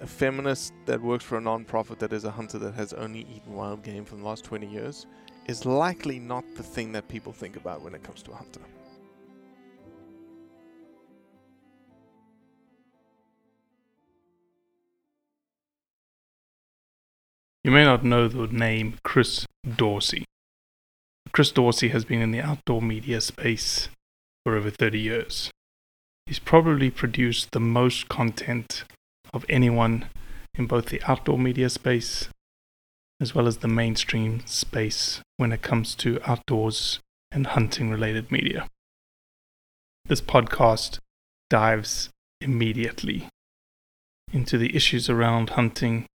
a 0.00 0.06
feminist 0.06 0.72
that 0.86 1.00
works 1.00 1.24
for 1.24 1.38
a 1.38 1.40
non-profit 1.40 1.98
that 1.98 2.12
is 2.12 2.24
a 2.24 2.30
hunter 2.30 2.58
that 2.58 2.74
has 2.74 2.92
only 2.92 3.26
eaten 3.34 3.54
wild 3.54 3.82
game 3.82 4.04
for 4.04 4.16
the 4.16 4.24
last 4.24 4.44
20 4.44 4.66
years 4.66 5.06
is 5.46 5.64
likely 5.66 6.18
not 6.18 6.44
the 6.56 6.62
thing 6.62 6.92
that 6.92 7.08
people 7.08 7.32
think 7.32 7.56
about 7.56 7.82
when 7.82 7.94
it 7.94 8.02
comes 8.02 8.22
to 8.22 8.30
a 8.30 8.34
hunter. 8.34 8.60
You 17.64 17.72
may 17.72 17.84
not 17.84 18.04
know 18.04 18.28
the 18.28 18.46
name 18.46 18.94
Chris 19.02 19.46
Dorsey. 19.76 20.24
Chris 21.32 21.50
Dorsey 21.50 21.88
has 21.88 22.04
been 22.04 22.22
in 22.22 22.30
the 22.30 22.40
outdoor 22.40 22.80
media 22.80 23.20
space 23.20 23.88
for 24.44 24.56
over 24.56 24.70
30 24.70 24.98
years. 24.98 25.50
He's 26.24 26.38
probably 26.38 26.90
produced 26.90 27.50
the 27.52 27.60
most 27.60 28.08
content 28.08 28.84
of 29.32 29.44
anyone 29.48 30.08
in 30.54 30.66
both 30.66 30.86
the 30.86 31.02
outdoor 31.06 31.38
media 31.38 31.68
space 31.68 32.28
as 33.20 33.34
well 33.34 33.46
as 33.46 33.58
the 33.58 33.68
mainstream 33.68 34.46
space 34.46 35.20
when 35.36 35.52
it 35.52 35.62
comes 35.62 35.94
to 35.96 36.20
outdoors 36.24 37.00
and 37.32 37.48
hunting 37.48 37.90
related 37.90 38.30
media. 38.30 38.66
This 40.06 40.20
podcast 40.20 40.98
dives 41.50 42.10
immediately 42.40 43.28
into 44.32 44.56
the 44.56 44.74
issues 44.74 45.10
around 45.10 45.50
hunting, 45.50 46.06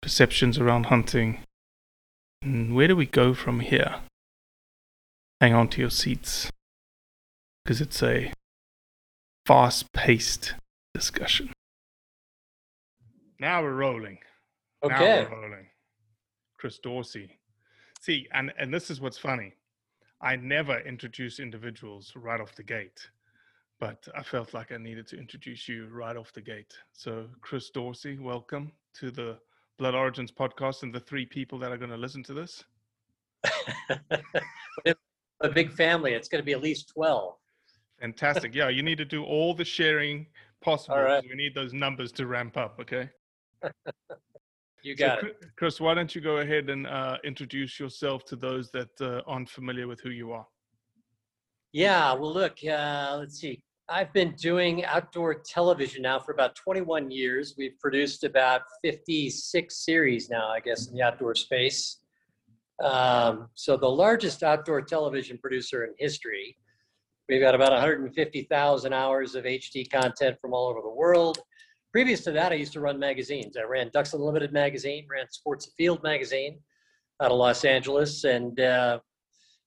perceptions 0.00 0.58
around 0.58 0.86
hunting, 0.86 1.40
and 2.42 2.74
where 2.74 2.88
do 2.88 2.96
we 2.96 3.06
go 3.06 3.34
from 3.34 3.60
here? 3.60 3.96
Hang 5.40 5.54
on 5.54 5.68
to 5.68 5.80
your 5.80 5.90
seats 5.90 6.50
because 7.64 7.80
it's 7.80 8.02
a 8.02 8.32
fast 9.46 9.92
paced 9.92 10.54
discussion. 10.92 11.52
Now 13.42 13.60
we're 13.60 13.74
rolling. 13.74 14.20
Now 14.84 14.94
Okay. 14.94 15.26
we're 15.28 15.42
rolling. 15.42 15.66
Chris 16.58 16.78
Dorsey. 16.78 17.40
See, 18.00 18.28
and, 18.32 18.52
and 18.56 18.72
this 18.72 18.88
is 18.88 19.00
what's 19.00 19.18
funny. 19.18 19.54
I 20.20 20.36
never 20.36 20.78
introduce 20.82 21.40
individuals 21.40 22.12
right 22.14 22.40
off 22.40 22.54
the 22.54 22.62
gate, 22.62 23.10
but 23.80 24.06
I 24.16 24.22
felt 24.22 24.54
like 24.54 24.70
I 24.70 24.76
needed 24.76 25.08
to 25.08 25.18
introduce 25.18 25.68
you 25.68 25.88
right 25.88 26.16
off 26.16 26.32
the 26.32 26.40
gate. 26.40 26.72
So, 26.92 27.26
Chris 27.40 27.70
Dorsey, 27.70 28.16
welcome 28.16 28.70
to 29.00 29.10
the 29.10 29.40
Blood 29.76 29.96
Origins 29.96 30.30
podcast 30.30 30.84
and 30.84 30.94
the 30.94 31.00
three 31.00 31.26
people 31.26 31.58
that 31.58 31.72
are 31.72 31.78
going 31.78 31.90
to 31.90 31.96
listen 31.96 32.22
to 32.22 32.34
this. 32.34 32.62
a 35.40 35.48
big 35.52 35.72
family. 35.72 36.12
It's 36.12 36.28
going 36.28 36.42
to 36.42 36.46
be 36.46 36.52
at 36.52 36.62
least 36.62 36.92
12. 36.94 37.34
Fantastic. 37.98 38.54
Yeah, 38.54 38.68
you 38.68 38.84
need 38.84 38.98
to 38.98 39.04
do 39.04 39.24
all 39.24 39.52
the 39.52 39.64
sharing 39.64 40.28
possible. 40.60 40.94
All 40.94 41.02
right. 41.02 41.24
We 41.28 41.34
need 41.34 41.56
those 41.56 41.72
numbers 41.72 42.12
to 42.12 42.28
ramp 42.28 42.56
up, 42.56 42.78
okay? 42.78 43.10
You 44.82 44.96
got 44.96 45.20
Chri- 45.20 45.28
it. 45.28 45.44
Chris, 45.56 45.80
why 45.80 45.94
don't 45.94 46.12
you 46.14 46.20
go 46.20 46.38
ahead 46.38 46.68
and 46.68 46.86
uh, 46.86 47.18
introduce 47.24 47.78
yourself 47.78 48.24
to 48.26 48.36
those 48.36 48.70
that 48.72 48.88
uh, 49.00 49.20
aren't 49.26 49.48
familiar 49.48 49.86
with 49.86 50.00
who 50.00 50.10
you 50.10 50.32
are? 50.32 50.46
Yeah, 51.72 52.12
well, 52.14 52.32
look, 52.32 52.58
uh, 52.64 53.16
let's 53.18 53.38
see. 53.38 53.62
I've 53.88 54.12
been 54.12 54.32
doing 54.32 54.84
outdoor 54.84 55.34
television 55.34 56.02
now 56.02 56.18
for 56.18 56.32
about 56.32 56.54
21 56.56 57.10
years. 57.10 57.54
We've 57.56 57.78
produced 57.78 58.24
about 58.24 58.62
56 58.82 59.84
series 59.84 60.30
now, 60.30 60.48
I 60.48 60.60
guess, 60.60 60.88
in 60.88 60.94
the 60.94 61.02
outdoor 61.02 61.34
space. 61.34 61.98
Um, 62.82 63.48
so, 63.54 63.76
the 63.76 63.88
largest 63.88 64.42
outdoor 64.42 64.82
television 64.82 65.38
producer 65.38 65.84
in 65.84 65.94
history. 65.98 66.56
We've 67.28 67.40
got 67.40 67.54
about 67.54 67.72
150,000 67.72 68.92
hours 68.92 69.34
of 69.34 69.44
HD 69.44 69.90
content 69.90 70.36
from 70.40 70.52
all 70.52 70.68
over 70.68 70.80
the 70.82 70.90
world. 70.90 71.38
Previous 71.92 72.22
to 72.22 72.32
that, 72.32 72.52
I 72.52 72.54
used 72.54 72.72
to 72.72 72.80
run 72.80 72.98
magazines. 72.98 73.56
I 73.58 73.64
ran 73.64 73.90
Ducks 73.92 74.14
Unlimited 74.14 74.50
magazine, 74.50 75.06
ran 75.10 75.30
Sports 75.30 75.68
Afield 75.68 76.02
magazine 76.02 76.58
out 77.20 77.30
of 77.30 77.36
Los 77.36 77.66
Angeles, 77.66 78.24
and 78.24 78.58
uh, 78.58 78.98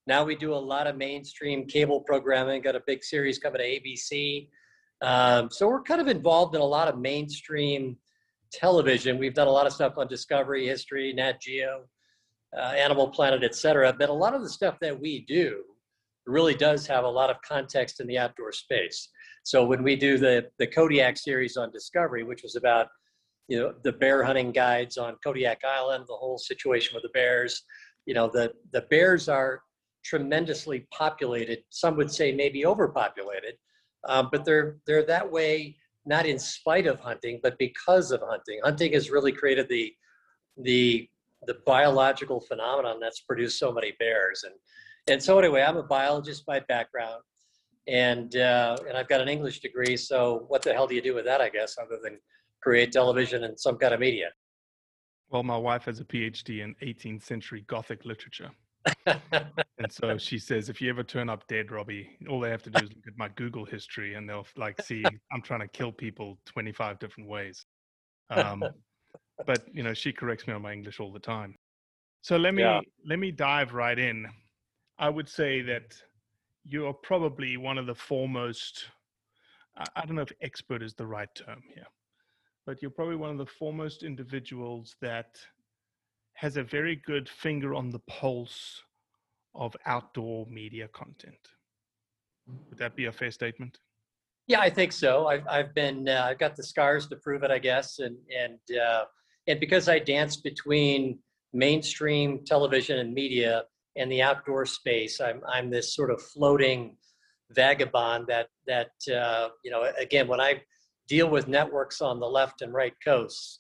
now 0.08 0.24
we 0.24 0.36
do 0.36 0.52
a 0.52 0.56
lot 0.56 0.88
of 0.88 0.98
mainstream 0.98 1.68
cable 1.68 2.02
programming. 2.02 2.64
Got 2.64 2.76
a 2.76 2.82
big 2.88 3.04
series 3.04 3.38
coming 3.38 3.60
to 3.60 3.66
ABC. 3.68 4.50
Um, 5.04 5.52
so 5.52 5.68
we're 5.68 5.84
kind 5.84 6.02
of 6.02 6.08
involved 6.08 6.56
in 6.56 6.62
a 6.62 6.66
lot 6.66 6.88
of 6.88 6.98
mainstream 6.98 7.96
television. 8.52 9.20
We've 9.20 9.36
done 9.36 9.48
a 9.48 9.52
lot 9.52 9.68
of 9.68 9.74
stuff 9.74 9.94
on 9.98 10.08
Discovery, 10.08 10.66
History, 10.66 11.14
Nat 11.14 11.40
Geo, 11.40 11.84
uh, 12.58 12.60
Animal 12.60 13.10
Planet, 13.10 13.44
etc. 13.44 13.94
But 13.98 14.10
a 14.10 14.14
lot 14.14 14.34
of 14.34 14.42
the 14.42 14.50
stuff 14.50 14.78
that 14.82 15.00
we 15.00 15.26
do 15.28 15.64
really 16.26 16.56
does 16.56 16.88
have 16.88 17.04
a 17.04 17.10
lot 17.10 17.30
of 17.30 17.38
context 17.48 18.00
in 18.00 18.08
the 18.08 18.18
outdoor 18.18 18.52
space. 18.52 19.10
So 19.46 19.64
when 19.64 19.84
we 19.84 19.96
do 19.96 20.18
the 20.18 20.50
the 20.58 20.68
Kodiak 20.68 21.18
series 21.18 21.56
on 21.56 21.72
Discovery, 21.72 22.24
which 22.24 22.42
was 22.44 22.56
about 22.56 22.88
you 23.48 23.60
know 23.60 23.74
the 23.84 23.92
bear 23.92 24.24
hunting 24.24 24.52
guides 24.52 24.98
on 24.98 25.16
Kodiak 25.24 25.62
Island, 25.64 26.06
the 26.08 26.16
whole 26.16 26.40
situation 26.40 26.96
with 26.96 27.04
the 27.04 27.10
bears, 27.10 27.64
you 28.08 28.16
know 28.16 28.28
the 28.28 28.52
the 28.74 28.82
bears 28.90 29.30
are 29.30 29.62
tremendously 30.04 30.88
populated. 30.92 31.60
Some 31.70 31.96
would 31.96 32.12
say 32.12 32.32
maybe 32.32 32.66
overpopulated, 32.66 33.56
um, 34.10 34.30
but 34.32 34.46
they're 34.46 34.78
they're 34.88 35.06
that 35.06 35.32
way 35.32 35.78
not 36.08 36.26
in 36.26 36.40
spite 36.40 36.88
of 36.88 37.00
hunting, 37.00 37.40
but 37.42 37.58
because 37.60 38.12
of 38.12 38.22
hunting. 38.22 38.60
Hunting 38.64 38.94
has 38.94 39.12
really 39.12 39.32
created 39.32 39.70
the 39.70 39.94
the 40.58 41.08
the 41.46 41.58
biological 41.68 42.42
phenomenon 42.42 43.00
that's 43.00 43.22
produced 43.22 43.60
so 43.60 43.72
many 43.72 43.94
bears. 44.00 44.44
And 44.44 44.56
and 45.08 45.22
so 45.22 45.38
anyway, 45.38 45.62
I'm 45.62 45.78
a 45.78 45.84
biologist 45.84 46.48
by 46.48 46.62
background, 46.62 47.22
and 47.88 48.36
uh, 48.36 48.78
and 48.88 48.98
I've 48.98 49.08
got 49.08 49.22
an 49.22 49.28
English 49.28 49.60
degree. 49.60 49.96
So 49.98 50.46
what 50.48 50.62
the 50.62 50.74
hell 50.74 50.88
do 50.88 50.96
you 50.96 51.02
do 51.02 51.14
with 51.14 51.26
that? 51.26 51.42
I 51.42 51.50
guess 51.50 51.78
other 51.78 52.00
than 52.04 52.20
create 52.62 52.92
television 52.92 53.44
and 53.44 53.60
some 53.60 53.78
kind 53.78 53.94
of 53.94 54.00
media. 54.00 54.30
Well, 55.30 55.44
my 55.44 55.58
wife 55.58 55.86
has 55.86 56.00
a 56.00 56.06
PhD 56.06 56.64
in 56.64 56.76
18th 56.82 57.24
century 57.24 57.64
Gothic 57.68 58.06
literature. 58.06 58.52
and 59.06 59.92
so 59.92 60.18
she 60.18 60.38
says, 60.38 60.70
if 60.70 60.82
you 60.82 60.90
ever 60.90 61.04
turn 61.04 61.30
up 61.30 61.46
dead, 61.48 61.72
Robbie, 61.72 62.10
all 62.30 62.40
they 62.40 62.50
have 62.50 62.64
to 62.64 62.70
do 62.70 62.84
is 62.84 62.90
look 62.90 63.08
at 63.08 63.18
my 63.18 63.30
Google 63.30 63.66
history 63.66 64.16
and 64.16 64.30
they'll 64.30 64.48
like 64.56 64.80
see 64.82 65.18
I'm 65.32 65.42
trying 65.42 65.62
to 65.62 65.68
kill 65.68 65.92
people 65.92 66.40
25 66.46 67.00
different 67.00 67.30
ways. 67.30 67.66
Um, 68.30 68.64
but 69.46 69.64
you 69.72 69.84
know, 69.84 69.94
she 69.94 70.12
corrects 70.12 70.48
me 70.48 70.54
on 70.54 70.62
my 70.62 70.74
English 70.74 71.00
all 71.00 71.12
the 71.12 71.20
time. 71.20 71.56
So 72.22 72.38
let 72.38 72.54
me 72.56 72.64
Yeah. 72.64 72.82
let 73.08 73.20
me 73.20 73.32
dive 73.32 73.74
right 73.74 73.98
in. 73.98 74.28
I 74.98 75.10
would 75.10 75.30
say 75.30 75.62
that 75.64 75.96
you 76.68 76.88
are 76.88 76.94
probably 76.94 77.58
one 77.58 77.78
of 77.78 77.86
the 77.86 77.96
foremost. 77.96 78.86
I, 79.96 80.06
don't 80.06 80.16
know 80.16 80.22
if 80.22 80.32
expert 80.42 80.82
is 80.82 80.94
the 80.94 81.06
right 81.06 81.34
term 81.36 81.62
here, 81.74 81.86
but 82.66 82.82
you're 82.82 82.92
probably 82.92 83.18
one 83.18 83.30
of 83.30 83.38
the 83.38 83.46
foremost 83.46 84.04
individuals 84.04 84.96
that 85.02 85.38
has 86.34 86.58
a 86.58 86.64
very 86.64 86.96
good 87.06 87.30
finger 87.30 87.76
on 87.76 87.90
the 87.90 88.00
pulse 88.08 88.82
of 89.54 89.76
outdoor 89.86 90.46
media 90.48 90.88
content. 90.90 91.38
Would 92.70 92.80
that 92.80 92.96
be 92.96 93.06
a 93.06 93.12
fair 93.12 93.32
statement? 93.32 93.80
Yeah, 94.48 94.60
I 94.60 94.70
think 94.70 94.92
so. 94.92 95.28
I've 95.28 95.48
I've 95.48 95.74
been 95.74 96.08
uh, 96.08 96.28
I've 96.30 96.38
got 96.38 96.56
the 96.56 96.64
scars 96.64 97.08
to 97.08 97.16
prove 97.16 97.44
it, 97.44 97.52
I 97.52 97.58
guess, 97.58 98.00
and 98.00 98.16
and 98.38 98.60
uh, 98.80 99.06
and 99.48 99.60
because 99.60 99.90
I 99.90 99.98
dance 99.98 100.38
between 100.38 101.20
mainstream 101.54 102.46
television 102.46 103.00
and 103.00 103.14
media 103.14 103.64
and 103.96 104.12
the 104.12 104.22
outdoor 104.22 104.66
space, 104.66 105.22
I'm 105.22 105.42
I'm 105.48 105.70
this 105.70 105.96
sort 105.96 106.12
of 106.12 106.22
floating 106.22 106.98
vagabond 107.52 108.28
that 108.28 108.48
that 108.68 108.92
uh, 109.14 109.50
you 109.64 109.72
know. 109.72 109.92
Again, 110.00 110.28
when 110.28 110.42
I 110.42 110.62
deal 111.08 111.30
with 111.30 111.48
networks 111.48 112.02
on 112.02 112.20
the 112.20 112.28
left 112.28 112.62
and 112.62 112.74
right 112.74 112.94
coasts, 113.04 113.60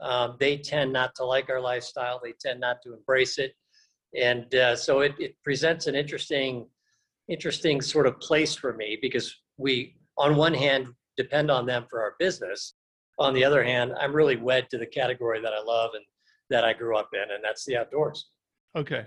um, 0.00 0.36
they 0.38 0.56
tend 0.56 0.92
not 0.92 1.14
to 1.16 1.24
like 1.24 1.48
our 1.50 1.60
lifestyle. 1.60 2.20
They 2.22 2.34
tend 2.40 2.60
not 2.60 2.82
to 2.82 2.94
embrace 2.94 3.38
it, 3.38 3.54
and 4.18 4.54
uh, 4.54 4.76
so 4.76 5.00
it, 5.00 5.14
it 5.18 5.36
presents 5.44 5.86
an 5.86 5.94
interesting 5.94 6.66
interesting 7.28 7.80
sort 7.80 8.06
of 8.06 8.18
place 8.20 8.56
for 8.56 8.72
me 8.74 8.98
because 9.00 9.34
we 9.56 9.94
on 10.18 10.36
one 10.36 10.54
hand 10.54 10.88
depend 11.16 11.50
on 11.50 11.64
them 11.64 11.86
for 11.88 12.02
our 12.02 12.14
business 12.18 12.74
on 13.20 13.32
the 13.34 13.44
other 13.44 13.62
hand 13.62 13.92
i'm 14.00 14.12
really 14.12 14.34
wed 14.34 14.68
to 14.68 14.78
the 14.78 14.86
category 14.86 15.40
that 15.40 15.52
i 15.52 15.62
love 15.62 15.90
and 15.94 16.04
that 16.48 16.64
i 16.64 16.72
grew 16.72 16.96
up 16.96 17.08
in 17.12 17.32
and 17.32 17.44
that's 17.44 17.64
the 17.66 17.76
outdoors 17.76 18.30
Okay. 18.76 19.06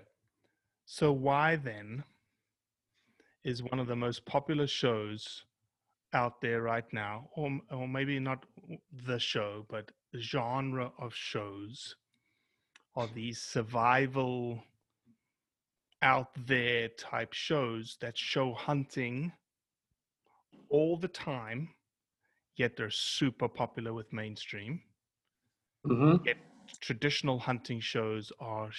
So 0.86 1.12
why 1.12 1.56
then 1.56 2.04
is 3.44 3.64
one 3.64 3.80
of 3.80 3.88
the 3.88 3.96
most 3.96 4.26
popular 4.26 4.68
shows 4.68 5.44
out 6.14 6.42
there 6.42 6.62
right 6.62 6.86
now, 6.94 7.30
or 7.36 7.60
or 7.72 7.88
maybe 7.88 8.20
not 8.20 8.46
the 9.06 9.20
show, 9.20 9.66
but 9.70 9.92
the 10.12 10.22
genre 10.22 10.92
of 11.00 11.14
shows, 11.14 11.96
are 12.96 13.08
these 13.08 13.42
survival 13.42 14.64
out 16.02 16.30
there 16.46 16.90
type 16.90 17.34
shows 17.34 17.98
that 18.02 18.18
show 18.18 18.54
hunting 18.54 19.32
all 20.70 20.98
the 20.98 21.08
time, 21.08 21.70
yet 22.58 22.76
they're 22.76 22.90
super 22.90 23.48
popular 23.48 23.94
with 23.94 24.12
mainstream. 24.14 24.82
mm-hmm. 25.88 26.24
Yet 26.26 26.38
traditional 26.82 27.40
hunting 27.40 27.80
shows 27.80 28.32
are, 28.40 28.70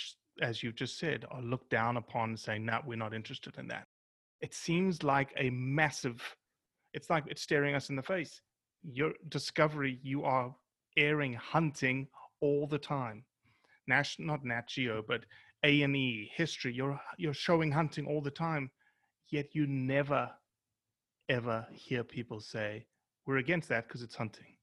as 0.40 0.62
you've 0.62 0.74
just 0.74 0.98
said, 0.98 1.24
are 1.30 1.42
looked 1.42 1.70
down 1.70 1.96
upon, 1.96 2.36
saying, 2.36 2.64
"No, 2.64 2.80
we're 2.84 2.96
not 2.96 3.14
interested 3.14 3.56
in 3.58 3.68
that." 3.68 3.86
It 4.40 4.54
seems 4.54 5.02
like 5.02 5.32
a 5.36 5.50
massive. 5.50 6.36
It's 6.92 7.10
like 7.10 7.24
it's 7.26 7.42
staring 7.42 7.74
us 7.74 7.90
in 7.90 7.96
the 7.96 8.02
face. 8.02 8.40
Your 8.82 9.12
discovery, 9.28 9.98
you 10.02 10.24
are 10.24 10.54
airing 10.96 11.34
hunting 11.34 12.08
all 12.40 12.66
the 12.66 12.78
time. 12.78 13.24
Nash, 13.86 14.16
not 14.18 14.44
Nat 14.44 14.68
Geo, 14.68 15.02
but 15.06 15.24
A 15.64 15.82
and 15.82 15.96
E, 15.96 16.30
history. 16.34 16.72
You're 16.72 17.00
you're 17.18 17.34
showing 17.34 17.70
hunting 17.70 18.06
all 18.06 18.20
the 18.20 18.30
time, 18.30 18.70
yet 19.30 19.54
you 19.54 19.66
never, 19.66 20.30
ever 21.28 21.66
hear 21.72 22.04
people 22.04 22.40
say, 22.40 22.86
"We're 23.26 23.38
against 23.38 23.68
that 23.68 23.86
because 23.86 24.02
it's 24.02 24.16
hunting." 24.16 24.54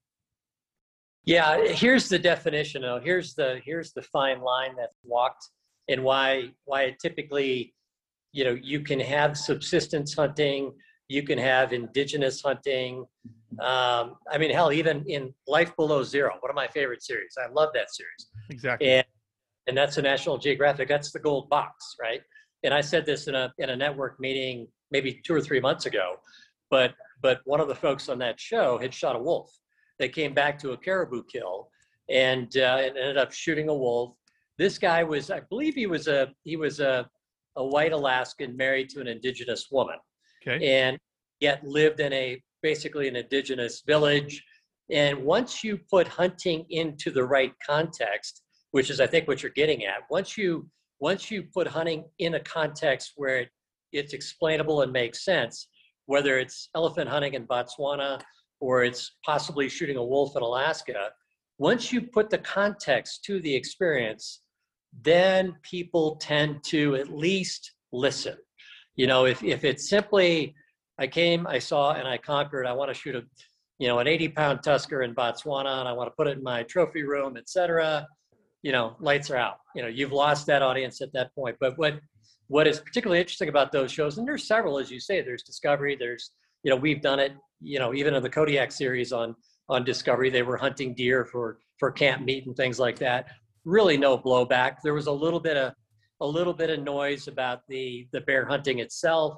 yeah 1.24 1.64
here's 1.68 2.10
the 2.10 2.18
definition 2.18 2.82
though 2.82 3.00
here's 3.00 3.34
the 3.36 3.62
here's 3.64 3.94
the 3.94 4.02
fine 4.02 4.42
line 4.42 4.76
that's 4.76 4.96
walked 5.04 5.50
and 5.90 6.04
why 6.04 6.50
why 6.66 6.84
it 6.84 6.96
typically 7.00 7.74
you 8.32 8.44
know 8.44 8.58
you 8.62 8.82
can 8.82 9.00
have 9.00 9.38
subsistence 9.38 10.14
hunting 10.14 10.72
you 11.08 11.24
can 11.24 11.38
have 11.38 11.74
indigenous 11.74 12.42
hunting 12.42 13.06
um, 13.60 14.16
i 14.32 14.38
mean 14.38 14.52
hell 14.52 14.72
even 14.72 15.04
in 15.08 15.34
life 15.48 15.76
below 15.76 16.04
zero 16.04 16.34
one 16.40 16.50
of 16.50 16.56
my 16.56 16.68
favorite 16.68 17.04
series 17.04 17.36
i 17.44 17.52
love 17.52 17.70
that 17.74 17.94
series 17.94 18.28
Exactly. 18.50 18.90
and 18.90 19.06
and 19.68 19.78
that's 19.78 19.98
a 19.98 20.02
National 20.02 20.38
Geographic. 20.38 20.88
That's 20.88 21.12
the 21.12 21.20
gold 21.20 21.50
box, 21.50 21.96
right? 22.02 22.22
And 22.64 22.74
I 22.74 22.82
said 22.82 23.06
this 23.06 23.28
in 23.28 23.36
a 23.36 23.54
in 23.58 23.70
a 23.70 23.76
network 23.76 24.20
meeting 24.20 24.68
maybe 24.92 25.22
two 25.26 25.34
or 25.34 25.42
three 25.42 25.60
months 25.60 25.86
ago, 25.86 26.16
but 26.70 26.94
but 27.22 27.42
one 27.46 27.60
of 27.60 27.68
the 27.68 27.76
folks 27.76 28.10
on 28.10 28.20
that 28.20 28.40
show 28.40 28.78
had 28.80 28.94
shot 28.94 29.16
a 29.16 29.20
wolf. 29.20 29.52
They 30.00 30.10
came 30.10 30.34
back 30.34 30.58
to 30.60 30.72
a 30.72 30.78
caribou 30.78 31.24
kill 31.32 31.70
and 32.10 32.56
uh, 32.58 32.78
and 32.82 32.98
ended 32.98 33.18
up 33.18 33.32
shooting 33.32 33.70
a 33.70 33.76
wolf. 33.76 34.16
This 34.58 34.78
guy 34.78 35.04
was, 35.04 35.32
I 35.32 35.42
believe, 35.50 35.76
he 35.76 35.88
was 35.88 36.08
a 36.08 36.30
he 36.44 36.56
was 36.58 36.80
a 36.80 37.08
a 37.58 37.66
white 37.66 37.92
Alaskan 37.92 38.56
married 38.56 38.90
to 38.90 39.02
an 39.02 39.08
indigenous 39.08 39.68
woman 39.72 39.98
Okay. 40.48 40.66
and 40.82 40.98
yet 41.42 41.64
lived 41.66 42.00
in 42.00 42.14
a 42.14 42.42
basically 42.62 43.08
an 43.08 43.16
indigenous 43.16 43.82
village. 43.86 44.44
And 44.90 45.24
once 45.24 45.64
you 45.64 45.80
put 45.90 46.08
hunting 46.08 46.66
into 46.70 47.12
the 47.12 47.24
right 47.24 47.54
context, 47.66 48.42
which 48.72 48.90
is 48.90 49.00
I 49.00 49.08
think 49.08 49.28
what 49.28 49.42
you're 49.44 49.52
getting 49.52 49.86
at, 49.86 50.02
once 50.10 50.38
you 50.38 50.70
once 51.00 51.32
you 51.32 51.44
put 51.44 51.68
hunting 51.68 52.06
in 52.20 52.36
a 52.36 52.40
context 52.40 53.14
where 53.16 53.40
it, 53.40 53.50
it's 53.92 54.14
explainable 54.14 54.82
and 54.84 54.92
makes 54.92 55.26
sense, 55.26 55.68
whether 56.06 56.38
it's 56.38 56.70
elephant 56.76 57.10
hunting 57.10 57.34
in 57.34 57.48
Botswana 57.48 58.22
or 58.60 58.84
it's 58.84 59.16
possibly 59.26 59.68
shooting 59.68 59.98
a 59.98 60.04
wolf 60.04 60.36
in 60.36 60.44
Alaska, 60.44 61.10
once 61.58 61.92
you 61.92 62.02
put 62.02 62.30
the 62.30 62.38
context 62.38 63.24
to 63.26 63.40
the 63.42 63.54
experience, 63.54 64.42
then 65.04 65.56
people 65.64 66.18
tend 66.18 66.64
to 66.66 66.96
at 66.96 67.10
least 67.10 67.74
listen. 67.92 68.38
You 68.96 69.08
know, 69.08 69.26
if, 69.26 69.44
if 69.44 69.64
it's 69.64 69.90
simply, 69.90 70.56
I 71.00 71.08
came, 71.08 71.48
I 71.48 71.60
saw, 71.60 71.94
and 71.94 72.08
I 72.08 72.18
conquered, 72.18 72.66
I 72.66 72.74
want 72.74 72.90
to 72.90 72.94
shoot 72.94 73.16
a, 73.16 73.24
you 73.80 73.88
know, 73.88 74.00
an 74.00 74.08
80 74.08 74.30
pound 74.30 74.64
tusker 74.64 75.02
in 75.02 75.16
Botswana 75.16 75.80
and 75.80 75.88
I 75.88 75.94
want 75.94 76.08
to 76.08 76.16
put 76.16 76.28
it 76.28 76.38
in 76.38 76.44
my 76.44 76.64
trophy 76.64 77.04
room, 77.04 77.38
et 77.38 77.50
cetera, 77.50 78.08
you 78.62 78.72
know, 78.72 78.96
lights 79.00 79.32
are 79.32 79.38
out. 79.38 79.58
You 79.76 79.82
know, 79.82 79.88
you've 79.88 80.12
lost 80.12 80.46
that 80.48 80.62
audience 80.62 81.02
at 81.02 81.12
that 81.14 81.34
point. 81.34 81.58
But 81.60 81.78
what, 81.78 82.00
what 82.48 82.68
is 82.68 82.80
particularly 82.80 83.20
interesting 83.20 83.50
about 83.50 83.72
those 83.72 83.92
shows, 83.92 84.18
and 84.18 84.28
there's 84.28 84.46
several, 84.46 84.78
as 84.78 84.92
you 84.92 85.00
say, 85.00 85.22
there's 85.22 85.44
Discovery, 85.44 85.96
there's, 85.98 86.32
you 86.64 86.70
know, 86.70 86.76
we've 86.76 87.02
done 87.02 87.20
it, 87.20 87.32
you 87.60 87.80
know, 87.80 87.94
even 87.94 88.14
in 88.14 88.22
the 88.22 88.30
Kodiak 88.30 88.72
series 88.72 89.12
on, 89.12 89.36
on 89.70 89.84
Discovery, 89.84 90.30
they 90.30 90.44
were 90.44 90.58
hunting 90.58 90.94
deer 90.94 91.26
for, 91.26 91.60
for 91.78 91.92
camp 91.92 92.24
meat 92.24 92.46
and 92.46 92.56
things 92.56 92.80
like 92.80 93.00
that. 93.00 93.28
Really 93.66 93.98
no 93.98 94.18
blowback. 94.18 94.78
There 94.84 94.94
was 94.94 95.08
a 95.08 95.12
little 95.12 95.40
bit 95.40 95.58
of, 95.58 95.74
a 96.20 96.28
little 96.28 96.54
bit 96.54 96.70
of 96.70 96.84
noise 96.84 97.28
about 97.28 97.62
the, 97.68 98.08
the 98.12 98.22
bear 98.22 98.46
hunting 98.46 98.80
itself. 98.80 99.38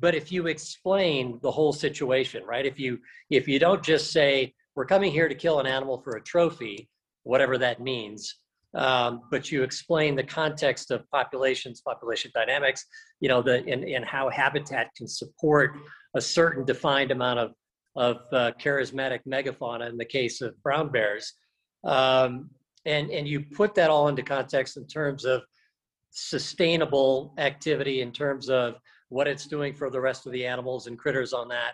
But 0.00 0.14
if 0.14 0.30
you 0.30 0.46
explain 0.46 1.38
the 1.42 1.50
whole 1.50 1.72
situation, 1.72 2.44
right? 2.44 2.64
If 2.64 2.78
you, 2.78 2.98
if 3.30 3.48
you 3.48 3.58
don't 3.58 3.82
just 3.82 4.12
say, 4.12 4.54
we're 4.74 4.86
coming 4.86 5.10
here 5.10 5.28
to 5.28 5.34
kill 5.34 5.58
an 5.58 5.66
animal 5.66 6.00
for 6.00 6.16
a 6.16 6.22
trophy, 6.22 6.88
whatever 7.24 7.58
that 7.58 7.80
means, 7.80 8.36
um, 8.74 9.22
but 9.30 9.50
you 9.50 9.62
explain 9.62 10.14
the 10.14 10.22
context 10.22 10.90
of 10.90 11.08
populations, 11.10 11.80
population 11.80 12.30
dynamics, 12.34 12.84
you 13.20 13.28
know, 13.28 13.42
the 13.42 13.64
and, 13.66 13.84
and 13.84 14.04
how 14.04 14.28
habitat 14.28 14.94
can 14.96 15.08
support 15.08 15.76
a 16.14 16.20
certain 16.20 16.64
defined 16.64 17.10
amount 17.10 17.38
of 17.38 17.52
of 17.98 18.18
uh, 18.32 18.52
charismatic 18.60 19.20
megafauna 19.28 19.88
in 19.88 19.96
the 19.96 20.04
case 20.04 20.40
of 20.40 20.60
brown 20.62 20.90
bears, 20.90 21.34
um, 21.84 22.48
and 22.86 23.10
and 23.10 23.28
you 23.28 23.40
put 23.40 23.74
that 23.74 23.90
all 23.90 24.08
into 24.08 24.22
context 24.22 24.76
in 24.76 24.86
terms 24.86 25.24
of 25.24 25.42
sustainable 26.10 27.34
activity, 27.38 28.00
in 28.00 28.12
terms 28.12 28.48
of 28.48 28.76
what 29.10 29.26
it's 29.26 29.46
doing 29.46 29.74
for 29.74 29.90
the 29.90 30.00
rest 30.00 30.26
of 30.26 30.32
the 30.32 30.46
animals 30.46 30.86
and 30.86 30.98
critters 30.98 31.32
on 31.32 31.48
that 31.48 31.72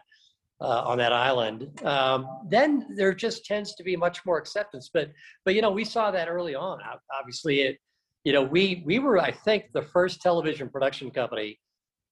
uh, 0.61 0.83
on 0.85 0.99
that 0.99 1.13
island, 1.13 1.69
um, 1.85 2.27
then 2.49 2.87
there 2.97 3.15
just 3.15 3.45
tends 3.45 3.75
to 3.75 3.85
be 3.85 3.97
much 3.97 4.25
more 4.27 4.39
acceptance. 4.39 4.91
But 4.93 5.11
but 5.45 5.55
you 5.55 5.63
know 5.63 5.71
we 5.71 5.85
saw 5.85 6.11
that 6.11 6.29
early 6.29 6.55
on. 6.55 6.81
Obviously, 7.13 7.61
it 7.61 7.79
you 8.25 8.33
know, 8.33 8.43
we 8.43 8.83
we 8.87 8.99
were, 8.99 9.19
I 9.21 9.31
think, 9.31 9.67
the 9.73 9.83
first 9.83 10.21
television 10.21 10.69
production 10.69 11.11
company 11.11 11.61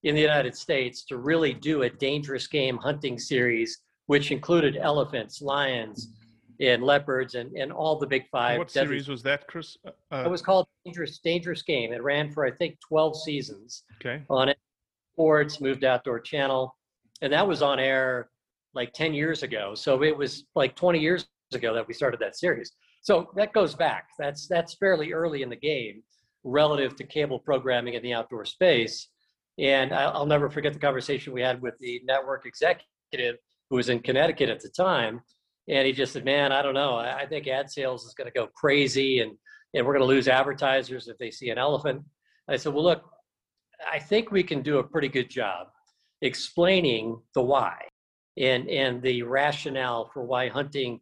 in 0.03 0.15
the 0.15 0.21
United 0.21 0.55
States 0.55 1.03
to 1.05 1.17
really 1.17 1.53
do 1.53 1.83
a 1.83 1.89
dangerous 1.89 2.47
game 2.47 2.77
hunting 2.77 3.17
series, 3.17 3.79
which 4.13 4.29
included 4.29 4.77
elephants, 4.77 5.41
lions, 5.41 6.09
and 6.59 6.83
leopards, 6.83 7.33
and, 7.33 7.51
and 7.57 7.71
all 7.71 7.97
the 7.97 8.05
big 8.05 8.27
five. 8.31 8.59
what 8.59 8.69
series 8.69 9.07
was 9.07 9.23
that, 9.23 9.47
Chris? 9.47 9.75
Uh, 9.87 10.23
It 10.23 10.29
was 10.29 10.39
called 10.39 10.67
Dangerous 10.85 11.17
Dangerous 11.17 11.63
Game. 11.63 11.91
It 11.91 12.03
ran 12.03 12.29
for 12.29 12.45
I 12.45 12.51
think 12.51 12.77
12 12.87 13.19
seasons 13.23 13.85
okay. 13.99 14.21
on 14.29 14.49
it. 14.49 14.57
Sports 15.15 15.59
moved 15.59 15.83
outdoor 15.83 16.19
channel, 16.19 16.75
and 17.23 17.33
that 17.33 17.47
was 17.47 17.63
on 17.63 17.79
air 17.79 18.29
like 18.75 18.93
10 18.93 19.15
years 19.15 19.41
ago. 19.41 19.73
So 19.73 20.03
it 20.03 20.15
was 20.15 20.45
like 20.53 20.75
20 20.75 20.99
years 20.99 21.25
ago 21.51 21.73
that 21.73 21.87
we 21.87 21.95
started 21.95 22.19
that 22.19 22.35
series. 22.35 22.71
So 23.01 23.31
that 23.35 23.51
goes 23.51 23.73
back. 23.73 24.09
That's 24.19 24.47
that's 24.47 24.75
fairly 24.75 25.11
early 25.11 25.41
in 25.41 25.49
the 25.49 25.55
game 25.55 26.03
relative 26.43 26.95
to 26.97 27.03
cable 27.03 27.39
programming 27.39 27.95
in 27.95 28.03
the 28.03 28.13
outdoor 28.13 28.45
space. 28.45 29.07
And 29.57 29.91
I'll 29.91 30.27
never 30.27 30.51
forget 30.51 30.71
the 30.71 30.79
conversation 30.79 31.33
we 31.33 31.41
had 31.41 31.59
with 31.63 31.79
the 31.79 31.99
network 32.05 32.45
executive 32.45 33.37
who 33.69 33.77
was 33.77 33.89
in 33.89 33.99
Connecticut 33.99 34.49
at 34.49 34.61
the 34.61 34.69
time. 34.69 35.21
And 35.69 35.87
he 35.87 35.93
just 35.93 36.13
said, 36.13 36.25
"Man, 36.25 36.51
I 36.51 36.61
don't 36.61 36.73
know. 36.73 36.97
I 36.97 37.25
think 37.25 37.47
ad 37.47 37.71
sales 37.71 38.05
is 38.05 38.13
going 38.13 38.29
to 38.29 38.33
go 38.33 38.47
crazy, 38.47 39.19
and 39.19 39.31
and 39.73 39.85
we're 39.85 39.93
going 39.93 40.07
to 40.07 40.13
lose 40.13 40.27
advertisers 40.27 41.07
if 41.07 41.17
they 41.17 41.31
see 41.31 41.49
an 41.49 41.57
elephant." 41.57 42.03
I 42.49 42.57
said, 42.57 42.73
"Well, 42.73 42.83
look, 42.83 43.03
I 43.89 43.99
think 43.99 44.31
we 44.31 44.43
can 44.43 44.61
do 44.61 44.79
a 44.79 44.83
pretty 44.83 45.07
good 45.07 45.29
job 45.29 45.67
explaining 46.21 47.17
the 47.35 47.41
why 47.41 47.77
and 48.37 48.67
and 48.69 49.01
the 49.01 49.21
rationale 49.23 50.09
for 50.13 50.23
why 50.23 50.47
hunting 50.47 50.99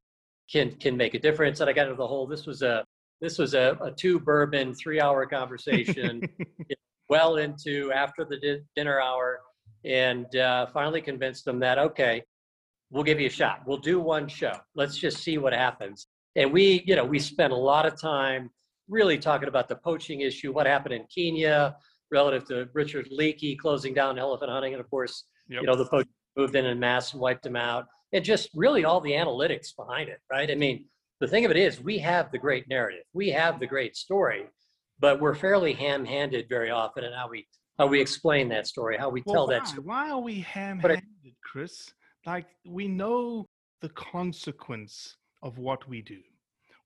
can 0.51 0.72
can 0.74 0.98
make 0.98 1.13
a 1.13 1.20
difference. 1.20 1.60
And 1.60 1.70
I 1.70 1.74
got 1.74 1.84
into 1.84 1.96
the 1.96 2.08
whole. 2.08 2.27
This 2.27 2.46
was 2.46 2.62
a 2.62 2.84
this 3.22 3.38
was 3.38 3.53
a, 3.53 3.77
a 3.82 3.91
two 3.91 4.20
bourbon 4.20 4.74
three 4.74 5.00
hour 5.00 5.25
conversation, 5.25 6.22
well 7.10 7.38
into 7.38 7.91
after 7.94 8.25
the 8.25 8.38
di- 8.38 8.62
dinner 8.75 9.00
hour, 9.00 9.39
and 9.86 10.36
uh, 10.36 10.68
finally 10.68 11.01
convinced 11.01 11.46
them 11.46 11.60
that 11.60 11.77
okay, 11.77 12.24
we'll 12.91 13.03
give 13.03 13.19
you 13.19 13.27
a 13.27 13.31
shot. 13.31 13.62
We'll 13.65 13.77
do 13.77 14.00
one 14.00 14.27
show. 14.27 14.53
Let's 14.75 14.98
just 14.98 15.17
see 15.19 15.38
what 15.38 15.53
happens. 15.53 16.07
And 16.36 16.51
we, 16.53 16.83
you 16.86 16.95
know, 16.95 17.05
we 17.05 17.19
spent 17.19 17.51
a 17.53 17.57
lot 17.57 17.86
of 17.86 18.00
time 18.00 18.50
really 18.88 19.17
talking 19.17 19.48
about 19.48 19.67
the 19.69 19.75
poaching 19.77 20.21
issue, 20.21 20.51
what 20.51 20.65
happened 20.67 20.93
in 20.93 21.05
Kenya 21.13 21.75
relative 22.12 22.45
to 22.50 22.67
Richard 22.74 23.10
Leakey 23.12 23.57
closing 23.57 23.93
down 23.93 24.19
elephant 24.19 24.51
hunting, 24.51 24.74
and 24.74 24.81
of 24.81 24.89
course, 24.89 25.25
Yep. 25.48 25.62
you 25.62 25.67
know, 25.67 25.75
the 25.75 25.86
poachers 25.86 26.12
moved 26.38 26.55
in 26.55 26.65
en 26.65 26.79
mass 26.79 27.13
and 27.13 27.21
wiped 27.21 27.43
them 27.43 27.55
out, 27.55 27.86
and 28.13 28.24
just 28.24 28.50
really 28.53 28.83
all 28.86 29.00
the 29.01 29.12
analytics 29.12 29.75
behind 29.75 30.10
it, 30.10 30.19
right? 30.29 30.50
I 30.51 30.55
mean, 30.55 30.86
the 31.19 31.27
thing 31.27 31.45
of 31.45 31.51
it 31.51 31.57
is, 31.57 31.81
we 31.81 31.98
have 32.00 32.31
the 32.31 32.38
great 32.38 32.67
narrative, 32.67 33.03
we 33.13 33.29
have 33.29 33.60
the 33.60 33.67
great 33.67 33.95
story, 33.95 34.45
but 35.00 35.19
we're 35.21 35.36
fairly 35.36 35.74
ham-handed 35.74 36.48
very 36.50 36.69
often 36.69 37.03
in 37.03 37.13
how 37.13 37.27
we 37.29 37.48
how 37.79 37.88
we 37.88 38.00
explain 38.00 38.48
that 38.50 38.67
story, 38.67 38.95
how 38.98 39.10
we 39.10 39.24
Well, 39.25 39.33
tell 39.33 39.48
why? 39.48 39.53
that 39.53 39.67
story. 39.67 39.83
Why 39.88 40.12
are 40.12 40.19
we 40.19 40.41
ham-handed, 40.41 41.03
Chris? 41.43 41.89
Like 42.25 42.48
we 42.66 42.88
know 42.88 43.48
the 43.82 43.90
consequence 43.90 45.18
of 45.42 45.58
what 45.58 45.88
we 45.88 46.01
do. 46.01 46.22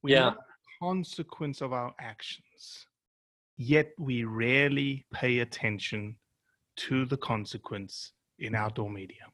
We 0.01 0.11
Yeah. 0.13 0.29
know 0.29 0.31
the 0.31 0.85
consequence 0.87 1.61
of 1.61 1.73
our 1.73 1.93
actions. 1.99 2.87
Yet 3.57 3.93
we 3.97 4.23
rarely 4.23 5.05
pay 5.13 5.39
attention 5.39 6.17
to 6.77 7.05
the 7.05 7.17
consequence 7.17 8.13
in 8.39 8.55
outdoor 8.55 8.89
media. 8.89 9.31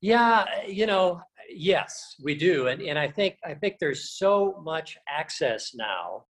Yeah, 0.00 0.66
you 0.66 0.86
know, 0.86 1.20
yes, 1.48 2.14
we 2.22 2.34
do, 2.36 2.68
and 2.68 2.80
and 2.82 2.98
I 2.98 3.08
think 3.08 3.36
I 3.44 3.54
think 3.54 3.78
there's 3.78 4.10
so 4.16 4.60
much 4.62 4.96
access 5.08 5.74
now 5.74 6.26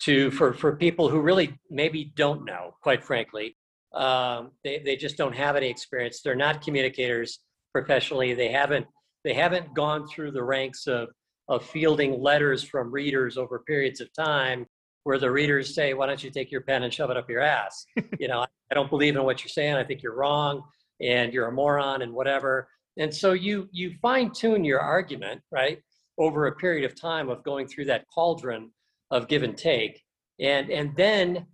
to 0.00 0.30
for 0.32 0.52
for 0.52 0.76
people 0.76 1.08
who 1.08 1.20
really 1.20 1.56
maybe 1.70 2.12
don't 2.16 2.44
know, 2.44 2.76
quite 2.82 3.04
frankly, 3.04 3.56
um, 3.94 4.52
they 4.64 4.78
they 4.80 4.96
just 4.96 5.16
don't 5.16 5.34
have 5.34 5.54
any 5.56 5.68
experience. 5.68 6.20
They're 6.20 6.34
not 6.34 6.62
communicators 6.62 7.40
professionally. 7.76 8.32
They 8.32 8.50
haven't 8.50 8.86
they 9.22 9.34
haven't 9.34 9.74
gone 9.74 10.06
through 10.08 10.30
the 10.30 10.42
ranks 10.42 10.86
of 10.86 11.08
of 11.48 11.64
fielding 11.64 12.20
letters 12.20 12.62
from 12.64 12.90
readers 12.90 13.36
over 13.36 13.58
periods 13.66 14.00
of 14.00 14.08
time 14.14 14.66
where 15.04 15.18
the 15.18 15.30
readers 15.30 15.74
say, 15.74 15.92
"Why 15.92 16.06
don't 16.06 16.24
you 16.24 16.30
take 16.30 16.50
your 16.50 16.62
pen 16.62 16.84
and 16.84 16.92
shove 16.92 17.10
it 17.10 17.18
up 17.18 17.28
your 17.28 17.42
ass?" 17.42 17.84
you 18.18 18.28
know, 18.28 18.40
I 18.70 18.74
don't 18.74 18.88
believe 18.88 19.14
in 19.14 19.22
what 19.24 19.42
you're 19.42 19.50
saying. 19.60 19.74
I 19.74 19.84
think 19.84 20.02
you're 20.02 20.16
wrong, 20.16 20.62
and 21.02 21.34
you're 21.34 21.48
a 21.48 21.52
moron, 21.52 22.00
and 22.00 22.12
whatever. 22.14 22.66
And 22.96 23.14
so 23.14 23.32
you 23.32 23.68
you 23.72 23.92
fine 24.00 24.30
tune 24.32 24.64
your 24.64 24.80
argument, 24.80 25.42
right, 25.52 25.78
over 26.18 26.46
a 26.46 26.56
period 26.56 26.84
of 26.90 26.98
time 26.98 27.28
of 27.28 27.44
going 27.44 27.68
through 27.68 27.86
that 27.86 28.06
cauldron 28.12 28.70
of 29.10 29.28
give 29.28 29.42
and 29.42 29.56
take, 29.56 30.02
and 30.40 30.70
and 30.70 30.96
then 30.96 31.46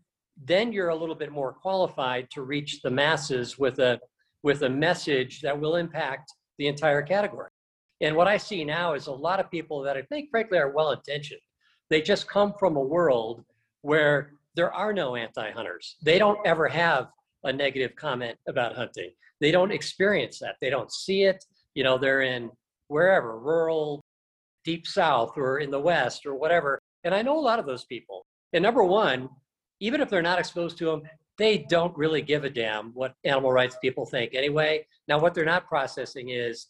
then 0.44 0.72
you're 0.72 0.90
a 0.90 1.00
little 1.02 1.16
bit 1.16 1.32
more 1.32 1.52
qualified 1.52 2.28
to 2.30 2.42
reach 2.42 2.80
the 2.82 2.90
masses 2.90 3.58
with 3.58 3.80
a 3.80 4.00
with 4.42 4.62
a 4.62 4.68
message 4.68 5.40
that 5.40 5.58
will 5.58 5.76
impact 5.76 6.32
the 6.58 6.66
entire 6.66 7.02
category. 7.02 7.50
And 8.00 8.16
what 8.16 8.26
I 8.26 8.36
see 8.36 8.64
now 8.64 8.94
is 8.94 9.06
a 9.06 9.12
lot 9.12 9.40
of 9.40 9.50
people 9.50 9.80
that 9.82 9.96
I 9.96 10.02
think, 10.02 10.30
frankly, 10.30 10.58
are 10.58 10.70
well 10.70 10.90
intentioned. 10.90 11.40
They 11.88 12.02
just 12.02 12.28
come 12.28 12.52
from 12.58 12.76
a 12.76 12.80
world 12.80 13.44
where 13.82 14.32
there 14.56 14.72
are 14.72 14.92
no 14.92 15.14
anti 15.14 15.50
hunters. 15.50 15.96
They 16.02 16.18
don't 16.18 16.38
ever 16.44 16.68
have 16.68 17.08
a 17.44 17.52
negative 17.52 17.94
comment 17.96 18.36
about 18.48 18.74
hunting. 18.74 19.10
They 19.40 19.50
don't 19.50 19.72
experience 19.72 20.38
that. 20.40 20.56
They 20.60 20.70
don't 20.70 20.92
see 20.92 21.22
it. 21.22 21.44
You 21.74 21.84
know, 21.84 21.98
they're 21.98 22.22
in 22.22 22.50
wherever, 22.88 23.38
rural, 23.38 24.02
deep 24.64 24.86
south, 24.86 25.36
or 25.36 25.58
in 25.58 25.70
the 25.70 25.80
west, 25.80 26.26
or 26.26 26.34
whatever. 26.34 26.78
And 27.04 27.14
I 27.14 27.22
know 27.22 27.38
a 27.38 27.40
lot 27.40 27.58
of 27.58 27.66
those 27.66 27.84
people. 27.84 28.24
And 28.52 28.62
number 28.62 28.84
one, 28.84 29.28
even 29.80 30.00
if 30.00 30.08
they're 30.08 30.22
not 30.22 30.38
exposed 30.38 30.78
to 30.78 30.84
them, 30.86 31.02
they 31.38 31.58
don't 31.68 31.96
really 31.96 32.22
give 32.22 32.44
a 32.44 32.50
damn 32.50 32.92
what 32.92 33.14
animal 33.24 33.52
rights 33.52 33.76
people 33.80 34.06
think 34.06 34.34
anyway. 34.34 34.86
Now, 35.08 35.18
what 35.18 35.34
they're 35.34 35.44
not 35.44 35.66
processing 35.66 36.30
is 36.30 36.68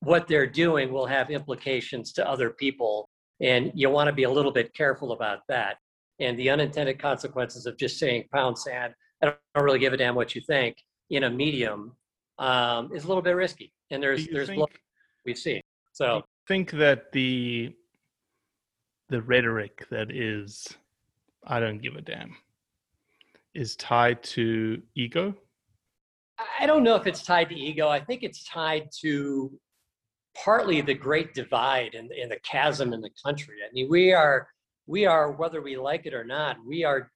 what 0.00 0.28
they're 0.28 0.46
doing 0.46 0.92
will 0.92 1.06
have 1.06 1.30
implications 1.30 2.12
to 2.14 2.28
other 2.28 2.50
people. 2.50 3.08
And 3.40 3.72
you 3.74 3.90
want 3.90 4.08
to 4.08 4.12
be 4.12 4.24
a 4.24 4.30
little 4.30 4.52
bit 4.52 4.74
careful 4.74 5.12
about 5.12 5.40
that. 5.48 5.76
And 6.20 6.38
the 6.38 6.50
unintended 6.50 6.98
consequences 6.98 7.66
of 7.66 7.76
just 7.76 7.98
saying 7.98 8.24
pound 8.32 8.58
sand, 8.58 8.94
I 9.22 9.26
don't, 9.26 9.36
I 9.54 9.58
don't 9.58 9.64
really 9.64 9.78
give 9.78 9.92
a 9.92 9.96
damn 9.96 10.14
what 10.14 10.34
you 10.34 10.40
think 10.40 10.76
in 11.10 11.24
a 11.24 11.30
medium 11.30 11.96
um, 12.38 12.90
is 12.92 13.04
a 13.04 13.08
little 13.08 13.22
bit 13.22 13.36
risky. 13.36 13.72
And 13.90 14.02
there's 14.02 14.26
there's 14.28 14.48
think- 14.48 14.80
we've 15.24 15.38
seen. 15.38 15.62
So 15.92 16.22
think 16.46 16.70
that 16.72 17.12
the 17.12 17.74
the 19.08 19.22
rhetoric 19.22 19.86
that 19.90 20.10
is 20.10 20.66
I 21.46 21.60
don't 21.60 21.80
give 21.80 21.96
a 21.96 22.02
damn 22.02 22.36
is 23.58 23.74
tied 23.76 24.22
to 24.22 24.80
ego. 24.94 25.34
I 26.60 26.66
don't 26.66 26.84
know 26.84 26.94
if 26.94 27.08
it's 27.08 27.24
tied 27.24 27.48
to 27.48 27.56
ego. 27.56 27.88
I 27.88 27.98
think 27.98 28.22
it's 28.22 28.44
tied 28.44 28.88
to 29.00 29.50
partly 30.44 30.80
the 30.80 30.94
great 30.94 31.34
divide 31.34 31.94
and, 31.94 32.12
and 32.12 32.30
the 32.30 32.38
chasm 32.44 32.92
in 32.92 33.00
the 33.00 33.10
country. 33.24 33.56
I 33.68 33.72
mean, 33.72 33.88
we 33.90 34.12
are 34.12 34.48
we 34.86 35.04
are 35.04 35.32
whether 35.32 35.60
we 35.60 35.76
like 35.76 36.06
it 36.06 36.14
or 36.14 36.24
not, 36.24 36.56
we 36.64 36.84
are 36.84 37.10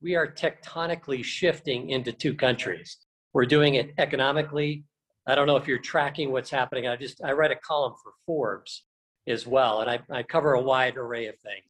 we 0.00 0.14
are 0.14 0.28
tectonically 0.28 1.24
shifting 1.24 1.90
into 1.90 2.12
two 2.12 2.34
countries. 2.34 2.98
We're 3.34 3.46
doing 3.46 3.74
it 3.74 3.92
economically. 3.98 4.84
I 5.26 5.34
don't 5.34 5.48
know 5.48 5.56
if 5.56 5.66
you're 5.66 5.78
tracking 5.78 6.30
what's 6.30 6.50
happening. 6.50 6.86
I 6.86 6.94
just 6.94 7.22
I 7.24 7.32
write 7.32 7.50
a 7.50 7.56
column 7.56 7.94
for 8.00 8.12
Forbes 8.24 8.84
as 9.26 9.48
well, 9.48 9.80
and 9.80 9.90
I, 9.90 9.98
I 10.10 10.22
cover 10.22 10.52
a 10.52 10.62
wide 10.62 10.96
array 10.96 11.26
of 11.26 11.34
things, 11.40 11.66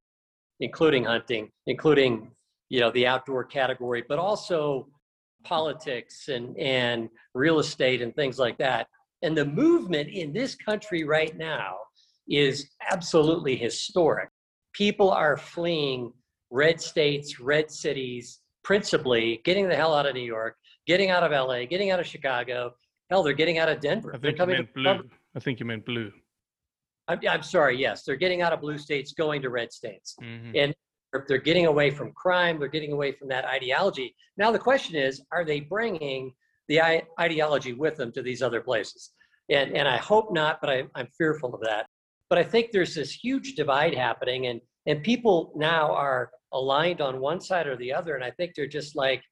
including 0.60 1.04
hunting, 1.04 1.50
including 1.66 2.30
you 2.68 2.80
know 2.80 2.90
the 2.90 3.06
outdoor 3.06 3.44
category, 3.44 4.04
but 4.08 4.18
also 4.18 4.88
politics 5.44 6.28
and 6.28 6.56
and 6.58 7.08
real 7.34 7.58
estate 7.58 8.02
and 8.02 8.14
things 8.14 8.38
like 8.38 8.58
that. 8.58 8.86
And 9.22 9.36
the 9.36 9.44
movement 9.44 10.08
in 10.10 10.32
this 10.32 10.54
country 10.54 11.04
right 11.04 11.36
now 11.36 11.76
is 12.28 12.68
absolutely 12.90 13.56
historic. 13.56 14.28
People 14.72 15.10
are 15.10 15.36
fleeing 15.36 16.12
red 16.50 16.80
states, 16.80 17.40
red 17.40 17.70
cities, 17.70 18.40
principally 18.62 19.40
getting 19.44 19.68
the 19.68 19.74
hell 19.74 19.94
out 19.94 20.06
of 20.06 20.14
New 20.14 20.20
York, 20.22 20.56
getting 20.86 21.10
out 21.10 21.22
of 21.22 21.32
LA, 21.32 21.64
getting 21.64 21.90
out 21.90 21.98
of 22.00 22.06
Chicago. 22.06 22.72
Hell, 23.10 23.22
they're 23.22 23.32
getting 23.32 23.58
out 23.58 23.68
of 23.70 23.80
Denver. 23.80 24.14
I 24.14 24.18
They're 24.18 24.30
think 24.32 24.38
you 24.38 24.42
coming 24.42 24.56
meant 24.56 24.68
to- 24.68 24.74
blue. 24.74 25.10
I 25.34 25.40
think 25.40 25.60
you 25.60 25.66
meant 25.66 25.84
blue. 25.86 26.12
I'm, 27.08 27.18
I'm 27.28 27.42
sorry, 27.42 27.78
yes, 27.78 28.02
they're 28.04 28.16
getting 28.16 28.42
out 28.42 28.52
of 28.52 28.60
blue 28.60 28.76
states, 28.76 29.12
going 29.14 29.40
to 29.42 29.48
red 29.50 29.72
states. 29.72 30.14
Mhm. 30.22 30.52
And 30.54 30.74
they're- 31.12 31.38
getting 31.38 31.66
away 31.66 31.90
from 31.90 32.12
crime, 32.12 32.58
they're 32.58 32.68
getting 32.68 32.92
away 32.92 33.12
from 33.12 33.28
that 33.28 33.44
ideology. 33.44 34.14
Now, 34.36 34.50
the 34.52 34.58
question 34.58 34.96
is 34.96 35.22
are 35.32 35.44
they 35.44 35.60
bringing 35.60 36.32
the 36.68 36.80
ideology 37.18 37.72
with 37.72 37.96
them 37.96 38.12
to 38.12 38.22
these 38.22 38.42
other 38.42 38.60
places? 38.60 39.12
And, 39.50 39.74
and 39.74 39.88
I 39.88 39.96
hope 39.96 40.32
not, 40.32 40.60
but 40.60 40.70
I, 40.70 40.84
I'm 40.94 41.08
fearful 41.16 41.54
of 41.54 41.60
that. 41.62 41.86
But 42.28 42.38
I 42.38 42.44
think 42.44 42.72
there's 42.72 42.94
this 42.94 43.12
huge 43.12 43.54
divide 43.54 43.94
happening, 43.94 44.46
and, 44.48 44.60
and 44.86 45.02
people 45.02 45.52
now 45.56 45.92
are 45.92 46.30
aligned 46.52 47.00
on 47.00 47.20
one 47.20 47.40
side 47.40 47.66
or 47.66 47.76
the 47.76 47.92
other. 47.92 48.14
And 48.14 48.24
I 48.24 48.30
think 48.32 48.54
they're 48.54 48.66
just 48.66 48.96
like, 48.96 49.22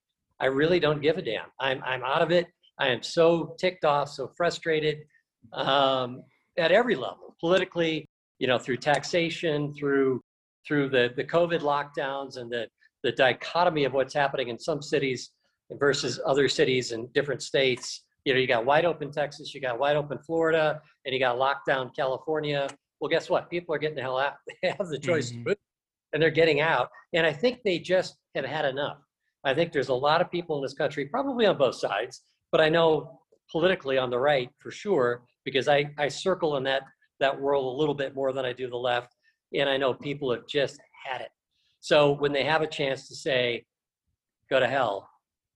I 0.40 0.46
really 0.46 0.80
don't 0.80 1.02
give 1.02 1.18
a 1.18 1.22
damn. 1.22 1.46
I'm, 1.60 1.82
I'm 1.84 2.02
out 2.04 2.22
of 2.22 2.30
it. 2.30 2.46
I 2.78 2.88
am 2.88 3.02
so 3.02 3.54
ticked 3.58 3.84
off, 3.84 4.10
so 4.10 4.30
frustrated 4.36 4.98
um, 5.52 6.22
at 6.58 6.72
every 6.72 6.94
level, 6.94 7.36
politically, 7.40 8.06
you 8.38 8.46
know, 8.46 8.58
through 8.58 8.78
taxation, 8.78 9.72
through 9.74 10.20
through 10.66 10.88
the, 10.90 11.10
the 11.16 11.24
COVID 11.24 11.60
lockdowns 11.60 12.36
and 12.36 12.50
the, 12.50 12.66
the 13.02 13.12
dichotomy 13.12 13.84
of 13.84 13.92
what's 13.92 14.14
happening 14.14 14.48
in 14.48 14.58
some 14.58 14.82
cities 14.82 15.30
versus 15.72 16.20
other 16.26 16.48
cities 16.48 16.92
in 16.92 17.06
different 17.14 17.42
states. 17.42 18.02
You 18.24 18.34
know, 18.34 18.40
you 18.40 18.46
got 18.46 18.64
wide 18.64 18.84
open 18.84 19.12
Texas, 19.12 19.54
you 19.54 19.60
got 19.60 19.78
wide 19.78 19.96
open 19.96 20.18
Florida, 20.18 20.80
and 21.04 21.12
you 21.12 21.20
got 21.20 21.36
lockdown 21.38 21.94
California. 21.94 22.68
Well, 23.00 23.08
guess 23.08 23.30
what? 23.30 23.48
People 23.50 23.74
are 23.74 23.78
getting 23.78 23.96
the 23.96 24.02
hell 24.02 24.18
out. 24.18 24.34
They 24.62 24.68
have 24.78 24.88
the 24.88 24.98
choice 24.98 25.30
Mhm. 25.30 25.44
to 25.44 25.48
move, 25.50 25.56
and 26.12 26.22
they're 26.22 26.30
getting 26.30 26.60
out. 26.60 26.88
And 27.12 27.24
I 27.26 27.32
think 27.32 27.60
they 27.64 27.78
just 27.78 28.16
have 28.34 28.44
had 28.44 28.64
enough. 28.64 28.98
I 29.44 29.54
think 29.54 29.72
there's 29.72 29.88
a 29.90 29.94
lot 29.94 30.20
of 30.20 30.30
people 30.30 30.56
in 30.56 30.62
this 30.62 30.74
country, 30.74 31.06
probably 31.06 31.46
on 31.46 31.56
both 31.56 31.76
sides, 31.76 32.22
but 32.50 32.60
I 32.60 32.68
know 32.68 33.20
politically 33.52 33.96
on 33.96 34.10
the 34.10 34.18
right 34.18 34.50
for 34.58 34.72
sure, 34.72 35.22
because 35.44 35.68
I, 35.68 35.88
I 35.98 36.08
circle 36.08 36.56
in 36.56 36.64
that, 36.64 36.82
that 37.20 37.40
world 37.40 37.64
a 37.72 37.78
little 37.78 37.94
bit 37.94 38.14
more 38.16 38.32
than 38.32 38.44
I 38.44 38.52
do 38.52 38.68
the 38.68 38.76
left. 38.76 39.14
And 39.56 39.68
I 39.68 39.76
know 39.76 39.94
people 39.94 40.32
have 40.32 40.46
just 40.46 40.78
had 41.04 41.20
it. 41.20 41.30
So 41.80 42.12
when 42.12 42.32
they 42.32 42.44
have 42.44 42.62
a 42.62 42.66
chance 42.66 43.08
to 43.08 43.14
say, 43.14 43.64
go 44.50 44.60
to 44.60 44.66
hell, 44.66 45.08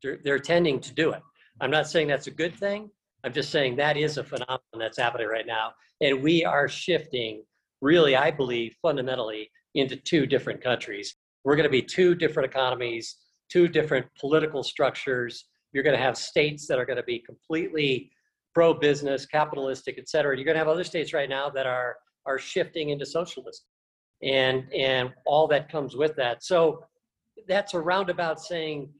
they're, 0.02 0.18
they're 0.24 0.38
tending 0.38 0.80
to 0.80 0.94
do 0.94 1.12
it. 1.12 1.22
I'm 1.60 1.70
not 1.70 1.88
saying 1.88 2.08
that's 2.08 2.26
a 2.26 2.30
good 2.32 2.54
thing. 2.54 2.90
I'm 3.24 3.32
just 3.32 3.50
saying 3.50 3.76
that 3.76 3.96
is 3.96 4.16
a 4.16 4.24
phenomenon 4.24 4.60
that's 4.78 4.98
happening 4.98 5.28
right 5.28 5.46
now. 5.46 5.72
And 6.00 6.22
we 6.22 6.44
are 6.44 6.68
shifting, 6.68 7.42
really, 7.80 8.16
I 8.16 8.30
believe, 8.30 8.74
fundamentally 8.80 9.50
into 9.74 9.96
two 9.96 10.24
different 10.26 10.62
countries. 10.62 11.16
We're 11.44 11.56
going 11.56 11.64
to 11.64 11.70
be 11.70 11.82
two 11.82 12.14
different 12.14 12.48
economies, 12.48 13.16
two 13.50 13.68
different 13.68 14.06
political 14.18 14.62
structures. 14.62 15.44
You're 15.72 15.84
going 15.84 15.96
to 15.96 16.02
have 16.02 16.16
states 16.16 16.66
that 16.68 16.78
are 16.78 16.86
going 16.86 16.96
to 16.96 17.02
be 17.02 17.18
completely 17.18 18.10
pro 18.54 18.72
business, 18.72 19.26
capitalistic, 19.26 19.96
et 19.98 20.08
cetera. 20.08 20.34
You're 20.36 20.44
going 20.44 20.54
to 20.54 20.60
have 20.60 20.68
other 20.68 20.84
states 20.84 21.12
right 21.12 21.28
now 21.28 21.50
that 21.50 21.66
are, 21.66 21.96
are 22.24 22.38
shifting 22.38 22.90
into 22.90 23.04
socialism 23.04 23.64
and, 24.22 24.72
and 24.72 25.12
all 25.26 25.46
that 25.48 25.70
comes 25.70 25.96
with 25.96 26.14
that. 26.16 26.44
So 26.44 26.84
that's 27.48 27.74
a 27.74 27.80
roundabout 27.80 28.40
saying, 28.40 28.90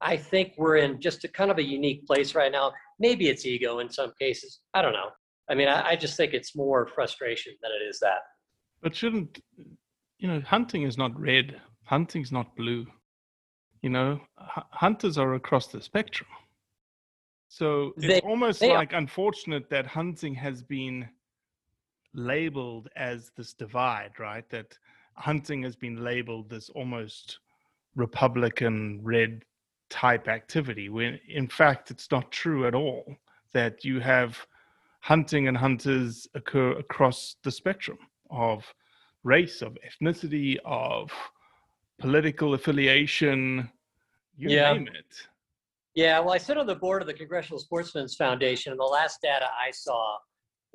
I 0.00 0.16
think 0.16 0.52
we're 0.58 0.76
in 0.76 1.00
just 1.00 1.24
a 1.24 1.28
kind 1.28 1.50
of 1.50 1.58
a 1.58 1.62
unique 1.62 2.06
place 2.06 2.34
right 2.34 2.52
now. 2.52 2.72
Maybe 2.98 3.28
it's 3.28 3.46
ego 3.46 3.78
in 3.78 3.90
some 3.90 4.12
cases. 4.20 4.60
I 4.74 4.82
don't 4.82 4.92
know. 4.92 5.08
I 5.48 5.54
mean, 5.54 5.68
I, 5.68 5.90
I 5.90 5.96
just 5.96 6.16
think 6.16 6.34
it's 6.34 6.54
more 6.54 6.86
frustration 6.94 7.54
than 7.62 7.70
it 7.72 7.84
is 7.88 7.98
that. 8.00 8.18
But 8.82 8.94
shouldn't 8.94 9.38
you 10.18 10.28
know? 10.28 10.40
Hunting 10.40 10.82
is 10.82 10.98
not 10.98 11.18
red. 11.18 11.60
Hunting's 11.84 12.32
not 12.32 12.54
blue. 12.56 12.86
You 13.82 13.90
know, 13.90 14.20
H- 14.56 14.64
hunters 14.70 15.16
are 15.18 15.34
across 15.34 15.68
the 15.68 15.80
spectrum. 15.80 16.28
So 17.48 17.92
it's 17.96 18.06
They- 18.06 18.20
almost 18.20 18.60
they 18.60 18.70
are. 18.70 18.74
like 18.76 18.92
unfortunate 18.92 19.70
that 19.70 19.86
hunting 19.86 20.34
has 20.34 20.62
been 20.62 21.08
labeled 22.16 22.88
as 22.96 23.30
this 23.36 23.52
divide, 23.52 24.12
right? 24.18 24.48
That 24.50 24.76
hunting 25.14 25.62
has 25.62 25.76
been 25.76 26.02
labeled 26.02 26.50
this 26.50 26.68
almost 26.70 27.38
Republican 27.94 29.00
red 29.02 29.44
type 29.88 30.26
activity, 30.26 30.88
when 30.88 31.20
in 31.28 31.46
fact 31.46 31.90
it's 31.90 32.10
not 32.10 32.32
true 32.32 32.66
at 32.66 32.74
all. 32.74 33.04
That 33.52 33.84
you 33.84 34.00
have 34.00 34.44
hunting 35.00 35.46
and 35.48 35.56
hunters 35.56 36.26
occur 36.34 36.72
across 36.72 37.36
the 37.44 37.50
spectrum 37.50 37.98
of 38.30 38.64
race, 39.22 39.62
of 39.62 39.78
ethnicity, 39.88 40.56
of 40.64 41.12
political 41.98 42.54
affiliation, 42.54 43.70
you 44.36 44.50
Yeah. 44.50 44.72
name 44.72 44.88
it. 44.88 45.28
Yeah, 45.94 46.18
well, 46.20 46.34
I 46.34 46.38
sit 46.38 46.58
on 46.58 46.66
the 46.66 46.74
board 46.74 47.00
of 47.00 47.08
the 47.08 47.14
Congressional 47.14 47.58
Sportsmen's 47.58 48.16
Foundation, 48.16 48.72
and 48.72 48.78
the 48.78 48.84
last 48.84 49.22
data 49.22 49.48
I 49.58 49.70
saw 49.70 50.18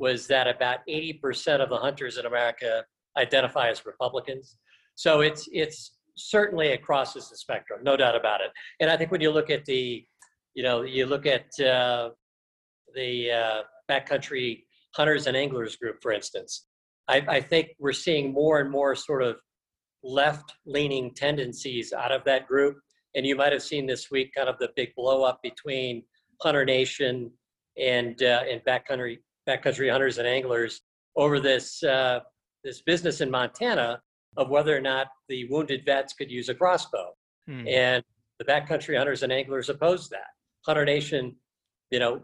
was 0.01 0.25
that 0.25 0.47
about 0.47 0.79
80% 0.89 1.61
of 1.61 1.69
the 1.69 1.77
hunters 1.77 2.17
in 2.17 2.25
America 2.25 2.83
identify 3.17 3.69
as 3.69 3.85
Republicans. 3.85 4.57
So 4.95 5.21
it's 5.21 5.47
it's 5.53 5.97
certainly 6.17 6.67
it 6.69 6.81
crosses 6.81 7.29
the 7.29 7.37
spectrum, 7.37 7.81
no 7.83 7.95
doubt 7.95 8.15
about 8.15 8.41
it. 8.41 8.49
And 8.79 8.89
I 8.89 8.97
think 8.97 9.11
when 9.11 9.21
you 9.21 9.31
look 9.31 9.51
at 9.51 9.63
the, 9.65 10.03
you 10.55 10.63
know, 10.63 10.81
you 10.81 11.05
look 11.05 11.27
at 11.27 11.47
uh, 11.59 12.09
the 12.95 13.31
uh, 13.31 13.61
backcountry 13.89 14.63
hunters 14.95 15.27
and 15.27 15.37
anglers 15.37 15.75
group, 15.75 15.97
for 16.01 16.11
instance, 16.11 16.65
I, 17.07 17.23
I 17.27 17.39
think 17.39 17.69
we're 17.79 17.93
seeing 17.93 18.33
more 18.33 18.59
and 18.59 18.71
more 18.71 18.95
sort 18.95 19.21
of 19.21 19.35
left-leaning 20.03 21.13
tendencies 21.13 21.93
out 21.93 22.11
of 22.11 22.23
that 22.25 22.47
group. 22.47 22.77
And 23.13 23.23
you 23.23 23.35
might 23.35 23.53
have 23.53 23.61
seen 23.61 23.85
this 23.85 24.09
week 24.09 24.31
kind 24.35 24.49
of 24.49 24.57
the 24.57 24.69
big 24.75 24.95
blow 24.95 25.23
up 25.23 25.41
between 25.43 26.03
Hunter 26.41 26.65
Nation 26.65 27.31
and 27.77 28.21
uh, 28.23 28.43
and 28.49 28.61
backcountry 28.67 29.19
backcountry 29.47 29.91
hunters 29.91 30.17
and 30.17 30.27
anglers 30.27 30.81
over 31.15 31.39
this 31.39 31.83
uh, 31.83 32.19
this 32.63 32.81
business 32.81 33.21
in 33.21 33.29
Montana 33.29 34.01
of 34.37 34.49
whether 34.49 34.75
or 34.75 34.81
not 34.81 35.07
the 35.29 35.47
wounded 35.49 35.83
vets 35.85 36.13
could 36.13 36.31
use 36.31 36.49
a 36.49 36.55
crossbow. 36.55 37.11
Hmm. 37.47 37.67
And 37.67 38.03
the 38.39 38.45
backcountry 38.45 38.97
hunters 38.97 39.23
and 39.23 39.31
anglers 39.31 39.69
opposed 39.69 40.11
that. 40.11 40.29
Hunter 40.65 40.85
Nation, 40.85 41.35
you 41.89 41.99
know, 41.99 42.21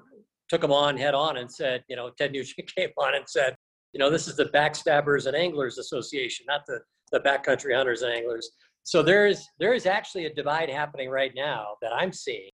took 0.47 0.61
them 0.61 0.71
on 0.71 0.95
head 0.95 1.13
on 1.13 1.37
and 1.37 1.51
said, 1.51 1.83
you 1.89 1.95
know, 1.95 2.11
Ted 2.17 2.31
Nugent 2.31 2.71
came 2.75 2.91
on 2.97 3.15
and 3.15 3.27
said, 3.27 3.55
you 3.93 3.99
know, 3.99 4.09
this 4.09 4.27
is 4.27 4.35
the 4.35 4.45
Backstabbers 4.45 5.25
and 5.25 5.35
Anglers 5.35 5.77
Association, 5.77 6.45
not 6.47 6.65
the 6.67 6.79
the 7.11 7.19
backcountry 7.19 7.75
hunters 7.75 8.01
and 8.01 8.11
anglers. 8.11 8.51
So 8.83 9.01
there 9.01 9.27
is 9.27 9.45
there 9.59 9.73
is 9.73 9.85
actually 9.85 10.25
a 10.25 10.33
divide 10.33 10.69
happening 10.69 11.09
right 11.09 11.31
now 11.35 11.75
that 11.81 11.93
I'm 11.93 12.11
seeing 12.11 12.49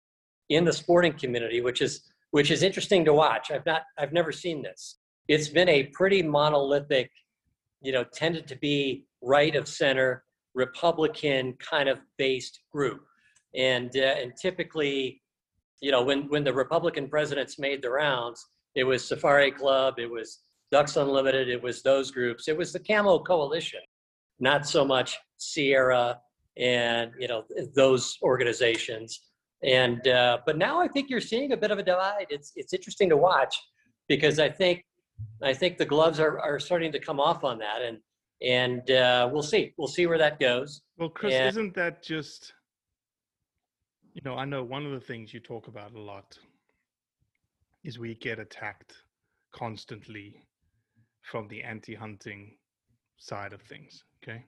in 0.48 0.64
the 0.64 0.72
sporting 0.72 1.12
community, 1.14 1.60
which 1.60 1.80
is 1.80 2.11
which 2.32 2.50
is 2.50 2.62
interesting 2.62 3.04
to 3.06 3.14
watch. 3.14 3.50
I've 3.50 3.64
not 3.64 3.82
I've 3.98 4.12
never 4.12 4.32
seen 4.32 4.62
this. 4.62 4.98
It's 5.28 5.48
been 5.48 5.68
a 5.68 5.84
pretty 5.84 6.22
monolithic, 6.22 7.10
you 7.80 7.92
know, 7.92 8.04
tended 8.04 8.46
to 8.48 8.56
be 8.56 9.06
right 9.22 9.54
of 9.54 9.68
center 9.68 10.24
Republican 10.54 11.54
kind 11.54 11.88
of 11.88 12.00
based 12.18 12.60
group, 12.70 13.02
and 13.56 13.90
uh, 13.96 14.16
and 14.20 14.32
typically, 14.40 15.22
you 15.80 15.90
know, 15.90 16.02
when 16.02 16.28
when 16.28 16.44
the 16.44 16.52
Republican 16.52 17.08
presidents 17.08 17.58
made 17.58 17.80
the 17.80 17.90
rounds, 17.90 18.44
it 18.74 18.84
was 18.84 19.06
Safari 19.06 19.52
Club, 19.52 19.94
it 19.98 20.10
was 20.10 20.40
Ducks 20.70 20.96
Unlimited, 20.96 21.48
it 21.48 21.62
was 21.62 21.82
those 21.82 22.10
groups, 22.10 22.48
it 22.48 22.56
was 22.56 22.72
the 22.72 22.80
Camo 22.80 23.20
Coalition 23.20 23.80
not 24.42 24.66
so 24.66 24.84
much 24.84 25.18
Sierra 25.38 26.18
and 26.58 27.12
you 27.18 27.28
know 27.28 27.44
those 27.74 28.18
organizations. 28.22 29.20
And 29.64 30.06
uh, 30.08 30.38
but 30.44 30.58
now 30.58 30.80
I 30.80 30.88
think 30.88 31.08
you're 31.08 31.20
seeing 31.20 31.52
a 31.52 31.56
bit 31.56 31.70
of 31.70 31.78
a 31.78 31.82
divide. 31.82 32.26
It's 32.30 32.52
it's 32.56 32.72
interesting 32.72 33.08
to 33.10 33.16
watch 33.16 33.56
because 34.08 34.38
I 34.38 34.48
think 34.48 34.84
I 35.42 35.54
think 35.54 35.78
the 35.78 35.84
gloves 35.84 36.18
are, 36.18 36.38
are 36.40 36.58
starting 36.58 36.92
to 36.92 36.98
come 36.98 37.20
off 37.20 37.44
on 37.44 37.58
that, 37.58 37.82
and 37.82 37.98
and 38.42 38.90
uh, 38.90 39.28
we'll 39.32 39.42
see 39.42 39.72
we'll 39.76 39.88
see 39.88 40.06
where 40.06 40.18
that 40.18 40.40
goes. 40.40 40.82
Well, 40.98 41.08
Chris, 41.08 41.34
And- 41.34 41.48
isn't 41.48 41.74
that 41.74 42.02
just, 42.02 42.52
you 44.14 44.22
know, 44.24 44.34
I 44.34 44.44
know 44.44 44.64
one 44.64 44.84
of 44.84 44.92
the 44.92 45.00
things 45.00 45.32
you 45.32 45.40
talk 45.40 45.68
about 45.68 45.94
a 45.94 46.00
lot 46.00 46.38
is 47.84 47.98
we 47.98 48.14
get 48.16 48.38
attacked 48.38 48.94
constantly 49.52 50.44
from 51.22 51.46
the 51.48 51.62
anti 51.62 51.94
hunting 51.94 52.56
side 53.18 53.52
of 53.52 53.62
things. 53.62 54.04
Okay. 54.22 54.44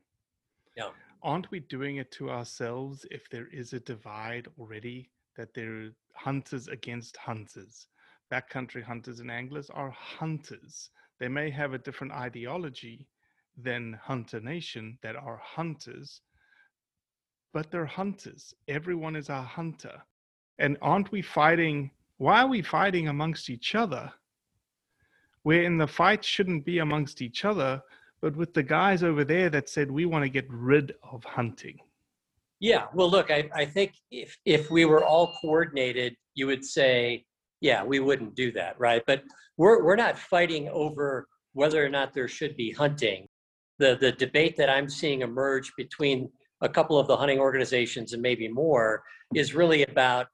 Yeah. 0.76 0.88
Aren't 1.24 1.50
we 1.50 1.60
doing 1.60 1.96
it 1.96 2.10
to 2.12 2.30
ourselves 2.30 3.06
if 3.10 3.30
there 3.30 3.46
is 3.46 3.72
a 3.72 3.80
divide 3.80 4.46
already 4.58 5.10
that 5.38 5.54
there 5.54 5.72
are 5.72 5.90
hunters 6.14 6.68
against 6.68 7.16
hunters? 7.16 7.86
Backcountry 8.30 8.82
hunters 8.82 9.20
and 9.20 9.30
anglers 9.30 9.70
are 9.70 9.90
hunters. 9.90 10.90
They 11.18 11.28
may 11.28 11.48
have 11.48 11.72
a 11.72 11.78
different 11.78 12.12
ideology 12.12 13.08
than 13.56 13.98
Hunter 14.02 14.38
Nation 14.38 14.98
that 15.02 15.16
are 15.16 15.40
hunters, 15.42 16.20
but 17.54 17.70
they're 17.70 17.86
hunters. 17.86 18.52
Everyone 18.68 19.16
is 19.16 19.30
a 19.30 19.40
hunter. 19.40 20.02
And 20.58 20.76
aren't 20.82 21.10
we 21.10 21.22
fighting? 21.22 21.90
Why 22.18 22.42
are 22.42 22.48
we 22.48 22.60
fighting 22.60 23.08
amongst 23.08 23.48
each 23.48 23.74
other? 23.74 24.12
Wherein 25.42 25.78
the 25.78 25.86
fight 25.86 26.22
shouldn't 26.22 26.66
be 26.66 26.80
amongst 26.80 27.22
each 27.22 27.46
other, 27.46 27.82
but 28.24 28.34
with 28.36 28.54
the 28.54 28.62
guys 28.62 29.02
over 29.02 29.22
there 29.22 29.50
that 29.50 29.68
said 29.68 29.90
we 29.90 30.06
want 30.06 30.24
to 30.24 30.30
get 30.30 30.46
rid 30.48 30.94
of 31.02 31.22
hunting. 31.24 31.78
Yeah, 32.58 32.86
well, 32.94 33.10
look, 33.10 33.30
I, 33.30 33.50
I 33.54 33.66
think 33.66 33.92
if 34.10 34.34
if 34.46 34.70
we 34.70 34.86
were 34.86 35.04
all 35.04 35.36
coordinated, 35.42 36.16
you 36.34 36.46
would 36.46 36.64
say, 36.64 37.26
yeah, 37.60 37.84
we 37.84 38.00
wouldn't 38.00 38.34
do 38.34 38.50
that, 38.52 38.80
right? 38.80 39.02
But 39.06 39.24
we're 39.58 39.84
we're 39.84 39.94
not 40.06 40.18
fighting 40.18 40.70
over 40.70 41.28
whether 41.52 41.84
or 41.84 41.90
not 41.90 42.14
there 42.14 42.26
should 42.26 42.56
be 42.56 42.70
hunting. 42.70 43.28
The 43.78 43.98
the 44.00 44.12
debate 44.12 44.56
that 44.56 44.70
I'm 44.70 44.88
seeing 44.88 45.20
emerge 45.20 45.70
between 45.76 46.30
a 46.62 46.68
couple 46.68 46.98
of 46.98 47.06
the 47.06 47.18
hunting 47.18 47.40
organizations 47.40 48.14
and 48.14 48.22
maybe 48.22 48.48
more 48.48 49.02
is 49.34 49.54
really 49.54 49.84
about 49.84 50.28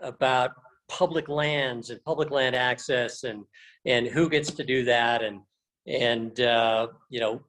about 0.00 0.50
public 0.88 1.28
lands 1.28 1.90
and 1.90 2.02
public 2.02 2.32
land 2.32 2.56
access 2.56 3.22
and 3.22 3.44
and 3.86 4.08
who 4.08 4.28
gets 4.28 4.50
to 4.50 4.64
do 4.64 4.82
that 4.86 5.22
and 5.22 5.42
and 5.86 6.40
uh, 6.40 6.88
you 7.10 7.20
know 7.20 7.40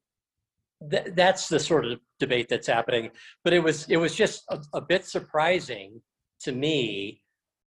th- 0.92 1.08
that's 1.16 1.48
the 1.48 1.60
sort 1.60 1.86
of 1.86 2.00
debate 2.20 2.48
that's 2.50 2.68
happening 2.68 3.10
but 3.44 3.54
it 3.54 3.60
was 3.60 3.86
it 3.90 3.98
was 3.98 4.16
just 4.16 4.44
a, 4.50 4.60
a 4.74 4.82
bit 4.82 5.06
surprising 5.06 6.02
to 6.40 6.52
me 6.52 7.22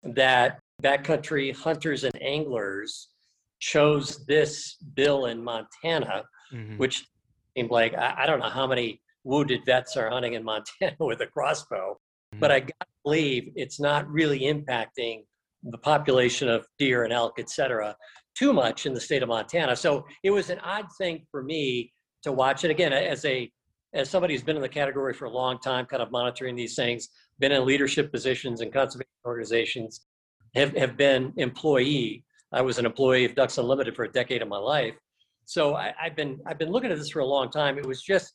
that 0.02 0.58
backcountry 0.82 1.54
hunters 1.54 2.04
and 2.04 2.22
anglers 2.22 3.08
chose 3.60 4.24
this 4.26 4.76
bill 4.94 5.26
in 5.26 5.42
Montana, 5.42 6.24
Mhm. 6.52 6.76
which 6.78 7.04
seemed 7.56 7.70
like 7.70 7.94
I, 7.94 8.14
I 8.22 8.26
don't 8.26 8.38
know 8.38 8.50
how 8.50 8.66
many 8.66 9.00
wounded 9.24 9.62
vets 9.64 9.96
are 9.96 10.10
hunting 10.10 10.34
in 10.34 10.44
Montana 10.44 10.94
with 11.00 11.20
a 11.22 11.26
crossbow. 11.26 11.98
But 12.38 12.52
I 12.52 12.60
got 12.60 12.80
to 12.80 12.86
believe 13.02 13.50
it's 13.56 13.80
not 13.80 14.06
really 14.10 14.40
impacting 14.40 15.24
the 15.62 15.78
population 15.78 16.48
of 16.48 16.66
deer 16.78 17.04
and 17.04 17.12
elk, 17.12 17.38
et 17.38 17.48
cetera, 17.48 17.96
too 18.36 18.52
much 18.52 18.86
in 18.86 18.94
the 18.94 19.00
state 19.00 19.22
of 19.22 19.28
Montana. 19.28 19.74
So 19.74 20.04
it 20.22 20.30
was 20.30 20.50
an 20.50 20.58
odd 20.60 20.86
thing 20.98 21.24
for 21.30 21.42
me 21.42 21.92
to 22.22 22.32
watch 22.32 22.64
it 22.64 22.70
again 22.70 22.92
as 22.92 23.24
a 23.24 23.50
as 23.94 24.10
somebody 24.10 24.34
who's 24.34 24.42
been 24.42 24.56
in 24.56 24.62
the 24.62 24.68
category 24.68 25.14
for 25.14 25.24
a 25.24 25.30
long 25.30 25.58
time, 25.58 25.86
kind 25.86 26.02
of 26.02 26.10
monitoring 26.10 26.54
these 26.54 26.74
things, 26.74 27.08
been 27.38 27.52
in 27.52 27.64
leadership 27.64 28.12
positions 28.12 28.60
in 28.60 28.70
conservation 28.70 29.08
organizations, 29.24 30.02
have, 30.54 30.76
have 30.76 30.96
been 30.98 31.32
employee. 31.38 32.22
I 32.52 32.60
was 32.60 32.78
an 32.78 32.84
employee 32.84 33.24
of 33.24 33.34
Ducks 33.34 33.56
Unlimited 33.56 33.96
for 33.96 34.04
a 34.04 34.12
decade 34.12 34.42
of 34.42 34.48
my 34.48 34.58
life. 34.58 34.94
So 35.46 35.76
I, 35.76 35.94
I've 36.00 36.16
been 36.16 36.40
I've 36.46 36.58
been 36.58 36.70
looking 36.70 36.90
at 36.90 36.98
this 36.98 37.10
for 37.10 37.20
a 37.20 37.26
long 37.26 37.50
time. 37.50 37.78
It 37.78 37.86
was 37.86 38.02
just 38.02 38.34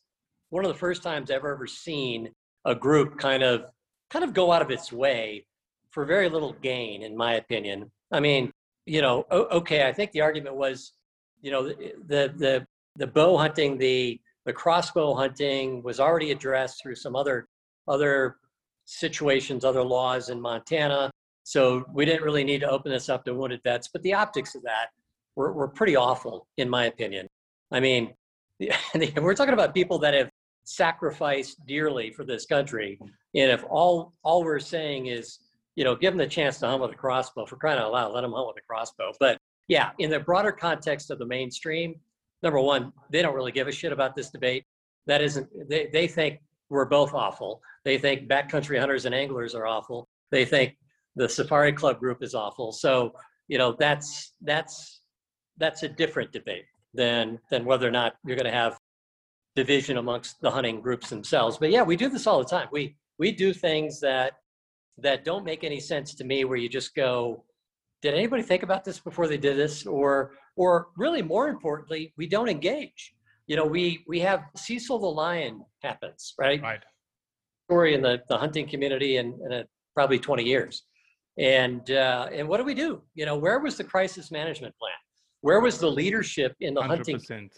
one 0.50 0.64
of 0.64 0.72
the 0.72 0.78
first 0.78 1.02
times 1.02 1.30
I've 1.30 1.44
ever 1.44 1.66
seen 1.66 2.30
a 2.64 2.74
group 2.74 3.18
kind 3.18 3.42
of 3.42 3.66
kind 4.10 4.24
of 4.24 4.34
go 4.34 4.52
out 4.52 4.62
of 4.62 4.70
its 4.70 4.92
way 4.92 5.46
for 5.90 6.04
very 6.04 6.28
little 6.28 6.54
gain, 6.62 7.02
in 7.02 7.16
my 7.16 7.34
opinion. 7.34 7.90
I 8.10 8.20
mean, 8.20 8.52
you 8.86 9.02
know, 9.02 9.24
okay, 9.30 9.86
I 9.86 9.92
think 9.92 10.12
the 10.12 10.20
argument 10.20 10.56
was, 10.56 10.92
you 11.40 11.50
know, 11.50 11.68
the 11.68 12.32
the 12.36 12.66
the 12.96 13.06
bow 13.06 13.36
hunting, 13.36 13.78
the 13.78 14.20
the 14.44 14.52
crossbow 14.52 15.14
hunting 15.14 15.82
was 15.82 16.00
already 16.00 16.32
addressed 16.32 16.82
through 16.82 16.96
some 16.96 17.14
other 17.14 17.48
other 17.88 18.36
situations, 18.84 19.64
other 19.64 19.82
laws 19.82 20.28
in 20.28 20.40
Montana. 20.40 21.10
So 21.44 21.84
we 21.92 22.04
didn't 22.04 22.22
really 22.22 22.44
need 22.44 22.60
to 22.60 22.70
open 22.70 22.92
this 22.92 23.08
up 23.08 23.24
to 23.24 23.34
wounded 23.34 23.60
vets. 23.64 23.88
But 23.92 24.02
the 24.02 24.14
optics 24.14 24.54
of 24.54 24.62
that 24.62 24.88
were, 25.34 25.52
were 25.52 25.68
pretty 25.68 25.96
awful, 25.96 26.46
in 26.56 26.68
my 26.68 26.86
opinion. 26.86 27.28
I 27.72 27.80
mean, 27.80 28.14
we're 29.16 29.34
talking 29.34 29.54
about 29.54 29.74
people 29.74 29.98
that 30.00 30.14
have 30.14 30.30
sacrificed 30.64 31.64
dearly 31.66 32.10
for 32.10 32.24
this 32.24 32.46
country. 32.46 32.98
And 33.34 33.50
if 33.50 33.64
all 33.68 34.12
all 34.22 34.44
we're 34.44 34.60
saying 34.60 35.06
is, 35.06 35.38
you 35.76 35.84
know, 35.84 35.94
give 35.94 36.12
them 36.12 36.18
the 36.18 36.26
chance 36.26 36.58
to 36.58 36.66
hunt 36.66 36.82
with 36.82 36.92
a 36.92 36.96
crossbow 36.96 37.46
for 37.46 37.56
crying 37.56 37.78
out 37.78 37.92
loud, 37.92 38.12
let 38.12 38.22
them 38.22 38.32
hunt 38.32 38.46
with 38.46 38.62
a 38.62 38.66
crossbow. 38.66 39.12
But 39.18 39.38
yeah, 39.68 39.90
in 39.98 40.10
the 40.10 40.20
broader 40.20 40.52
context 40.52 41.10
of 41.10 41.18
the 41.18 41.26
mainstream, 41.26 41.94
number 42.42 42.60
one, 42.60 42.92
they 43.10 43.22
don't 43.22 43.34
really 43.34 43.52
give 43.52 43.68
a 43.68 43.72
shit 43.72 43.92
about 43.92 44.14
this 44.14 44.30
debate. 44.30 44.64
That 45.06 45.22
isn't 45.22 45.48
they, 45.68 45.88
they 45.92 46.06
think 46.06 46.40
we're 46.68 46.84
both 46.84 47.14
awful. 47.14 47.60
They 47.84 47.98
think 47.98 48.28
backcountry 48.28 48.78
hunters 48.78 49.04
and 49.04 49.14
anglers 49.14 49.54
are 49.54 49.66
awful. 49.66 50.08
They 50.30 50.44
think 50.44 50.76
the 51.16 51.28
Safari 51.28 51.72
Club 51.72 51.98
group 51.98 52.22
is 52.22 52.34
awful. 52.34 52.72
So, 52.72 53.12
you 53.48 53.58
know, 53.58 53.76
that's 53.78 54.34
that's 54.42 55.00
that's 55.58 55.82
a 55.82 55.88
different 55.88 56.32
debate 56.32 56.64
than 56.94 57.38
than 57.50 57.64
whether 57.64 57.86
or 57.86 57.90
not 57.90 58.14
you're 58.24 58.36
going 58.36 58.50
to 58.50 58.56
have 58.56 58.78
division 59.54 59.98
amongst 59.98 60.40
the 60.40 60.50
hunting 60.50 60.80
groups 60.80 61.10
themselves. 61.10 61.58
But 61.58 61.70
yeah, 61.70 61.82
we 61.82 61.96
do 61.96 62.08
this 62.08 62.26
all 62.26 62.38
the 62.38 62.44
time. 62.44 62.68
We 62.72 62.96
we 63.18 63.32
do 63.32 63.52
things 63.52 64.00
that 64.00 64.34
that 64.98 65.24
don't 65.24 65.44
make 65.44 65.64
any 65.64 65.80
sense 65.80 66.14
to 66.14 66.24
me 66.24 66.44
where 66.44 66.56
you 66.56 66.68
just 66.68 66.94
go, 66.94 67.44
did 68.02 68.14
anybody 68.14 68.42
think 68.42 68.62
about 68.62 68.84
this 68.84 68.98
before 68.98 69.28
they 69.28 69.38
did 69.38 69.56
this? 69.56 69.86
Or 69.86 70.32
or 70.56 70.88
really 70.96 71.22
more 71.22 71.48
importantly, 71.48 72.12
we 72.16 72.26
don't 72.26 72.48
engage. 72.48 73.14
You 73.46 73.56
know, 73.56 73.64
we 73.64 74.04
we 74.06 74.20
have 74.20 74.44
Cecil 74.56 74.98
the 74.98 75.06
lion 75.06 75.64
happens, 75.82 76.34
right? 76.38 76.60
Right. 76.60 76.82
Story 77.68 77.94
in 77.94 78.02
the, 78.02 78.20
the 78.28 78.36
hunting 78.36 78.68
community 78.68 79.16
in, 79.16 79.38
in 79.46 79.52
a, 79.52 79.64
probably 79.94 80.18
20 80.18 80.42
years. 80.42 80.82
And 81.38 81.90
uh, 81.90 82.28
and 82.32 82.46
what 82.46 82.58
do 82.58 82.64
we 82.64 82.74
do? 82.74 83.02
You 83.14 83.24
know, 83.24 83.36
where 83.36 83.58
was 83.60 83.76
the 83.76 83.84
crisis 83.84 84.30
management 84.30 84.74
plan? 84.78 84.92
Where 85.40 85.60
was 85.60 85.78
the 85.78 85.90
leadership 85.90 86.54
in 86.60 86.74
the 86.74 86.82
100%. 86.82 86.86
hunting? 86.88 87.50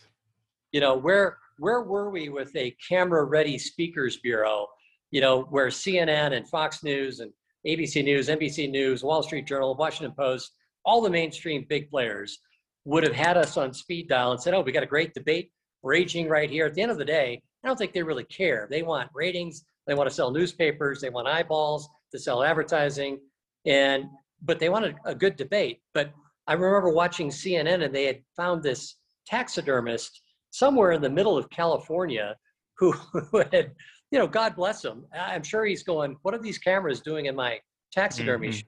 You 0.71 0.81
know, 0.81 0.97
where 0.97 1.39
where 1.59 1.83
were 1.83 2.11
we 2.11 2.29
with 2.29 2.55
a 2.55 2.77
camera 2.89 3.25
ready 3.25 3.59
speakers 3.59 4.19
bureau? 4.19 4.67
You 5.15 5.21
know, 5.21 5.43
where 5.43 5.69
CNN 5.69 6.37
and 6.37 6.49
Fox 6.49 6.83
News 6.83 7.21
and 7.21 7.31
ABC 7.65 8.03
News, 8.03 8.29
NBC 8.29 8.69
News, 8.69 9.05
Wall 9.05 9.23
Street 9.23 9.47
Journal, 9.47 9.77
Washington 9.77 10.13
Post, 10.19 10.51
all 10.85 11.01
the 11.01 11.09
mainstream 11.09 11.65
big 11.69 11.89
players 11.89 12.41
would 12.85 13.05
have 13.05 13.15
had 13.15 13.37
us 13.37 13.57
on 13.57 13.73
speed 13.73 14.09
dial 14.09 14.33
and 14.33 14.43
said, 14.43 14.55
"Oh, 14.55 14.61
we 14.61 14.73
got 14.73 14.83
a 14.83 14.87
great 14.87 15.15
debate 15.15 15.53
raging 15.85 16.29
right 16.29 16.51
here." 16.51 16.67
At 16.67 16.75
the 16.75 16.83
end 16.83 16.91
of 16.91 16.99
the 16.99 17.05
day, 17.05 17.41
I 17.63 17.69
don't 17.69 17.77
think 17.77 17.93
they 17.93 18.03
really 18.03 18.25
care. 18.25 18.67
They 18.69 18.83
want 18.83 19.09
ratings. 19.15 19.65
They 19.87 19.95
want 19.95 20.09
to 20.09 20.15
sell 20.15 20.33
newspapers. 20.33 21.01
They 21.01 21.11
want 21.11 21.29
eyeballs 21.29 21.89
to 22.11 22.19
sell 22.19 22.43
advertising, 22.43 23.21
and 23.67 24.07
but 24.43 24.59
they 24.59 24.69
want 24.69 24.87
a, 24.87 24.95
a 25.05 25.15
good 25.15 25.37
debate. 25.37 25.81
But 25.95 26.13
I 26.49 26.55
remember 26.55 26.91
watching 26.91 27.29
CNN 27.29 27.85
and 27.85 27.95
they 27.95 28.07
had 28.07 28.21
found 28.37 28.65
this 28.65 28.97
taxidermist 29.29 30.23
somewhere 30.51 30.91
in 30.91 31.03
the 31.03 31.09
middle 31.09 31.39
of 31.39 31.49
California 31.51 32.35
who, 32.79 32.93
who 32.93 33.39
had, 33.53 33.73
you 34.15 34.21
know, 34.21 34.29
God 34.29 34.55
bless 34.55 34.85
him. 34.85 35.05
I'm 35.13 35.43
sure 35.43 35.65
he's 35.65 35.83
going, 35.83 36.17
what 36.23 36.35
are 36.35 36.39
these 36.39 36.57
cameras 36.57 37.01
doing 37.01 37.27
in 37.27 37.35
my 37.35 37.59
taxidermy? 37.91 38.51
Mhm. 38.51 38.65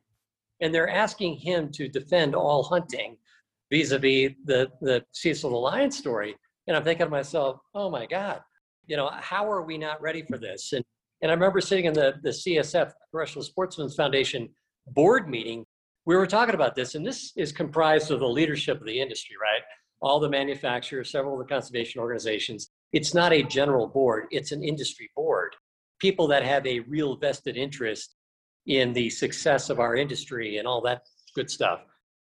And 0.60 0.74
they're 0.74 0.90
asking 0.90 1.36
him 1.36 1.70
to 1.74 1.88
defend 1.88 2.34
all 2.34 2.64
hunting 2.64 3.16
vis-a-vis 3.70 4.32
the, 4.44 4.72
the 4.80 5.04
Cecil 5.12 5.50
the 5.50 5.56
Lion 5.56 5.92
story. 5.92 6.34
And 6.66 6.76
I'm 6.76 6.82
thinking 6.82 7.06
to 7.06 7.10
myself, 7.10 7.60
oh 7.76 7.88
my 7.88 8.06
God, 8.06 8.40
you 8.88 8.96
know, 8.96 9.08
how 9.12 9.48
are 9.48 9.62
we 9.62 9.78
not 9.78 10.02
ready 10.02 10.22
for 10.22 10.36
this? 10.36 10.72
And, 10.72 10.84
and 11.22 11.30
I 11.30 11.34
remember 11.34 11.60
sitting 11.60 11.84
in 11.84 11.92
the, 11.92 12.14
the 12.24 12.30
CSF, 12.30 12.90
Congressional 13.12 13.44
Sportsmen's 13.44 13.94
Foundation 13.94 14.48
board 14.88 15.28
meeting 15.28 15.64
we 16.06 16.14
were 16.14 16.26
talking 16.26 16.54
about 16.54 16.76
this, 16.76 16.94
and 16.94 17.04
this 17.04 17.32
is 17.36 17.50
comprised 17.52 18.12
of 18.12 18.20
the 18.20 18.28
leadership 18.28 18.80
of 18.80 18.86
the 18.86 19.00
industry, 19.00 19.34
right? 19.42 19.62
All 20.00 20.20
the 20.20 20.28
manufacturers, 20.28 21.10
several 21.10 21.38
of 21.38 21.46
the 21.46 21.52
conservation 21.52 22.00
organizations. 22.00 22.70
It's 22.96 23.12
not 23.12 23.34
a 23.34 23.42
general 23.42 23.86
board, 23.86 24.24
it's 24.30 24.52
an 24.52 24.64
industry 24.64 25.10
board. 25.14 25.54
People 25.98 26.26
that 26.28 26.42
have 26.42 26.66
a 26.66 26.80
real 26.80 27.14
vested 27.14 27.54
interest 27.58 28.16
in 28.66 28.94
the 28.94 29.10
success 29.10 29.68
of 29.68 29.80
our 29.80 29.96
industry 29.96 30.56
and 30.56 30.66
all 30.66 30.80
that 30.80 31.02
good 31.34 31.50
stuff. 31.50 31.80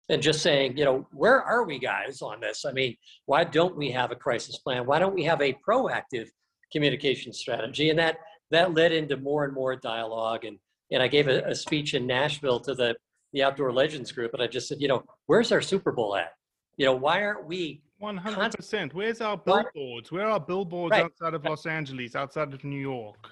And 0.10 0.20
just 0.20 0.42
saying, 0.42 0.76
you 0.76 0.84
know, 0.84 1.08
where 1.12 1.44
are 1.44 1.64
we 1.64 1.78
guys 1.78 2.24
on 2.24 2.40
this? 2.40 2.66
I 2.66 2.72
mean, 2.72 2.96
why 3.28 3.44
don't 3.44 3.78
we 3.78 3.92
have 3.92 4.12
a 4.12 4.16
crisis 4.16 4.58
plan? 4.58 4.88
Why 4.88 4.98
don't 4.98 5.14
we 5.14 5.24
have 5.26 5.42
a 5.44 5.56
proactive 5.68 6.28
communication 6.72 7.34
strategy? 7.34 7.92
And 7.92 8.00
that 8.00 8.18
that 8.50 8.74
led 8.74 8.94
into 8.94 9.16
more 9.18 9.46
and 9.46 9.54
more 9.54 9.76
dialogue. 9.76 10.44
And 10.44 10.58
and 10.92 11.04
I 11.04 11.08
gave 11.08 11.28
a, 11.28 11.44
a 11.44 11.54
speech 11.54 11.94
in 11.94 12.08
Nashville 12.08 12.62
to 12.62 12.74
the 12.74 12.96
the 13.32 13.44
Outdoor 13.44 13.72
Legends 13.72 14.12
group, 14.12 14.34
and 14.34 14.42
I 14.42 14.48
just 14.48 14.68
said, 14.68 14.82
you 14.82 14.88
know, 14.88 15.04
where's 15.28 15.52
our 15.52 15.62
Super 15.62 15.92
Bowl 15.92 16.16
at? 16.16 16.32
You 16.78 16.86
know, 16.88 16.96
why 16.96 17.22
aren't 17.22 17.46
we? 17.46 17.84
One 18.00 18.18
hundred 18.18 18.54
percent. 18.54 18.94
Where's 18.94 19.22
our 19.22 19.38
billboards? 19.38 20.12
Where 20.12 20.28
are 20.28 20.40
billboards 20.40 20.92
Right. 20.92 21.06
outside 21.06 21.34
of 21.34 21.44
Los 21.44 21.66
Angeles, 21.66 22.16
outside 22.16 22.54
of 22.54 22.64
New 22.64 22.80
York? 22.80 23.30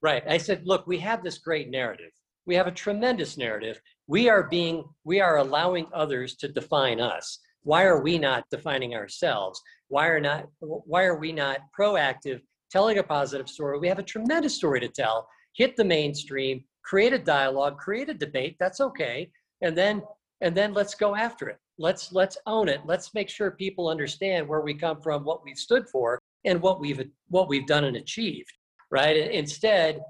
Right. 0.00 0.22
I 0.26 0.38
said, 0.38 0.66
look, 0.66 0.86
we 0.86 0.98
have 0.98 1.22
this 1.22 1.38
great 1.38 1.68
narrative. 1.68 2.12
We 2.46 2.54
have 2.54 2.66
a 2.66 2.72
tremendous 2.72 3.36
narrative. 3.36 3.80
We 4.06 4.28
are 4.28 4.44
being, 4.44 4.84
we 5.04 5.20
are 5.20 5.38
allowing 5.38 5.86
others 5.92 6.36
to 6.36 6.48
define 6.48 7.00
us. 7.00 7.40
Why 7.62 7.82
are 7.84 8.00
we 8.00 8.16
not 8.18 8.44
defining 8.50 8.94
ourselves? 8.94 9.60
Why 9.88 10.06
are 10.06 10.20
not? 10.20 10.46
Why 10.60 11.04
are 11.04 11.18
we 11.18 11.32
not 11.32 11.58
proactive, 11.78 12.40
telling 12.70 12.98
a 12.98 13.02
positive 13.02 13.48
story? 13.48 13.78
We 13.78 13.88
have 13.88 13.98
a 13.98 14.04
tremendous 14.04 14.54
story 14.54 14.80
to 14.80 14.88
tell. 14.88 15.28
Hit 15.54 15.76
the 15.76 15.84
mainstream, 15.84 16.64
create 16.84 17.12
a 17.12 17.18
dialogue, 17.18 17.78
create 17.78 18.08
a 18.08 18.14
debate. 18.14 18.56
That's 18.60 18.80
okay. 18.80 19.30
And 19.62 19.76
then, 19.76 20.02
and 20.40 20.56
then 20.56 20.72
let's 20.72 20.94
go 20.94 21.16
after 21.16 21.48
it. 21.48 21.58
Let's 21.78 22.12
let's 22.12 22.38
own 22.46 22.68
it. 22.68 22.80
Let's 22.86 23.12
make 23.14 23.28
sure 23.28 23.50
people 23.50 23.88
understand 23.88 24.48
where 24.48 24.62
we 24.62 24.74
come 24.74 25.00
from, 25.02 25.24
what 25.24 25.44
we've 25.44 25.58
stood 25.58 25.88
for, 25.88 26.18
and 26.44 26.60
what 26.60 26.80
we've 26.80 27.02
what 27.28 27.48
we've 27.48 27.66
done 27.66 27.84
and 27.84 27.96
achieved. 27.96 28.52
Right. 28.90 29.16
Instead, 29.16 30.00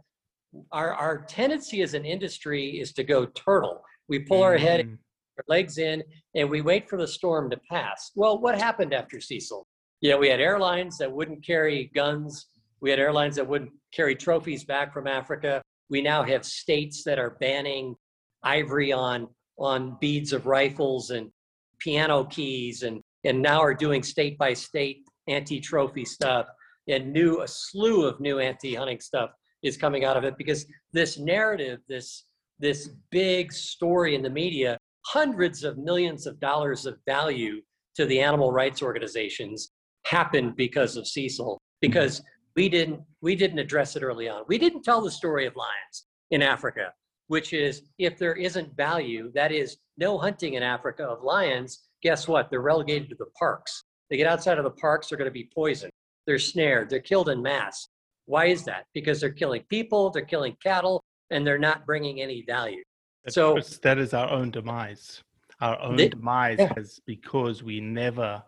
our 0.73 0.95
our 0.95 1.25
tendency 1.25 1.83
as 1.83 1.95
an 1.95 2.05
industry 2.05 2.79
is 2.81 2.93
to 2.95 3.05
go 3.05 3.27
turtle. 3.27 3.83
We 4.09 4.21
pull 4.21 4.43
our 4.43 4.57
head 4.57 4.87
Mhm. 4.87 4.99
our 5.39 5.45
legs 5.49 5.79
in 5.79 6.03
and 6.35 6.49
we 6.49 6.61
wait 6.63 6.89
for 6.89 6.97
the 6.97 7.07
storm 7.09 7.51
to 7.51 7.59
pass. 7.71 8.13
Well, 8.15 8.39
what 8.39 8.57
happened 8.57 8.95
after 8.95 9.21
Cecil? 9.21 9.67
You 10.01 10.11
know, 10.11 10.19
we 10.19 10.29
had 10.29 10.41
airlines 10.41 10.99
that 10.99 11.11
wouldn't 11.11 11.45
carry 11.45 11.91
guns. 11.95 12.47
We 12.81 12.91
had 12.91 12.99
airlines 12.99 13.37
that 13.37 13.47
wouldn't 13.47 13.73
carry 13.93 14.15
trophies 14.15 14.65
back 14.65 14.93
from 14.93 15.07
Africa. 15.07 15.63
We 15.89 16.03
now 16.03 16.23
have 16.23 16.45
states 16.45 17.03
that 17.05 17.19
are 17.19 17.31
banning 17.31 17.97
ivory 18.43 18.93
on 18.93 19.29
on 19.59 19.97
beads 20.01 20.33
of 20.35 20.47
rifles 20.47 21.11
and 21.11 21.33
piano 21.81 22.25
keys 22.25 22.83
and 22.83 23.01
and 23.25 23.43
now 23.43 23.61
are 23.61 23.75
doing 23.75 24.03
state 24.03 24.39
by 24.39 24.53
state 24.53 24.99
anti-trophy 25.29 26.05
stuff. 26.05 26.47
And 26.89 27.13
new 27.13 27.43
a 27.43 27.49
slew 27.49 28.07
of 28.07 28.21
new 28.21 28.39
anti-hunting 28.39 29.01
stuff 29.01 29.31
is 29.63 29.77
coming 29.77 30.05
out 30.05 30.17
of 30.17 30.25
it 30.25 30.39
because 30.39 30.67
this 30.93 31.19
narrative 31.19 31.81
this 31.89 32.25
this 32.59 32.91
big 33.11 33.53
story 33.53 34.15
in 34.15 34.23
the 34.23 34.31
media 34.31 34.79
hundreds 35.07 35.65
of 35.65 35.79
millions 35.79 36.27
of 36.27 36.39
dollars 36.41 36.87
of 36.87 36.97
value 37.07 37.61
to 37.97 38.07
the 38.07 38.21
animal 38.21 38.53
rights 38.53 38.83
organizations 38.83 39.73
happened 40.05 40.55
because 40.57 40.97
of 40.97 41.07
Cecil. 41.07 41.59
Because 41.81 42.23
we 42.55 42.69
didn't 42.69 43.01
we 43.21 43.35
didn't 43.37 43.59
address 43.59 43.97
it 43.97 44.03
early 44.03 44.29
on. 44.29 44.43
We 44.49 44.59
didn't 44.59 44.83
tell 44.83 45.01
the 45.01 45.11
story 45.11 45.47
of 45.47 45.55
lions 45.57 46.07
in 46.31 46.43
Africa, 46.43 46.93
which 47.29 47.53
is 47.53 47.83
if 47.99 48.19
there 48.19 48.35
isn't 48.35 48.77
value, 48.77 49.31
that 49.35 49.53
is 49.53 49.79
no 49.99 50.19
hunting 50.19 50.55
in 50.55 50.63
Africa 50.63 51.05
of 51.05 51.23
lions, 51.23 51.89
guess 52.03 52.29
what? 52.29 52.51
They're 52.51 52.61
relegated 52.61 53.09
to 53.11 53.17
the 53.17 53.27
parks. 53.39 53.83
They 54.11 54.17
get 54.17 54.27
outside 54.27 54.59
of 54.59 54.65
the 54.65 54.71
parks, 54.71 55.09
they're 55.09 55.19
going 55.19 55.31
to 55.31 55.33
be 55.33 55.51
poisoned. 55.55 55.93
They're 56.27 56.39
snared, 56.39 56.91
they're 56.91 57.01
killed 57.01 57.29
in 57.29 57.43
mass. 57.43 57.89
Why 58.27 58.47
is 58.47 58.65
that? 58.65 58.87
Because 58.95 59.21
they're 59.21 59.31
killing 59.31 59.63
people, 59.69 60.11
they're 60.11 60.25
killing 60.25 60.57
cattle, 60.63 61.05
and 61.31 61.47
they're 61.47 61.59
not 61.59 61.87
bringing 61.87 62.21
any 62.21 62.43
value. 62.43 62.83
But 63.25 63.35
So- 63.35 63.59
that 63.83 63.99
is 63.99 64.15
our 64.15 64.31
own 64.31 64.51
demise. 64.51 65.23
Our 65.61 65.81
own 65.81 65.97
They- 65.97 66.09
demise 66.09 66.59
yeah. 66.59 66.73
is 66.77 67.01
because 67.07 67.63
we 67.63 67.81
never 67.81 68.43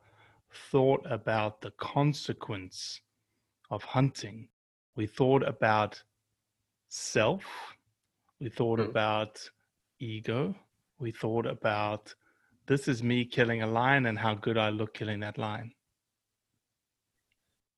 thought 0.71 1.05
about 1.11 1.61
the 1.61 1.71
consequence 1.73 3.01
of 3.71 3.83
hunting. 3.83 4.49
We 4.97 5.07
thought 5.07 5.47
about 5.47 6.03
self. 6.89 7.45
We 8.41 8.49
thought 8.51 8.79
Mm. 8.79 8.89
about 8.89 9.51
ego. 9.99 10.55
We 10.99 11.13
thought 11.13 11.47
about 11.47 12.15
this 12.67 12.87
is 12.89 13.03
me 13.03 13.25
killing 13.25 13.63
a 13.63 13.67
lion 13.67 14.07
and 14.07 14.19
how 14.19 14.35
good 14.35 14.59
I 14.59 14.71
look 14.71 14.95
killing 14.95 15.21
that 15.21 15.39
lion. 15.39 15.73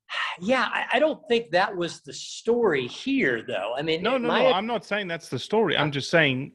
Yeah, 0.41 0.69
I, 0.73 0.87
I 0.95 0.99
don't 0.99 1.27
think 1.29 1.51
that 1.51 1.77
was 1.77 2.01
the 2.01 2.13
story 2.13 2.87
here, 2.87 3.43
though. 3.43 3.75
I 3.77 3.83
mean, 3.83 4.03
No, 4.03 4.17
no, 4.17 4.29
my- 4.29 4.43
no. 4.43 4.53
I'm 4.53 4.67
not 4.67 4.85
saying 4.85 5.09
that's 5.09 5.29
the 5.29 5.39
story. 5.39 5.77
I'm 5.77 5.91
just 5.93 6.11
saying 6.11 6.53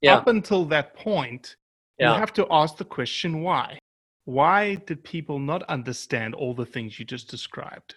yeah, 0.00 0.16
up 0.16 0.26
until 0.26 0.64
that 0.66 0.94
point, 0.94 1.56
yeah. 1.98 2.12
you 2.12 2.18
have 2.18 2.32
to 2.34 2.46
ask 2.50 2.76
the 2.76 2.84
question 2.84 3.40
why. 3.42 3.78
Why 4.24 4.74
did 4.76 5.02
people 5.02 5.38
not 5.38 5.62
understand 5.64 6.34
all 6.34 6.54
the 6.54 6.66
things 6.66 6.98
you 6.98 7.04
just 7.04 7.28
described? 7.28 7.94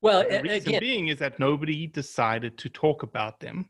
Well, 0.00 0.22
The 0.28 0.42
reason 0.42 0.68
again, 0.68 0.80
being 0.80 1.08
is 1.08 1.18
that 1.18 1.38
nobody 1.38 1.86
decided 1.86 2.56
to 2.58 2.68
talk 2.68 3.02
about 3.02 3.40
them 3.40 3.68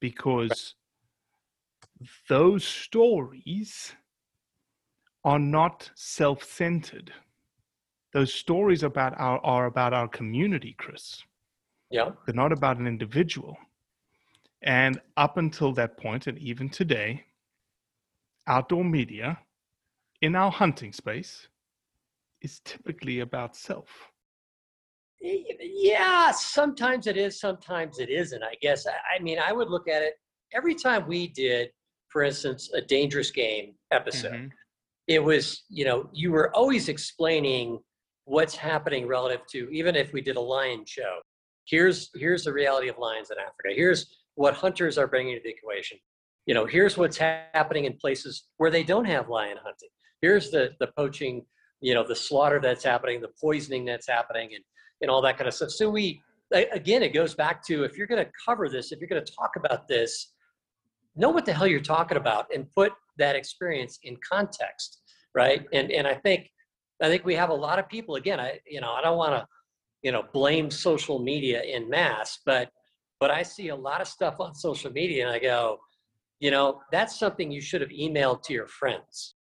because 0.00 0.74
those 2.28 2.64
stories 2.64 3.92
are 5.24 5.38
not 5.38 5.90
self-centered. 5.94 7.12
Those 8.12 8.32
stories 8.32 8.82
about 8.82 9.14
our 9.18 9.38
are 9.44 9.66
about 9.66 9.92
our 9.92 10.08
community, 10.08 10.74
Chris. 10.78 11.22
yeah, 11.90 12.10
They're 12.26 12.34
not 12.34 12.52
about 12.52 12.78
an 12.78 12.86
individual. 12.86 13.56
And 14.62 15.00
up 15.16 15.36
until 15.36 15.72
that 15.72 15.96
point, 15.96 16.26
and 16.26 16.38
even 16.38 16.68
today, 16.68 17.24
outdoor 18.46 18.84
media 18.84 19.38
in 20.22 20.34
our 20.34 20.50
hunting 20.50 20.92
space 20.92 21.48
is 22.42 22.60
typically 22.60 23.20
about 23.20 23.56
self. 23.56 24.10
Yeah. 25.20 26.30
Sometimes 26.32 27.06
it 27.06 27.16
is, 27.16 27.38
sometimes 27.40 27.98
it 27.98 28.08
isn't. 28.08 28.42
I 28.42 28.54
guess. 28.60 28.86
I, 28.86 28.92
I 29.16 29.18
mean, 29.22 29.38
I 29.38 29.52
would 29.52 29.68
look 29.68 29.88
at 29.88 30.02
it 30.02 30.14
every 30.52 30.74
time 30.74 31.06
we 31.06 31.28
did, 31.28 31.70
for 32.08 32.22
instance, 32.22 32.70
a 32.74 32.80
dangerous 32.80 33.30
game 33.30 33.74
episode. 33.90 34.32
Mhm. 34.32 34.50
it 35.08 35.22
was 35.22 35.64
you 35.68 35.84
know 35.84 36.08
you 36.12 36.30
were 36.30 36.54
always 36.54 36.88
explaining 36.88 37.78
what's 38.24 38.54
happening 38.54 39.06
relative 39.08 39.40
to 39.46 39.68
even 39.70 39.96
if 39.96 40.12
we 40.12 40.20
did 40.20 40.36
a 40.36 40.40
lion 40.40 40.84
show 40.86 41.18
here's 41.66 42.10
here's 42.14 42.44
the 42.44 42.52
reality 42.52 42.88
of 42.88 42.96
lions 42.98 43.30
in 43.30 43.38
africa 43.38 43.70
here's 43.74 44.00
what 44.36 44.54
hunters 44.54 44.98
are 44.98 45.08
bringing 45.08 45.34
to 45.34 45.42
the 45.42 45.50
equation 45.50 45.98
you 46.46 46.54
know 46.54 46.64
here's 46.66 46.96
what's 46.96 47.18
ha- 47.18 47.42
happening 47.54 47.86
in 47.86 47.94
places 47.94 48.44
where 48.58 48.70
they 48.70 48.84
don't 48.84 49.06
have 49.06 49.28
lion 49.28 49.56
hunting 49.64 49.88
here's 50.20 50.50
the 50.50 50.70
the 50.78 50.88
poaching 50.96 51.44
you 51.80 51.92
know 51.94 52.04
the 52.06 52.14
slaughter 52.14 52.60
that's 52.60 52.84
happening 52.84 53.20
the 53.20 53.34
poisoning 53.40 53.84
that's 53.84 54.06
happening 54.06 54.50
and 54.54 54.62
and 55.00 55.10
all 55.10 55.22
that 55.22 55.36
kind 55.36 55.48
of 55.48 55.54
stuff. 55.54 55.70
So 55.70 55.88
we 55.90 56.22
again 56.52 57.02
it 57.02 57.14
goes 57.14 57.34
back 57.34 57.64
to 57.64 57.84
if 57.84 57.96
you're 57.96 58.08
going 58.08 58.24
to 58.24 58.30
cover 58.44 58.68
this 58.68 58.90
if 58.90 58.98
you're 58.98 59.08
going 59.08 59.24
to 59.24 59.32
talk 59.32 59.52
about 59.54 59.86
this 59.86 60.32
know 61.14 61.30
what 61.30 61.46
the 61.46 61.52
hell 61.52 61.66
you're 61.66 61.78
talking 61.78 62.16
about 62.16 62.46
and 62.52 62.68
put 62.72 62.92
that 63.18 63.36
experience 63.36 64.00
in 64.02 64.16
context 64.28 65.00
right? 65.32 65.64
And 65.72 65.92
and 65.92 66.08
i 66.08 66.14
think 66.14 66.50
i 67.00 67.08
think 67.08 67.24
we 67.24 67.36
have 67.36 67.50
a 67.50 67.54
lot 67.54 67.78
of 67.78 67.88
people 67.88 68.16
again 68.16 68.40
i 68.40 68.58
you 68.66 68.80
know 68.80 68.90
i 68.90 69.00
don't 69.00 69.16
want 69.16 69.32
to 69.32 69.46
you 70.02 70.10
know 70.10 70.24
blame 70.32 70.72
social 70.72 71.20
media 71.20 71.62
in 71.62 71.88
mass 71.88 72.40
but 72.44 72.68
but 73.20 73.30
i 73.30 73.44
see 73.44 73.68
a 73.68 73.76
lot 73.76 74.00
of 74.00 74.08
stuff 74.08 74.40
on 74.40 74.52
social 74.52 74.90
media 74.90 75.24
and 75.24 75.32
i 75.32 75.38
go 75.38 75.78
you 76.40 76.50
know 76.50 76.80
that's 76.90 77.18
something 77.18 77.50
you 77.50 77.60
should 77.60 77.82
have 77.82 77.90
emailed 77.90 78.42
to 78.44 78.52
your 78.52 78.66
friends. 78.66 79.34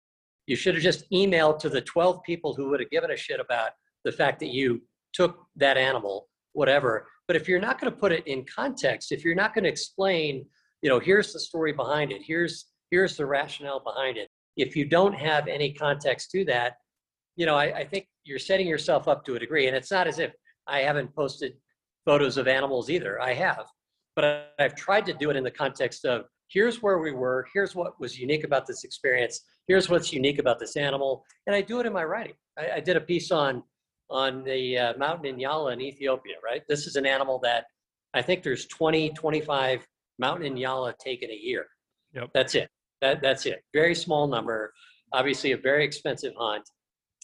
You 0.46 0.56
should 0.56 0.74
have 0.74 0.82
just 0.82 1.10
emailed 1.10 1.58
to 1.60 1.68
the 1.68 1.80
12 1.82 2.22
people 2.24 2.54
who 2.54 2.68
would 2.70 2.80
have 2.80 2.90
given 2.90 3.10
a 3.10 3.16
shit 3.16 3.38
about 3.40 3.70
the 4.04 4.12
fact 4.12 4.40
that 4.40 4.48
you 4.48 4.82
took 5.12 5.46
that 5.56 5.76
animal 5.76 6.28
whatever. 6.52 7.06
But 7.26 7.36
if 7.36 7.46
you're 7.46 7.60
not 7.60 7.80
going 7.80 7.92
to 7.92 7.98
put 7.98 8.10
it 8.10 8.26
in 8.26 8.44
context 8.44 9.12
if 9.12 9.24
you're 9.24 9.34
not 9.34 9.54
going 9.54 9.64
to 9.64 9.70
explain 9.70 10.46
you 10.82 10.88
know 10.88 10.98
here's 10.98 11.32
the 11.32 11.40
story 11.40 11.72
behind 11.72 12.12
it 12.12 12.22
here's 12.22 12.66
here's 12.90 13.16
the 13.16 13.26
rationale 13.26 13.80
behind 13.80 14.16
it 14.16 14.28
if 14.56 14.76
you 14.76 14.84
don't 14.84 15.14
have 15.14 15.48
any 15.48 15.72
context 15.72 16.30
to 16.30 16.44
that 16.44 16.74
you 17.36 17.46
know 17.46 17.56
I, 17.56 17.78
I 17.78 17.84
think 17.84 18.06
you're 18.24 18.38
setting 18.38 18.66
yourself 18.66 19.08
up 19.08 19.24
to 19.26 19.34
a 19.34 19.38
degree 19.38 19.66
and 19.66 19.76
it's 19.76 19.90
not 19.90 20.06
as 20.06 20.18
if 20.18 20.32
i 20.66 20.80
haven't 20.80 21.14
posted 21.14 21.54
photos 22.04 22.36
of 22.36 22.48
animals 22.48 22.90
either 22.90 23.20
i 23.20 23.34
have. 23.34 23.66
But 24.16 24.52
i've 24.58 24.74
tried 24.74 25.06
to 25.06 25.12
do 25.12 25.30
it 25.30 25.36
in 25.36 25.44
the 25.44 25.50
context 25.50 26.04
of 26.04 26.24
here's 26.48 26.82
where 26.82 26.98
we 26.98 27.12
were 27.12 27.46
here's 27.52 27.74
what 27.74 28.00
was 28.00 28.18
unique 28.18 28.44
about 28.44 28.66
this 28.66 28.84
experience 28.84 29.40
here's 29.66 29.88
what's 29.88 30.12
unique 30.12 30.38
about 30.38 30.58
this 30.58 30.76
animal 30.76 31.24
and 31.46 31.54
i 31.54 31.60
do 31.60 31.80
it 31.80 31.86
in 31.86 31.92
my 31.92 32.04
writing. 32.04 32.34
I, 32.58 32.70
I 32.76 32.80
did 32.80 32.96
a 32.96 33.00
piece 33.00 33.30
on 33.30 33.62
on 34.10 34.42
the 34.44 34.78
uh, 34.78 34.92
mountain 34.96 35.36
inyala 35.36 35.72
in 35.72 35.80
ethiopia 35.80 36.34
right? 36.44 36.62
This 36.68 36.86
is 36.86 36.96
an 36.96 37.06
animal 37.06 37.38
that 37.42 37.64
i 38.14 38.22
think 38.22 38.42
there's 38.42 38.66
20 38.66 39.10
25 39.10 39.86
mountain 40.18 40.54
inyala 40.54 40.96
taken 40.98 41.30
a 41.30 41.34
year. 41.34 41.66
Yep. 42.14 42.30
that's 42.32 42.54
it. 42.54 42.68
That, 43.00 43.20
that's 43.22 43.46
it. 43.46 43.62
Very 43.72 43.94
small 43.94 44.26
number 44.26 44.72
obviously 45.12 45.52
a 45.52 45.56
very 45.56 45.84
expensive 45.84 46.34
hunt. 46.36 46.68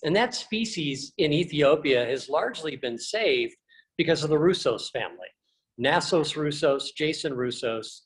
And 0.03 0.15
that 0.17 0.35
species 0.35 1.13
in 1.19 1.33
ethiopia 1.33 2.05
has 2.05 2.29
largely 2.29 2.77
been 2.77 2.99
saved 2.99 3.57
because 3.97 4.25
of 4.25 4.31
the 4.31 4.37
Roussos 4.37 4.91
family. 4.91 5.29
Nassos 5.81 6.35
Roussos 6.35 6.95
jason 6.97 7.33
Roussos 7.33 8.03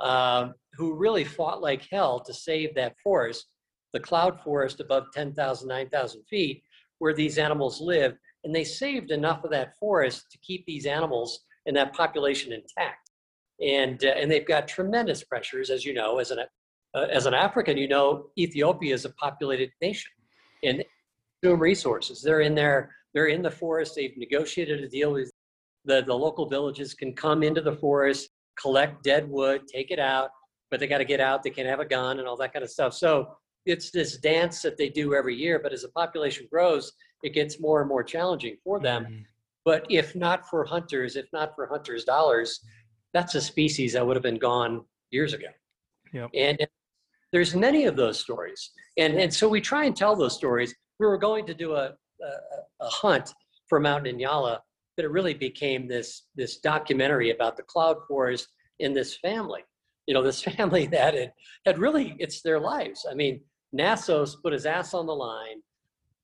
um, 0.00 0.54
who 0.74 0.94
really 0.94 1.24
fought 1.24 1.60
like 1.60 1.86
hell 1.90 2.20
to 2.20 2.32
save 2.32 2.74
that 2.74 2.94
forest 3.02 3.46
the 3.92 4.00
cloud 4.00 4.40
forest 4.42 4.80
above 4.80 5.04
10,000 5.14 5.66
9,000 5.66 6.22
feet 6.28 6.62
where 6.98 7.14
these 7.14 7.38
animals 7.38 7.80
live 7.80 8.16
and 8.44 8.54
they 8.54 8.64
saved 8.64 9.10
enough 9.10 9.44
of 9.44 9.50
that 9.50 9.76
forest 9.78 10.30
to 10.30 10.38
keep 10.38 10.64
these 10.66 10.86
animals 10.86 11.40
and 11.66 11.76
that 11.76 11.92
population 11.92 12.52
intact. 12.52 13.10
And 13.60 14.04
uh, 14.04 14.08
and 14.16 14.30
they've 14.30 14.46
got 14.46 14.68
tremendous 14.68 15.24
pressures 15.24 15.70
as 15.70 15.84
you 15.84 15.92
know 15.92 16.18
as 16.18 16.30
an 16.30 16.38
uh, 16.94 17.06
as 17.10 17.26
an 17.26 17.34
african 17.34 17.76
you 17.76 17.88
know 17.88 18.26
ethiopia 18.38 18.94
is 18.94 19.04
a 19.04 19.10
populated 19.10 19.70
nation 19.82 20.12
and 20.62 20.84
consume 21.42 21.60
resources. 21.60 22.22
They're 22.22 22.42
in 22.42 22.54
there 22.54 22.94
they're 23.14 23.26
in 23.26 23.42
the 23.42 23.50
forest 23.50 23.96
they've 23.96 24.16
negotiated 24.16 24.84
a 24.84 24.88
deal 24.88 25.12
with 25.12 25.30
the 25.84 26.04
the 26.06 26.14
local 26.14 26.48
villages 26.48 26.94
can 26.94 27.12
come 27.14 27.42
into 27.42 27.60
the 27.60 27.74
forest 27.74 28.28
collect 28.60 29.02
dead 29.02 29.28
wood 29.28 29.62
take 29.66 29.90
it 29.90 29.98
out 29.98 30.30
but 30.70 30.78
they 30.78 30.86
got 30.86 30.98
to 30.98 31.04
get 31.04 31.20
out 31.20 31.42
they 31.42 31.50
can't 31.50 31.68
have 31.68 31.80
a 31.80 31.84
gun 31.84 32.20
and 32.20 32.28
all 32.28 32.36
that 32.36 32.52
kind 32.52 32.64
of 32.64 32.70
stuff. 32.70 32.94
So 32.94 33.36
it's 33.68 33.90
this 33.90 34.16
dance 34.18 34.62
that 34.62 34.76
they 34.76 34.88
do 34.88 35.14
every 35.14 35.36
year 35.36 35.58
but 35.62 35.72
as 35.72 35.82
the 35.82 35.88
population 35.90 36.46
grows 36.50 36.92
it 37.22 37.32
gets 37.34 37.60
more 37.60 37.80
and 37.80 37.88
more 37.88 38.02
challenging 38.02 38.56
for 38.64 38.80
them 38.80 39.04
Mhm. 39.04 39.24
but 39.64 39.86
if 39.90 40.14
not 40.14 40.48
for 40.48 40.64
hunters, 40.64 41.16
if 41.16 41.26
not 41.32 41.54
for 41.54 41.66
hunters' 41.66 42.04
dollars, 42.04 42.60
that's 43.12 43.34
a 43.34 43.40
species 43.40 43.92
that 43.92 44.06
would 44.06 44.16
have 44.16 44.22
been 44.22 44.38
gone 44.38 44.84
years 45.10 45.32
ago. 45.34 45.48
Yep. 46.12 46.30
And 46.34 46.66
there's 47.32 47.54
many 47.54 47.84
of 47.84 47.94
those 47.96 48.18
stories. 48.20 48.70
And, 48.96 49.12
and 49.18 49.32
so 49.32 49.48
we 49.48 49.60
try 49.60 49.84
and 49.84 49.94
tell 49.96 50.16
those 50.16 50.34
stories. 50.34 50.74
We 50.98 51.06
were 51.06 51.18
going 51.18 51.44
to 51.46 51.54
do 51.54 51.74
a, 51.74 51.86
a, 52.22 52.30
a 52.80 52.88
hunt 52.88 53.34
for 53.68 53.78
Mountain 53.80 54.16
Inyala, 54.16 54.60
but 54.96 55.04
it 55.04 55.10
really 55.10 55.34
became 55.34 55.86
this, 55.88 56.08
this 56.34 56.58
documentary 56.58 57.30
about 57.30 57.56
the 57.56 57.62
cloud 57.64 57.96
forest 58.06 58.48
in 58.78 58.94
this 58.94 59.16
family. 59.18 59.62
You 60.06 60.14
know, 60.14 60.22
this 60.22 60.42
family 60.56 60.86
that 60.86 61.14
had, 61.14 61.32
had 61.66 61.78
really, 61.78 62.16
it's 62.18 62.40
their 62.42 62.60
lives. 62.60 63.06
I 63.10 63.14
mean, 63.14 63.42
Nassos 63.72 64.36
put 64.42 64.52
his 64.52 64.66
ass 64.66 64.94
on 64.94 65.06
the 65.06 65.14
line, 65.14 65.62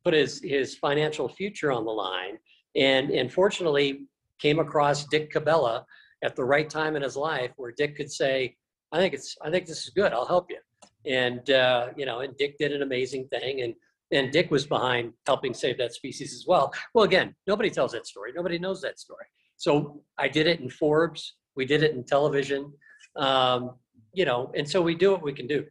put 0.05 0.15
his, 0.15 0.41
his 0.43 0.77
financial 0.77 1.29
future 1.29 1.73
on 1.73 1.85
the 1.85 1.91
line, 1.91 2.39
and 2.77 3.11
and 3.11 3.33
fortunately 3.33 4.07
came 4.39 4.59
across 4.59 5.07
Dick 5.07 5.33
Cabela 5.33 5.85
at 6.23 6.35
the 6.35 6.45
right 6.45 6.69
time 6.69 6.97
in 6.97 7.03
his 7.03 7.17
life 7.17 7.53
where 7.57 7.73
Dick 7.77 7.97
could 7.97 8.11
say, 8.11 8.57
I 8.93 8.99
think 8.99 9.15
it's 9.15 9.37
I 9.43 9.51
think 9.51 9.67
this 9.67 9.85
is 9.85 9.91
good, 9.91 10.13
I'll 10.13 10.27
help 10.27 10.51
you. 10.51 10.59
And 11.07 11.49
uh, 11.51 11.89
you 11.97 12.07
know, 12.07 12.21
and 12.21 12.37
Dick 12.37 12.57
did 12.59 12.73
an 12.73 12.83
amazing 12.83 13.29
thing 13.29 13.63
and 13.63 13.75
and 14.13 14.33
Dick 14.33 14.51
was 14.51 14.67
behind 14.67 15.13
helping 15.27 15.55
save 15.55 15.79
that 15.79 15.93
species 15.93 16.35
as 16.35 16.45
well. 16.47 16.73
Well, 16.95 17.05
again, 17.05 17.35
nobody 17.47 17.71
tells 17.71 17.93
that 17.93 18.07
story. 18.07 18.33
Nobody 18.35 18.59
knows 18.59 18.81
that 18.83 18.99
story. 18.99 19.27
So 19.57 20.03
I 20.19 20.29
did 20.29 20.47
it 20.47 20.61
in 20.61 20.71
Forbes. 20.71 21.35
We 21.57 21.65
did 21.65 21.83
it 21.83 21.93
in 21.95 22.05
television. 22.05 22.73
Um, 23.17 23.77
you 24.13 24.25
know, 24.25 24.53
and 24.55 24.69
so 24.69 24.81
we 24.83 24.95
do 24.95 25.13
what 25.13 25.23
we 25.23 25.33
can 25.33 25.47
do. 25.47 25.65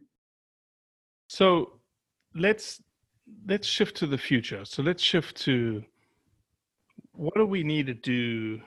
So 1.28 1.80
let's 2.34 2.82
let's 3.46 3.66
shift 3.66 3.96
to 3.96 4.06
the 4.06 4.18
future. 4.18 4.64
So 4.64 4.82
let's 4.82 5.02
shift 5.02 5.36
to 5.42 5.82
what 7.12 7.34
do 7.34 7.46
we 7.46 7.62
need 7.62 7.86
to 7.86 7.94
do 7.94 8.60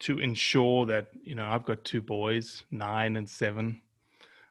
to 0.00 0.18
ensure 0.20 0.86
that 0.86 1.08
you 1.22 1.34
know 1.34 1.46
I've 1.46 1.64
got 1.64 1.84
two 1.84 2.02
boys, 2.02 2.62
nine 2.70 3.16
and 3.16 3.28
seven. 3.28 3.80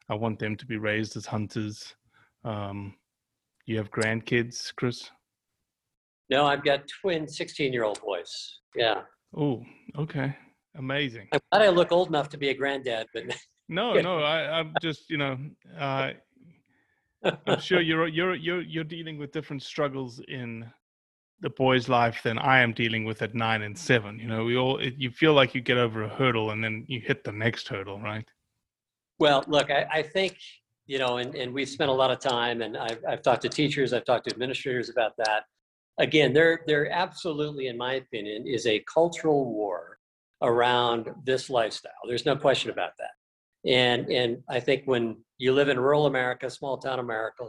I 0.09 0.15
want 0.15 0.39
them 0.39 0.55
to 0.55 0.65
be 0.65 0.77
raised 0.77 1.17
as 1.17 1.25
hunters. 1.25 1.95
Um, 2.45 2.95
you 3.65 3.77
have 3.77 3.91
grandkids, 3.91 4.73
Chris? 4.75 5.09
No, 6.29 6.45
I've 6.45 6.63
got 6.63 6.83
twin 7.01 7.27
16 7.27 7.73
year 7.73 7.83
old 7.83 8.01
boys. 8.01 8.59
Yeah. 8.75 9.01
Oh, 9.35 9.63
okay. 9.97 10.35
Amazing. 10.77 11.27
I'm 11.31 11.39
glad 11.51 11.63
I 11.63 11.69
look 11.69 11.91
old 11.91 12.07
enough 12.07 12.29
to 12.29 12.37
be 12.37 12.49
a 12.49 12.53
granddad, 12.53 13.07
but 13.13 13.23
No, 13.69 13.93
no, 14.01 14.19
I, 14.19 14.59
I'm 14.59 14.73
just, 14.81 15.09
you 15.09 15.17
know, 15.17 15.37
uh, 15.77 16.11
I'm 17.23 17.59
sure 17.59 17.81
you're 17.81 18.07
you're 18.07 18.35
you're 18.35 18.61
you're 18.61 18.83
dealing 18.83 19.17
with 19.17 19.31
different 19.31 19.63
struggles 19.63 20.21
in 20.27 20.65
the 21.41 21.49
boy's 21.51 21.87
life 21.87 22.21
than 22.23 22.37
I 22.39 22.61
am 22.61 22.73
dealing 22.73 23.05
with 23.05 23.21
at 23.21 23.35
nine 23.35 23.61
and 23.61 23.77
seven. 23.77 24.19
You 24.19 24.27
know, 24.27 24.43
we 24.43 24.57
all 24.57 24.77
it, 24.77 24.95
you 24.97 25.11
feel 25.11 25.33
like 25.33 25.53
you 25.53 25.61
get 25.61 25.77
over 25.77 26.03
a 26.03 26.09
hurdle 26.09 26.51
and 26.51 26.63
then 26.63 26.85
you 26.87 26.99
hit 26.99 27.23
the 27.23 27.31
next 27.31 27.67
hurdle, 27.67 27.99
right? 27.99 28.27
Well, 29.19 29.43
look, 29.47 29.71
I, 29.71 29.87
I 29.91 30.01
think 30.01 30.37
you 30.87 30.99
know, 30.99 31.17
and, 31.17 31.35
and 31.35 31.53
we've 31.53 31.67
spent 31.67 31.89
a 31.89 31.93
lot 31.93 32.11
of 32.11 32.19
time, 32.19 32.61
and 32.61 32.77
I've, 32.77 32.99
I've 33.07 33.21
talked 33.21 33.41
to 33.41 33.49
teachers, 33.49 33.91
I've 33.91 34.05
talked 34.05 34.29
to 34.29 34.33
administrators 34.33 34.89
about 34.89 35.11
that. 35.17 35.43
Again, 35.99 36.31
there 36.33 36.61
there 36.65 36.89
absolutely, 36.91 37.67
in 37.67 37.77
my 37.77 37.95
opinion, 37.95 38.47
is 38.47 38.65
a 38.65 38.83
cultural 38.91 39.45
war 39.45 39.97
around 40.41 41.09
this 41.25 41.49
lifestyle. 41.49 41.91
There's 42.07 42.25
no 42.25 42.35
question 42.35 42.71
about 42.71 42.91
that. 42.99 43.11
And 43.65 44.09
and 44.09 44.37
I 44.49 44.59
think 44.59 44.83
when 44.85 45.17
you 45.37 45.53
live 45.53 45.69
in 45.69 45.79
rural 45.79 46.05
America, 46.05 46.49
small 46.49 46.77
town 46.77 46.99
America, 46.99 47.45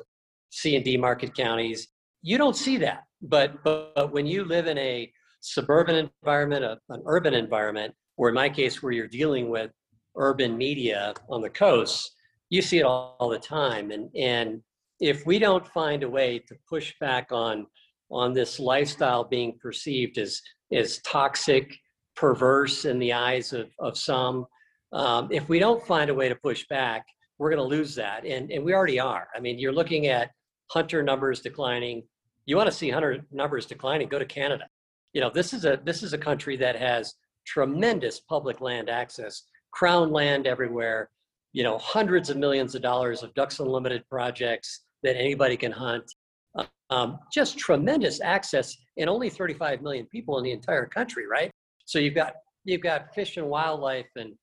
C 0.51 0.77
and 0.77 0.85
D 0.85 0.97
market 0.97 1.35
counties, 1.37 1.89
you 2.23 2.39
don't 2.39 2.57
see 2.57 2.77
that. 2.79 3.05
But 3.23 3.63
but, 3.63 3.95
but 3.95 4.13
when 4.13 4.27
you 4.27 4.45
live 4.45 4.67
in 4.67 4.79
a 4.79 5.13
suburban 5.41 6.11
environment, 6.23 6.65
a, 6.65 6.79
an 6.89 7.03
urban 7.07 7.35
environment, 7.35 7.95
or 8.17 8.29
in 8.29 8.35
my 8.35 8.49
case, 8.49 8.83
where 8.83 8.93
you're 8.93 9.07
dealing 9.07 9.49
with 9.49 9.71
urban 10.17 10.57
media 10.57 11.15
on 11.29 11.41
the 11.41 11.51
coast, 11.51 12.11
you 12.51 12.61
see 12.63 12.79
it 12.79 12.85
all, 12.85 13.17
all 13.21 13.29
the 13.29 13.39
time. 13.39 13.91
And 13.91 14.11
and 14.17 14.63
if 15.01 15.25
we 15.27 15.39
don't 15.39 15.67
find 15.69 16.03
a 16.03 16.09
way 16.09 16.41
to 16.41 16.57
push 16.69 16.95
back 17.01 17.29
on 17.31 17.67
on 18.11 18.33
this 18.33 18.59
lifestyle 18.59 19.25
being 19.25 19.59
perceived 19.61 20.19
as 20.19 20.41
as 20.73 20.99
toxic, 21.03 21.75
perverse 22.17 22.85
in 22.85 22.99
the 22.99 23.13
eyes 23.13 23.53
of, 23.53 23.71
of 23.79 23.97
some, 23.97 24.45
um, 24.93 25.29
if 25.31 25.49
we 25.49 25.59
don't 25.59 25.85
find 25.87 26.11
a 26.11 26.15
way 26.15 26.29
to 26.29 26.35
push 26.35 26.67
back, 26.69 27.07
we're 27.39 27.51
going 27.51 27.63
to 27.63 27.77
lose 27.77 27.95
that. 27.95 28.25
And, 28.25 28.51
and 28.51 28.65
we 28.65 28.75
already 28.75 28.99
are. 28.99 29.29
I 29.35 29.41
mean, 29.41 29.59
you're 29.59 29.73
looking 29.73 30.07
at 30.07 30.31
hunter 30.71 31.03
numbers 31.03 31.41
declining. 31.41 32.03
You 32.47 32.57
want 32.57 32.69
to 32.69 32.77
see 32.77 32.91
hunter 32.91 33.25
numbers 33.31 33.67
declining, 33.67 34.09
go 34.09 34.19
to 34.19 34.25
Canada. 34.25 34.67
You 35.13 35.21
know, 35.21 35.31
this 35.33 35.53
is 35.53 35.65
a 35.65 35.81
this 35.85 36.03
is 36.03 36.13
a 36.13 36.19
country 36.19 36.57
that 36.57 36.77
has 36.77 37.15
tremendous 37.47 38.21
public 38.21 38.61
land 38.61 38.91
access, 38.91 39.43
crown 39.73 40.13
land 40.13 40.47
everywhere. 40.47 41.11
You 41.53 41.65
know, 41.65 41.79
hundreds 41.79 42.29
of 42.31 42.37
millions 42.37 42.75
of 42.75 42.83
dollars 42.83 43.23
of 43.23 43.33
ducks 43.35 43.59
unlimited 43.59 44.05
projects 44.11 44.85
that 45.03 45.17
anybody 45.17 45.57
can 45.57 45.73
hunt. 45.73 46.05
Um, 46.91 47.19
just 47.33 47.59
tremendous 47.59 48.21
access, 48.23 48.75
and 48.97 49.11
only 49.11 49.29
35 49.29 49.83
million 49.83 50.07
people 50.07 50.39
in 50.39 50.45
the 50.45 50.53
entire 50.53 50.87
country, 50.87 51.27
right? 51.27 51.51
So 51.85 51.99
you've 51.99 52.15
got 52.15 52.35
you've 52.65 52.83
got 52.83 53.15
fish 53.15 53.37
and 53.37 53.47
wildlife 53.47 54.09
and 54.17 54.35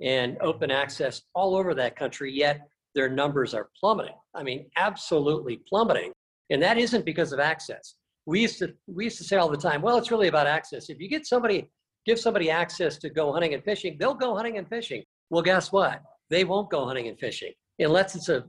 and 0.00 0.36
open 0.40 0.70
access 0.70 1.22
all 1.34 1.56
over 1.56 1.74
that 1.74 1.96
country, 1.96 2.32
yet 2.32 2.68
their 2.94 3.08
numbers 3.08 3.54
are 3.54 3.70
plummeting. 3.78 4.14
I 4.34 4.42
mean, 4.42 4.66
absolutely 4.76 5.60
plummeting. 5.68 6.12
And 6.50 6.62
that 6.62 6.78
isn't 6.78 7.04
because 7.04 7.32
of 7.32 7.40
access. 7.40 7.96
We 8.26 8.40
used 8.40 8.58
to 8.60 8.74
we 8.86 9.04
used 9.04 9.18
to 9.18 9.24
say 9.24 9.36
all 9.36 9.48
the 9.48 9.56
time, 9.56 9.82
well, 9.82 9.98
it's 9.98 10.10
really 10.10 10.28
about 10.28 10.46
access. 10.46 10.88
If 10.88 10.98
you 11.00 11.08
get 11.08 11.26
somebody, 11.26 11.70
give 12.06 12.18
somebody 12.18 12.50
access 12.50 12.96
to 12.98 13.10
go 13.10 13.32
hunting 13.32 13.54
and 13.54 13.62
fishing, 13.64 13.96
they'll 13.98 14.14
go 14.14 14.34
hunting 14.34 14.58
and 14.58 14.68
fishing. 14.68 15.02
Well, 15.30 15.42
guess 15.42 15.72
what? 15.72 16.02
They 16.30 16.44
won't 16.44 16.70
go 16.70 16.86
hunting 16.86 17.08
and 17.08 17.18
fishing 17.18 17.52
unless 17.78 18.14
it's 18.14 18.28
a 18.28 18.44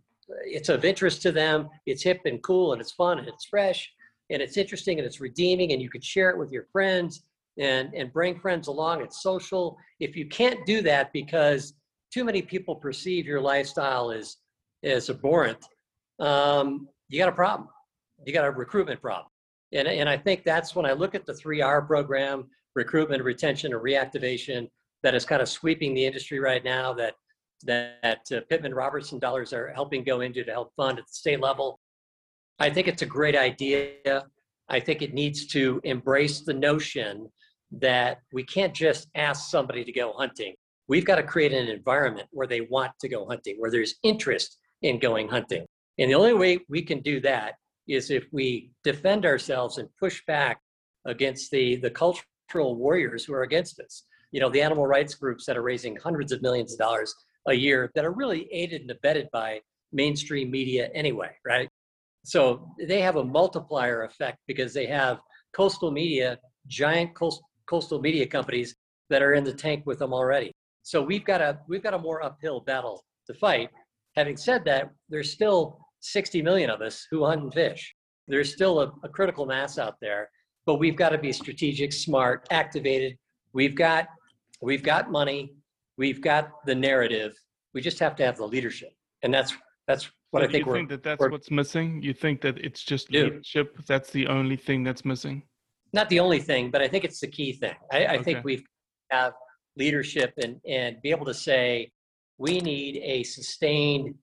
it's 0.45 0.69
of 0.69 0.85
interest 0.85 1.21
to 1.23 1.31
them. 1.31 1.69
It's 1.85 2.03
hip 2.03 2.21
and 2.25 2.41
cool 2.41 2.73
and 2.73 2.81
it's 2.81 2.91
fun 2.91 3.19
and 3.19 3.27
it's 3.27 3.45
fresh 3.45 3.89
and 4.29 4.41
it's 4.41 4.57
interesting 4.57 4.97
and 4.97 5.05
it's 5.05 5.21
redeeming 5.21 5.71
and 5.71 5.81
you 5.81 5.89
can 5.89 6.01
share 6.01 6.29
it 6.29 6.37
with 6.37 6.51
your 6.51 6.65
friends 6.71 7.23
and 7.57 7.93
and 7.93 8.11
bring 8.11 8.39
friends 8.39 8.67
along. 8.67 9.01
It's 9.01 9.21
social. 9.21 9.77
If 9.99 10.15
you 10.15 10.27
can't 10.27 10.65
do 10.65 10.81
that 10.81 11.13
because 11.13 11.73
too 12.13 12.23
many 12.23 12.41
people 12.41 12.75
perceive 12.75 13.25
your 13.25 13.41
lifestyle 13.41 14.11
as 14.11 14.37
as 14.83 15.09
abhorrent 15.09 15.65
um, 16.19 16.87
you 17.09 17.19
got 17.19 17.29
a 17.29 17.33
problem. 17.33 17.69
You 18.25 18.33
got 18.33 18.45
a 18.45 18.51
recruitment 18.51 19.01
problem. 19.01 19.27
And, 19.73 19.87
and 19.87 20.07
i 20.07 20.15
think 20.15 20.43
that's 20.43 20.75
when 20.75 20.85
i 20.85 20.93
look 20.93 21.15
at 21.15 21.25
the 21.25 21.33
3r 21.33 21.87
program 21.87 22.45
recruitment 22.75 23.23
retention 23.23 23.73
and 23.73 23.81
reactivation 23.81 24.69
that 25.01 25.15
is 25.15 25.25
kind 25.25 25.41
of 25.41 25.49
sweeping 25.49 25.93
the 25.95 26.05
industry 26.05 26.39
right 26.39 26.63
now 26.63 26.93
that 26.93 27.15
that 27.63 28.21
uh, 28.31 28.41
pittman 28.47 28.75
robertson 28.75 29.17
dollars 29.17 29.53
are 29.53 29.73
helping 29.73 30.03
go 30.03 30.21
into 30.21 30.43
to 30.43 30.51
help 30.51 30.71
fund 30.75 30.99
at 30.99 31.05
the 31.07 31.13
state 31.13 31.41
level. 31.41 31.79
I 32.59 32.69
think 32.69 32.87
it's 32.87 33.01
a 33.01 33.07
great 33.07 33.35
idea. 33.35 34.25
I 34.69 34.79
think 34.79 35.01
it 35.01 35.13
needs 35.13 35.47
to 35.47 35.81
embrace 35.83 36.41
the 36.41 36.53
notion 36.53 37.29
that 37.81 38.19
we 38.33 38.43
can't 38.43 38.73
just 38.73 39.07
ask 39.15 39.49
somebody 39.49 39.83
to 39.83 39.91
go 39.91 40.13
hunting. 40.13 40.53
We've 40.87 41.05
got 41.05 41.15
to 41.15 41.23
create 41.23 41.53
an 41.53 41.67
environment 41.67 42.27
where 42.31 42.47
they 42.47 42.61
want 42.61 42.91
to 43.01 43.09
go 43.09 43.25
hunting, 43.25 43.55
where 43.57 43.71
there's 43.71 43.95
interest 44.03 44.57
in 44.81 44.99
going 44.99 45.27
hunting. 45.27 45.65
And 45.97 46.11
the 46.11 46.15
only 46.15 46.33
way 46.33 46.59
we 46.69 46.81
can 46.81 47.01
do 47.01 47.19
that 47.21 47.53
is 47.87 48.11
if 48.11 48.25
we 48.31 48.71
defend 48.83 49.25
ourselves 49.25 49.77
and 49.77 49.89
push 49.99 50.21
back 50.27 50.59
against 51.05 51.51
the, 51.51 51.77
the 51.77 51.89
cultural 51.89 52.75
warriors 52.75 53.23
who 53.25 53.33
are 53.33 53.43
against 53.43 53.79
us. 53.79 54.03
You 54.31 54.41
know, 54.41 54.49
the 54.49 54.61
animal 54.61 54.85
rights 54.85 55.15
groups 55.15 55.45
that 55.45 55.57
are 55.57 55.61
raising 55.61 55.95
hundreds 55.95 56.31
of 56.31 56.41
millions 56.41 56.73
of 56.73 56.79
dollars 56.79 57.13
a 57.47 57.53
year 57.53 57.91
that 57.95 58.05
are 58.05 58.11
really 58.11 58.51
aided 58.51 58.81
and 58.81 58.91
abetted 58.91 59.29
by 59.31 59.61
mainstream 59.93 60.51
media 60.51 60.89
anyway, 60.93 61.29
right? 61.45 61.69
So 62.25 62.67
they 62.87 63.01
have 63.01 63.17
a 63.17 63.23
multiplier 63.23 64.03
effect 64.03 64.39
because 64.47 64.73
they 64.73 64.87
have 64.87 65.19
coastal 65.53 65.91
media, 65.91 66.39
giant 66.67 67.13
coastal 67.13 67.47
coastal 67.67 67.99
media 67.99 68.25
companies 68.25 68.75
that 69.09 69.21
are 69.21 69.33
in 69.33 69.43
the 69.43 69.53
tank 69.53 69.83
with 69.85 69.99
them 69.99 70.13
already. 70.13 70.51
So 70.83 71.01
we've 71.01 71.25
got 71.25 71.41
a 71.41 71.59
we've 71.67 71.83
got 71.83 71.93
a 71.93 71.99
more 71.99 72.23
uphill 72.23 72.61
battle 72.61 73.03
to 73.27 73.33
fight. 73.33 73.69
Having 74.15 74.37
said 74.37 74.65
that, 74.65 74.91
there's 75.09 75.31
still 75.31 75.79
60 76.01 76.41
million 76.41 76.69
of 76.69 76.81
us 76.81 77.07
who 77.09 77.25
hunt 77.25 77.41
and 77.41 77.53
fish. 77.53 77.93
There's 78.27 78.53
still 78.53 78.81
a, 78.81 78.91
a 79.03 79.09
critical 79.09 79.45
mass 79.45 79.77
out 79.77 79.95
there, 80.01 80.29
but 80.65 80.75
we've 80.75 80.95
got 80.95 81.09
to 81.09 81.17
be 81.17 81.31
strategic, 81.31 81.91
smart, 81.91 82.47
activated. 82.51 83.17
We've 83.53 83.75
got 83.75 84.07
we've 84.61 84.83
got 84.83 85.11
money, 85.11 85.53
we've 85.97 86.21
got 86.21 86.51
the 86.65 86.75
narrative. 86.75 87.33
We 87.73 87.81
just 87.81 87.99
have 87.99 88.15
to 88.17 88.25
have 88.25 88.37
the 88.37 88.47
leadership, 88.47 88.93
and 89.23 89.33
that's 89.33 89.53
that's 89.87 90.09
what 90.31 90.41
so 90.41 90.47
I 90.47 90.51
think. 90.51 90.65
You 90.65 90.73
think 90.73 90.89
that 90.89 91.03
that's 91.03 91.21
what's 91.29 91.51
missing? 91.51 92.01
You 92.01 92.13
think 92.13 92.41
that 92.41 92.57
it's 92.57 92.83
just 92.83 93.11
leadership? 93.11 93.77
That's 93.87 94.11
the 94.11 94.27
only 94.27 94.55
thing 94.55 94.83
that's 94.83 95.03
missing? 95.03 95.43
Not 95.95 96.09
the 96.09 96.19
only 96.19 96.39
thing, 96.39 96.69
but 96.69 96.81
I 96.81 96.87
think 96.87 97.05
it's 97.05 97.19
the 97.19 97.27
key 97.27 97.53
thing. 97.53 97.73
I, 97.91 98.05
I 98.05 98.15
okay. 98.15 98.23
think 98.23 98.43
we 98.43 98.63
have 99.09 99.33
leadership 99.77 100.33
and, 100.43 100.59
and 100.67 101.01
be 101.01 101.09
able 101.09 101.25
to 101.25 101.33
say, 101.33 101.89
we 102.37 102.59
need 102.59 102.97
a 102.97 103.23
sustained 103.23 104.13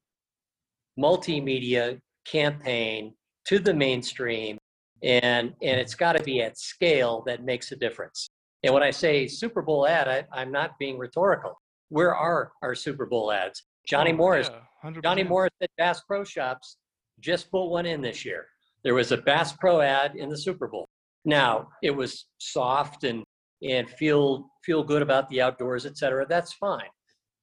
multimedia 1.01 1.99
campaign 2.27 3.15
to 3.47 3.59
the 3.59 3.73
mainstream 3.73 4.59
and 5.03 5.53
and 5.63 5.81
it's 5.81 5.95
got 5.95 6.13
to 6.13 6.23
be 6.23 6.43
at 6.43 6.57
scale 6.59 7.25
that 7.27 7.43
makes 7.43 7.73
a 7.73 7.77
difference. 7.77 8.29
And 8.63 8.73
when 8.73 8.83
i 8.83 8.91
say 8.91 9.27
super 9.27 9.63
bowl 9.63 9.89
ad 9.89 10.07
I, 10.07 10.25
i'm 10.33 10.53
not 10.53 10.79
being 10.79 10.99
rhetorical. 10.99 11.59
Where 11.89 12.15
are 12.15 12.53
our 12.63 12.75
super 12.75 13.07
bowl 13.07 13.33
ads? 13.33 13.65
Johnny 13.89 14.13
oh, 14.13 14.17
morris 14.17 14.51
yeah, 14.85 14.91
johnny 15.03 15.25
morris 15.25 15.51
at 15.61 15.71
bass 15.79 16.03
pro 16.07 16.23
shops 16.23 16.77
just 17.21 17.51
put 17.51 17.67
one 17.67 17.87
in 17.87 18.03
this 18.03 18.25
year. 18.25 18.47
There 18.85 18.95
was 18.95 19.11
a 19.11 19.17
bass 19.17 19.53
pro 19.55 19.81
ad 19.81 20.15
in 20.15 20.29
the 20.29 20.39
super 20.39 20.69
bowl 20.69 20.89
now, 21.25 21.69
it 21.83 21.91
was 21.91 22.27
soft 22.39 23.05
and 23.05 23.25
and 23.63 23.89
feel 23.89 24.51
feel 24.65 24.83
good 24.83 25.03
about 25.03 25.29
the 25.29 25.41
outdoors, 25.41 25.87
et 25.87 25.97
cetera. 25.97 26.27
That's 26.27 26.53
fine. 26.55 26.91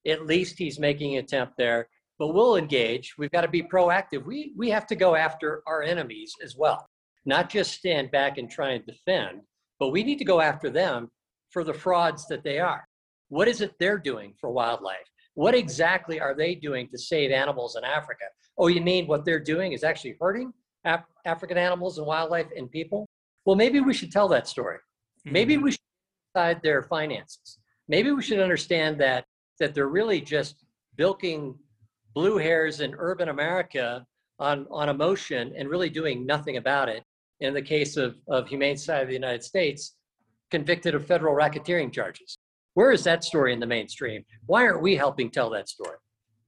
At 0.06 0.26
least 0.26 0.58
he's 0.58 0.78
making 0.78 1.16
an 1.16 1.24
attempt 1.24 1.54
there. 1.56 1.88
But 2.18 2.34
we'll 2.34 2.56
engage. 2.56 3.14
We've 3.16 3.30
got 3.30 3.42
to 3.42 3.48
be 3.48 3.62
proactive. 3.62 4.26
We 4.26 4.52
we 4.56 4.68
have 4.70 4.86
to 4.88 4.96
go 4.96 5.14
after 5.14 5.62
our 5.66 5.82
enemies 5.82 6.34
as 6.44 6.56
well, 6.56 6.86
not 7.24 7.48
just 7.48 7.72
stand 7.72 8.10
back 8.10 8.36
and 8.36 8.50
try 8.50 8.72
and 8.72 8.84
defend. 8.84 9.40
But 9.78 9.88
we 9.88 10.02
need 10.02 10.18
to 10.18 10.24
go 10.24 10.40
after 10.42 10.68
them 10.68 11.08
for 11.50 11.64
the 11.64 11.72
frauds 11.72 12.26
that 12.28 12.44
they 12.44 12.58
are. 12.58 12.84
What 13.28 13.48
is 13.48 13.62
it 13.62 13.72
they're 13.78 13.98
doing 13.98 14.34
for 14.38 14.50
wildlife? 14.50 15.08
What 15.34 15.54
exactly 15.54 16.20
are 16.20 16.34
they 16.34 16.54
doing 16.54 16.88
to 16.90 16.98
save 16.98 17.30
animals 17.30 17.76
in 17.76 17.84
Africa? 17.84 18.24
Oh, 18.58 18.66
you 18.66 18.82
mean 18.82 19.06
what 19.06 19.24
they're 19.24 19.42
doing 19.42 19.72
is 19.72 19.84
actually 19.84 20.16
hurting 20.20 20.52
Af- 20.84 21.04
African 21.24 21.56
animals 21.56 21.96
and 21.96 22.06
wildlife 22.06 22.48
and 22.54 22.70
people? 22.70 23.08
Well, 23.44 23.56
maybe 23.56 23.80
we 23.80 23.94
should 23.94 24.12
tell 24.12 24.28
that 24.28 24.48
story. 24.48 24.76
Mm-hmm. 24.76 25.32
Maybe 25.32 25.56
we 25.56 25.72
should 25.72 25.80
decide 26.34 26.60
their 26.62 26.82
finances. 26.82 27.58
Maybe 27.88 28.12
we 28.12 28.22
should 28.22 28.40
understand 28.40 29.00
that 29.00 29.24
that 29.58 29.74
they're 29.74 29.88
really 29.88 30.20
just 30.20 30.64
bilking 30.96 31.54
blue 32.14 32.38
hairs 32.38 32.80
in 32.80 32.94
urban 32.98 33.28
America 33.28 34.04
on, 34.38 34.66
on 34.70 34.88
emotion 34.88 35.52
and 35.56 35.68
really 35.68 35.90
doing 35.90 36.26
nothing 36.26 36.56
about 36.56 36.88
it. 36.88 37.04
In 37.40 37.54
the 37.54 37.62
case 37.62 37.96
of, 37.96 38.16
of 38.28 38.48
Humane 38.48 38.76
Society 38.76 39.02
of 39.02 39.08
the 39.08 39.14
United 39.14 39.44
States, 39.44 39.96
convicted 40.50 40.94
of 40.94 41.06
federal 41.06 41.34
racketeering 41.34 41.92
charges. 41.92 42.36
Where 42.74 42.92
is 42.92 43.04
that 43.04 43.24
story 43.24 43.52
in 43.52 43.60
the 43.60 43.66
mainstream? 43.66 44.24
Why 44.46 44.66
aren't 44.66 44.82
we 44.82 44.96
helping 44.96 45.30
tell 45.30 45.50
that 45.50 45.68
story? 45.68 45.96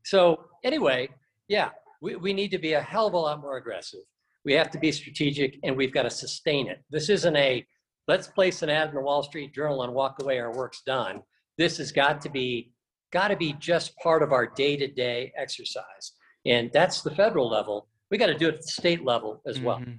So, 0.05 0.45
anyway, 0.65 1.09
yeah, 1.49 1.71
we, 2.01 2.17
we 2.17 2.33
need 2.33 2.51
to 2.51 2.59
be 2.59 2.75
a 2.75 2.81
hell 2.81 3.07
of 3.07 3.15
a 3.15 3.19
lot 3.19 3.41
more 3.41 3.57
aggressive 3.57 4.01
we 4.45 4.53
have 4.55 4.71
to 4.71 4.79
be 4.79 4.91
strategic 4.93 5.59
and 5.63 5.77
we've 5.77 5.93
got 5.93 6.03
to 6.03 6.11
sustain 6.11 6.69
it. 6.69 6.83
This 6.91 7.09
isn't 7.09 7.37
a 7.37 7.65
let's 8.09 8.27
place 8.29 8.63
an 8.63 8.71
ad 8.71 8.89
in 8.89 8.95
the 8.95 9.01
Wall 9.01 9.23
Street 9.23 9.55
Journal 9.55 9.83
and 9.85 9.93
walk 9.95 10.21
away, 10.23 10.39
our 10.39 10.55
work's 10.55 10.83
done. 10.83 11.23
this 11.59 11.77
has 11.77 11.93
got 11.93 12.21
to 12.23 12.31
be 12.31 12.73
got 13.13 13.29
to 13.29 13.37
be 13.37 13.53
just 13.55 13.95
part 13.99 14.23
of 14.23 14.33
our 14.33 14.47
day-to-day 14.47 15.31
exercise, 15.37 16.13
and 16.47 16.71
that's 16.73 17.03
the 17.03 17.11
federal 17.11 17.47
level. 17.49 17.87
We 18.11 18.17
got 18.17 18.29
to 18.29 18.35
do 18.35 18.49
it 18.49 18.55
at 18.55 18.63
the 18.63 18.69
state 18.69 19.05
level 19.05 19.43
as 19.47 19.61
well. 19.61 19.79
Mhm. 19.81 19.99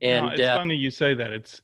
And 0.00 0.26
no, 0.26 0.32
it's 0.32 0.40
uh, 0.40 0.56
funny 0.56 0.74
you 0.74 0.90
say 0.90 1.12
that. 1.14 1.30
It's 1.30 1.60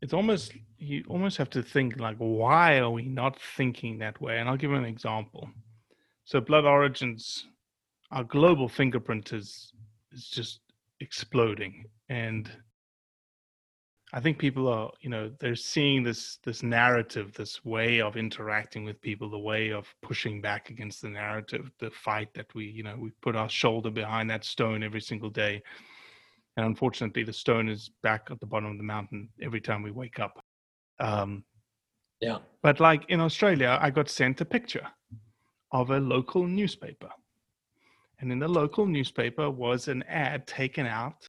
it's 0.00 0.14
almost 0.14 0.52
you 0.78 1.04
almost 1.08 1.36
have 1.36 1.50
to 1.50 1.62
think 1.62 2.00
like, 2.00 2.16
why 2.16 2.78
are 2.78 2.90
we 2.90 3.02
not 3.02 3.38
thinking 3.56 3.98
that 3.98 4.18
way? 4.20 4.38
And 4.38 4.48
I'll 4.48 4.56
give 4.56 4.72
an 4.72 4.86
example. 4.86 5.50
So 6.24 6.40
Blood 6.40 6.64
Origins, 6.64 7.46
our 8.10 8.24
global 8.24 8.68
fingerprint 8.68 9.32
is 9.34 9.72
is 10.12 10.28
just 10.28 10.60
exploding, 11.00 11.86
and 12.08 12.50
I 14.12 14.18
think 14.18 14.38
people 14.38 14.66
are, 14.66 14.90
you 15.00 15.08
know, 15.08 15.30
they're 15.38 15.54
seeing 15.54 16.02
this 16.02 16.38
this 16.44 16.62
narrative, 16.62 17.32
this 17.32 17.64
way 17.64 18.00
of 18.00 18.16
interacting 18.16 18.84
with 18.84 19.00
people, 19.00 19.30
the 19.30 19.38
way 19.38 19.70
of 19.70 19.94
pushing 20.02 20.40
back 20.40 20.70
against 20.70 21.00
the 21.02 21.08
narrative, 21.08 21.70
the 21.78 21.90
fight 21.90 22.28
that 22.34 22.52
we, 22.54 22.64
you 22.64 22.82
know, 22.82 22.96
we 22.98 23.10
put 23.22 23.36
our 23.36 23.48
shoulder 23.48 23.90
behind 23.90 24.28
that 24.30 24.44
stone 24.44 24.82
every 24.82 25.00
single 25.00 25.30
day. 25.30 25.62
And 26.56 26.66
unfortunately, 26.66 27.22
the 27.22 27.32
stone 27.32 27.68
is 27.68 27.90
back 28.02 28.28
at 28.30 28.40
the 28.40 28.46
bottom 28.46 28.72
of 28.72 28.78
the 28.78 28.82
mountain 28.82 29.28
every 29.40 29.60
time 29.60 29.82
we 29.82 29.92
wake 29.92 30.18
up. 30.18 30.44
Um, 30.98 31.44
yeah, 32.20 32.38
but 32.62 32.80
like 32.80 33.04
in 33.10 33.20
Australia, 33.20 33.78
I 33.80 33.90
got 33.90 34.08
sent 34.08 34.40
a 34.40 34.44
picture 34.44 34.86
of 35.70 35.90
a 35.90 36.00
local 36.00 36.46
newspaper. 36.48 37.10
And 38.20 38.30
in 38.30 38.38
the 38.38 38.48
local 38.48 38.86
newspaper 38.86 39.50
was 39.50 39.88
an 39.88 40.02
ad 40.04 40.46
taken 40.46 40.86
out 40.86 41.26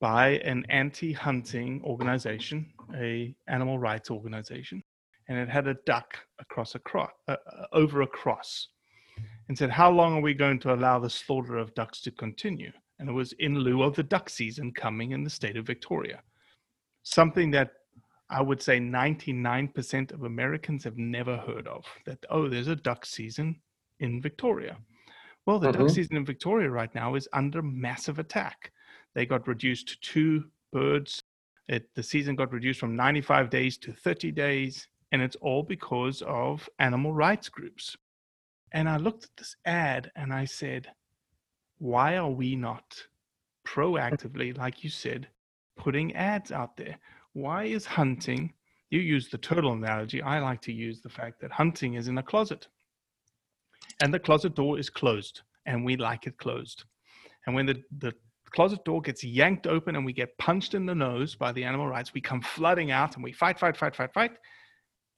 by 0.00 0.32
an 0.40 0.66
anti-hunting 0.68 1.80
organization, 1.82 2.70
a 2.94 3.34
animal 3.48 3.78
rights 3.78 4.10
organization, 4.10 4.82
and 5.28 5.38
it 5.38 5.48
had 5.48 5.66
a 5.66 5.76
duck 5.86 6.18
across 6.38 6.74
a 6.74 6.78
cross, 6.78 7.10
uh, 7.26 7.36
uh, 7.46 7.66
over 7.72 8.02
a 8.02 8.06
cross, 8.06 8.68
and 9.48 9.56
said, 9.56 9.70
"How 9.70 9.90
long 9.90 10.18
are 10.18 10.20
we 10.20 10.34
going 10.34 10.58
to 10.60 10.74
allow 10.74 10.98
the 10.98 11.08
slaughter 11.08 11.56
of 11.56 11.74
ducks 11.74 12.02
to 12.02 12.10
continue?" 12.10 12.72
And 12.98 13.08
it 13.08 13.12
was 13.12 13.32
in 13.38 13.58
lieu 13.58 13.82
of 13.82 13.96
the 13.96 14.02
duck 14.02 14.28
season 14.28 14.72
coming 14.72 15.12
in 15.12 15.24
the 15.24 15.30
state 15.30 15.56
of 15.56 15.66
Victoria, 15.66 16.22
something 17.02 17.50
that 17.52 17.72
I 18.28 18.42
would 18.42 18.60
say 18.60 18.78
99% 18.78 20.12
of 20.12 20.24
Americans 20.24 20.84
have 20.84 20.98
never 20.98 21.38
heard 21.38 21.66
of. 21.66 21.86
That 22.04 22.18
oh, 22.28 22.48
there's 22.48 22.68
a 22.68 22.76
duck 22.76 23.06
season 23.06 23.62
in 24.00 24.20
Victoria. 24.20 24.76
Well, 25.46 25.58
the 25.58 25.72
duck 25.72 25.82
Mhm. 25.82 25.90
season 25.94 26.16
in 26.16 26.24
Victoria 26.24 26.70
right 26.70 26.94
now 26.94 27.14
is 27.14 27.28
under 27.32 27.62
massive 27.62 28.18
attack. 28.18 28.72
They 29.12 29.26
got 29.26 29.46
reduced 29.46 29.88
to 29.88 30.00
two 30.00 30.50
birds. 30.72 31.22
It, 31.68 31.94
the 31.94 32.02
season 32.02 32.34
got 32.36 32.52
reduced 32.52 32.80
from 32.80 32.96
95 32.96 33.50
days 33.50 33.76
to 33.78 33.92
30 33.92 34.32
days, 34.32 34.88
and 35.12 35.22
it's 35.22 35.36
all 35.36 35.62
because 35.62 36.22
of 36.22 36.68
animal 36.78 37.12
rights 37.12 37.48
groups. 37.48 37.96
And 38.72 38.88
I 38.88 38.96
looked 38.96 39.24
at 39.24 39.36
this 39.36 39.56
ad 39.64 40.10
and 40.16 40.32
I 40.32 40.46
said, 40.46 40.94
why 41.78 42.16
are 42.16 42.30
we 42.30 42.56
not 42.56 43.06
proactively, 43.66 44.56
like 44.56 44.82
you 44.82 44.90
said, 44.90 45.28
putting 45.76 46.14
ads 46.14 46.50
out 46.52 46.76
there? 46.76 46.98
Why 47.32 47.64
is 47.64 47.84
hunting? 47.86 48.54
You 48.90 49.00
use 49.00 49.28
the 49.28 49.38
turtle 49.38 49.72
analogy. 49.72 50.22
I 50.22 50.38
like 50.40 50.60
to 50.62 50.72
use 50.72 51.00
the 51.00 51.08
fact 51.08 51.40
that 51.40 51.50
hunting 51.52 51.94
is 51.94 52.08
in 52.08 52.18
a 52.18 52.22
closet 52.22 52.68
and 54.00 54.12
the 54.12 54.18
closet 54.18 54.54
door 54.54 54.78
is 54.78 54.90
closed 54.90 55.42
and 55.66 55.84
we 55.84 55.96
like 55.96 56.26
it 56.26 56.36
closed. 56.38 56.84
And 57.46 57.54
when 57.54 57.66
the, 57.66 57.82
the 57.98 58.12
closet 58.50 58.84
door 58.84 59.00
gets 59.00 59.24
yanked 59.24 59.66
open 59.66 59.96
and 59.96 60.04
we 60.04 60.12
get 60.12 60.36
punched 60.38 60.74
in 60.74 60.86
the 60.86 60.94
nose 60.94 61.34
by 61.34 61.52
the 61.52 61.64
animal 61.64 61.88
rights, 61.88 62.14
we 62.14 62.20
come 62.20 62.40
flooding 62.40 62.90
out 62.90 63.14
and 63.14 63.24
we 63.24 63.32
fight, 63.32 63.58
fight, 63.58 63.76
fight, 63.76 63.94
fight, 63.94 64.12
fight. 64.12 64.32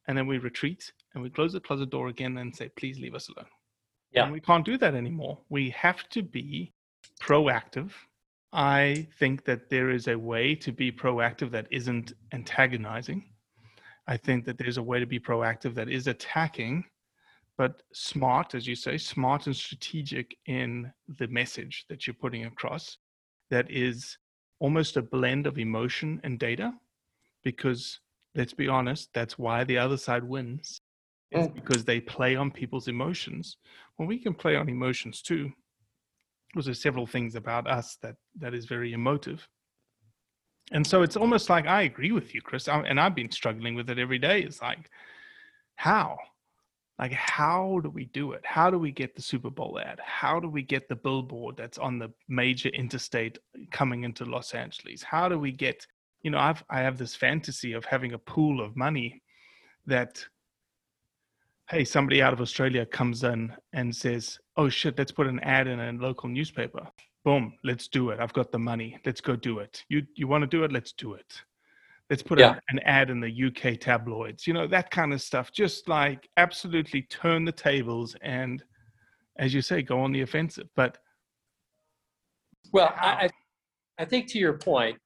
And 0.09 0.17
then 0.17 0.27
we 0.27 0.39
retreat 0.39 0.93
and 1.15 1.23
we 1.23 1.31
close 1.31 1.53
the 1.53 1.61
closet 1.61 1.91
door 1.91 2.09
again 2.09 2.39
and 2.39 2.55
say, 2.55 2.71
please 2.77 2.99
leave 2.99 3.15
us 3.15 3.29
alone. 3.29 3.49
Yeah. 4.13 4.25
And 4.25 4.33
we 4.33 4.41
can't 4.41 4.65
do 4.65 4.79
that 4.79 4.95
anymore. 4.95 5.41
We 5.49 5.71
have 5.71 6.09
to 6.11 6.23
be 6.23 6.73
proactive. 7.21 7.91
I 8.53 9.09
think 9.19 9.45
that 9.45 9.69
there 9.69 9.91
is 9.91 10.09
a 10.09 10.19
way 10.19 10.55
to 10.55 10.73
be 10.73 10.91
proactive 10.93 11.51
that 11.51 11.67
isn't 11.71 12.13
antagonizing. 12.33 13.25
I 14.07 14.17
think 14.17 14.45
that 14.45 14.57
there's 14.57 14.79
a 14.79 14.83
way 14.83 15.01
to 15.01 15.07
be 15.07 15.19
proactive 15.19 15.75
that 15.75 15.89
is 15.89 16.07
attacking, 16.07 16.85
but 17.59 17.83
smart, 17.93 18.55
as 18.55 18.67
you 18.67 18.75
say, 18.75 18.99
smart 18.99 19.47
and 19.47 19.57
strategic 19.57 20.37
in 20.47 20.93
the 21.19 21.29
message 21.29 21.87
that 21.89 22.07
you're 22.07 22.15
putting 22.15 22.45
across. 22.45 22.99
That 23.51 23.71
is 23.71 24.19
almost 24.59 24.97
a 24.97 25.03
blend 25.03 25.47
of 25.47 25.59
emotion 25.59 26.21
and 26.25 26.39
data, 26.39 26.73
because 27.45 28.01
let's 28.35 28.53
be 28.53 28.69
honest, 28.69 29.09
that's 29.15 29.39
why 29.39 29.65
the 29.65 29.79
other 29.79 29.97
side 29.97 30.25
wins. 30.25 30.81
It's 31.31 31.49
mm. 31.49 31.55
because 31.55 31.85
they 31.85 32.01
play 32.01 32.37
on 32.37 32.51
people's 32.51 32.89
emotions. 32.89 33.57
Well, 33.99 34.09
we 34.09 34.19
can 34.19 34.35
play 34.35 34.57
on 34.57 34.69
emotions 34.69 35.23
too. 35.23 35.53
Because 36.53 36.67
there's 36.67 36.83
several 36.83 37.07
things 37.07 37.35
about 37.35 37.67
us 37.67 37.97
that 38.03 38.17
that 38.39 38.55
is 38.55 38.67
very 38.67 38.93
emotive. 38.93 39.47
And 40.73 40.87
so 40.87 41.03
it's 41.03 41.17
almost 41.17 41.49
like 41.49 41.67
I 41.67 41.83
agree 41.83 42.13
with 42.13 42.35
you, 42.35 42.43
Chris, 42.43 42.69
I- 42.69 42.83
and 42.83 42.99
I've 43.01 43.15
been 43.15 43.31
struggling 43.31 43.75
with 43.75 43.91
it 43.91 43.99
every 43.99 44.19
day. 44.19 44.43
It's 44.43 44.61
like, 44.63 44.91
how? 45.77 46.19
Like, 46.99 47.13
how 47.13 47.81
do 47.83 47.91
we 47.91 48.07
do 48.07 48.33
it? 48.33 48.41
How 48.45 48.71
do 48.71 48.79
we 48.79 48.91
get 48.91 49.15
the 49.15 49.23
Super 49.23 49.51
Bowl 49.51 49.79
ad? 49.79 50.01
How 50.03 50.41
do 50.41 50.49
we 50.49 50.63
get 50.63 50.89
the 50.89 50.97
billboard 50.97 51.57
that's 51.57 51.77
on 51.77 51.99
the 51.99 52.11
major 52.29 52.71
interstate 52.71 53.39
uh, 53.55 53.65
coming 53.71 54.05
into 54.05 54.25
Los 54.25 54.55
Angeles? 54.55 55.03
How 55.03 55.29
do 55.29 55.39
we 55.39 55.53
get, 55.53 55.87
you 56.23 56.31
know, 56.31 56.39
I've 56.39 56.65
I 56.71 56.81
have 56.81 56.97
this 56.97 57.15
fantasy 57.15 57.75
of 57.75 57.85
having 57.85 58.15
a 58.15 58.19
pool 58.19 58.63
of 58.63 58.77
money 58.77 59.23
that 59.87 60.25
hey, 61.69 61.85
somebody 61.85 62.23
out 62.23 62.33
of 62.33 62.41
Australia 62.41 62.87
comes 62.87 63.25
in 63.25 63.53
and 63.73 63.95
says, 63.95 64.39
oh 64.57 64.69
shit, 64.69 64.97
let's 64.99 65.11
put 65.11 65.27
an 65.27 65.41
ad 65.41 65.67
in 65.67 65.81
a 65.81 65.93
local 65.93 66.29
newspaper. 66.29 66.87
Boom, 67.25 67.55
let's 67.65 67.89
do 67.89 68.11
it. 68.11 68.21
I've 68.21 68.33
got 68.33 68.53
the 68.53 68.59
money. 68.59 68.99
Let's 69.05 69.21
go 69.21 69.35
do 69.35 69.59
it. 69.59 69.85
You 69.89 70.07
you 70.15 70.29
want 70.29 70.43
to 70.43 70.47
do 70.47 70.65
it? 70.65 70.73
Let's 70.73 70.93
do 70.93 71.15
it. 71.15 71.43
Let's 72.09 72.23
put 72.23 72.39
Yeah. 72.39 72.55
a- 72.57 72.61
an 72.69 72.79
ad 72.81 73.11
in 73.11 73.21
the 73.21 73.31
UK 73.31 73.77
tabloids. 73.77 74.47
You 74.47 74.53
know, 74.55 74.67
that 74.69 74.91
kind 74.91 75.13
of 75.13 75.21
stuff. 75.21 75.53
Just 75.53 75.89
like 75.89 76.29
absolutely 76.37 77.03
turn 77.03 77.45
the 77.45 77.53
tables 77.53 78.15
and 78.23 78.63
as 79.39 79.53
you 79.53 79.61
say, 79.61 79.83
go 79.83 80.01
on 80.01 80.13
the 80.13 80.23
offensive. 80.23 80.67
But 80.77 80.97
Well, 82.73 82.93
I, 82.97 83.27
I, 83.27 83.29
I 83.99 84.05
think 84.07 84.29
to 84.29 84.39
your 84.39 84.55
point, 84.59 84.99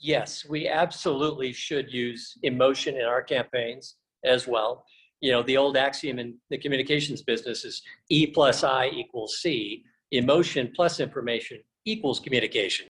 yes, 0.00 0.44
we 0.48 0.68
absolutely 0.68 1.52
should 1.52 1.92
use 1.92 2.38
emotion 2.44 2.96
in 2.96 3.02
our 3.02 3.22
campaigns 3.22 3.96
as 4.24 4.46
well. 4.46 4.84
You 5.20 5.32
know, 5.32 5.42
the 5.42 5.56
old 5.56 5.76
axiom 5.76 6.18
in 6.20 6.38
the 6.50 6.58
communications 6.58 7.22
business 7.22 7.64
is 7.64 7.82
E 8.10 8.28
plus 8.28 8.62
I 8.62 8.88
equals 8.88 9.38
C. 9.40 9.84
Emotion 10.12 10.72
plus 10.74 11.00
information 11.00 11.58
equals 11.84 12.20
communication. 12.20 12.86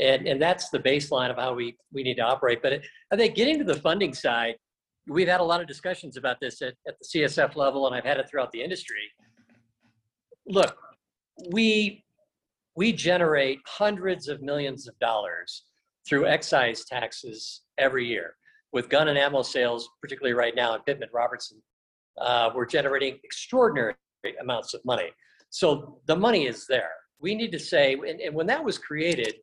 And, 0.00 0.26
and 0.26 0.42
that's 0.42 0.70
the 0.70 0.80
baseline 0.80 1.30
of 1.30 1.36
how 1.36 1.54
we, 1.54 1.76
we 1.92 2.02
need 2.02 2.16
to 2.16 2.22
operate. 2.22 2.60
But 2.62 2.80
I 3.12 3.16
think 3.16 3.34
getting 3.34 3.58
to 3.58 3.64
the 3.64 3.76
funding 3.76 4.12
side, 4.12 4.56
we've 5.06 5.28
had 5.28 5.40
a 5.40 5.44
lot 5.44 5.60
of 5.60 5.68
discussions 5.68 6.16
about 6.16 6.40
this 6.40 6.62
at, 6.62 6.74
at 6.88 6.96
the 6.98 7.20
CSF 7.20 7.56
level, 7.56 7.86
and 7.86 7.94
I've 7.94 8.04
had 8.04 8.18
it 8.18 8.28
throughout 8.28 8.50
the 8.52 8.62
industry. 8.62 9.02
Look, 10.46 10.76
we 11.50 12.04
we 12.76 12.92
generate 12.92 13.60
hundreds 13.66 14.28
of 14.28 14.42
millions 14.42 14.88
of 14.88 14.98
dollars 14.98 15.64
through 16.08 16.26
excise 16.26 16.84
taxes 16.84 17.62
every 17.78 18.06
year. 18.06 18.34
With 18.72 18.88
gun 18.88 19.08
and 19.08 19.16
ammo 19.16 19.42
sales, 19.42 19.88
particularly 20.02 20.34
right 20.34 20.54
now 20.56 20.74
in 20.74 20.82
Pittman 20.82 21.08
Robertson, 21.12 21.62
uh, 22.20 22.50
we're 22.54 22.66
generating 22.66 23.18
extraordinary 23.22 23.94
amounts 24.40 24.74
of 24.74 24.84
money. 24.84 25.10
So 25.50 26.00
the 26.06 26.16
money 26.16 26.46
is 26.46 26.66
there. 26.66 26.90
We 27.20 27.36
need 27.36 27.52
to 27.52 27.58
say, 27.60 27.94
and, 27.94 28.20
and 28.20 28.34
when 28.34 28.46
that 28.48 28.64
was 28.64 28.76
created, 28.76 29.36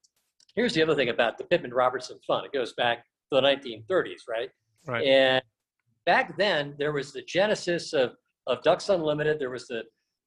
here's 0.56 0.74
the 0.74 0.82
other 0.82 0.96
thing 0.96 1.10
about 1.10 1.38
the 1.38 1.44
Pittman 1.44 1.74
Robertson 1.74 2.20
Fund. 2.26 2.46
It 2.46 2.54
goes 2.54 2.74
back 2.74 3.00
to 3.32 3.40
the 3.40 3.42
1930s, 3.42 4.22
right? 4.30 4.50
right. 4.88 5.06
And 5.06 5.44
back 6.06 6.38
then, 6.38 6.76
there 6.78 6.92
was 6.92 7.12
the 7.12 7.22
genesis 7.24 7.94
of, 7.94 8.14
of 8.48 8.62
Ducks 8.64 8.90
Unlimited. 8.90 9.40
There 9.40 9.50
was 9.50 9.68
the 9.68 9.84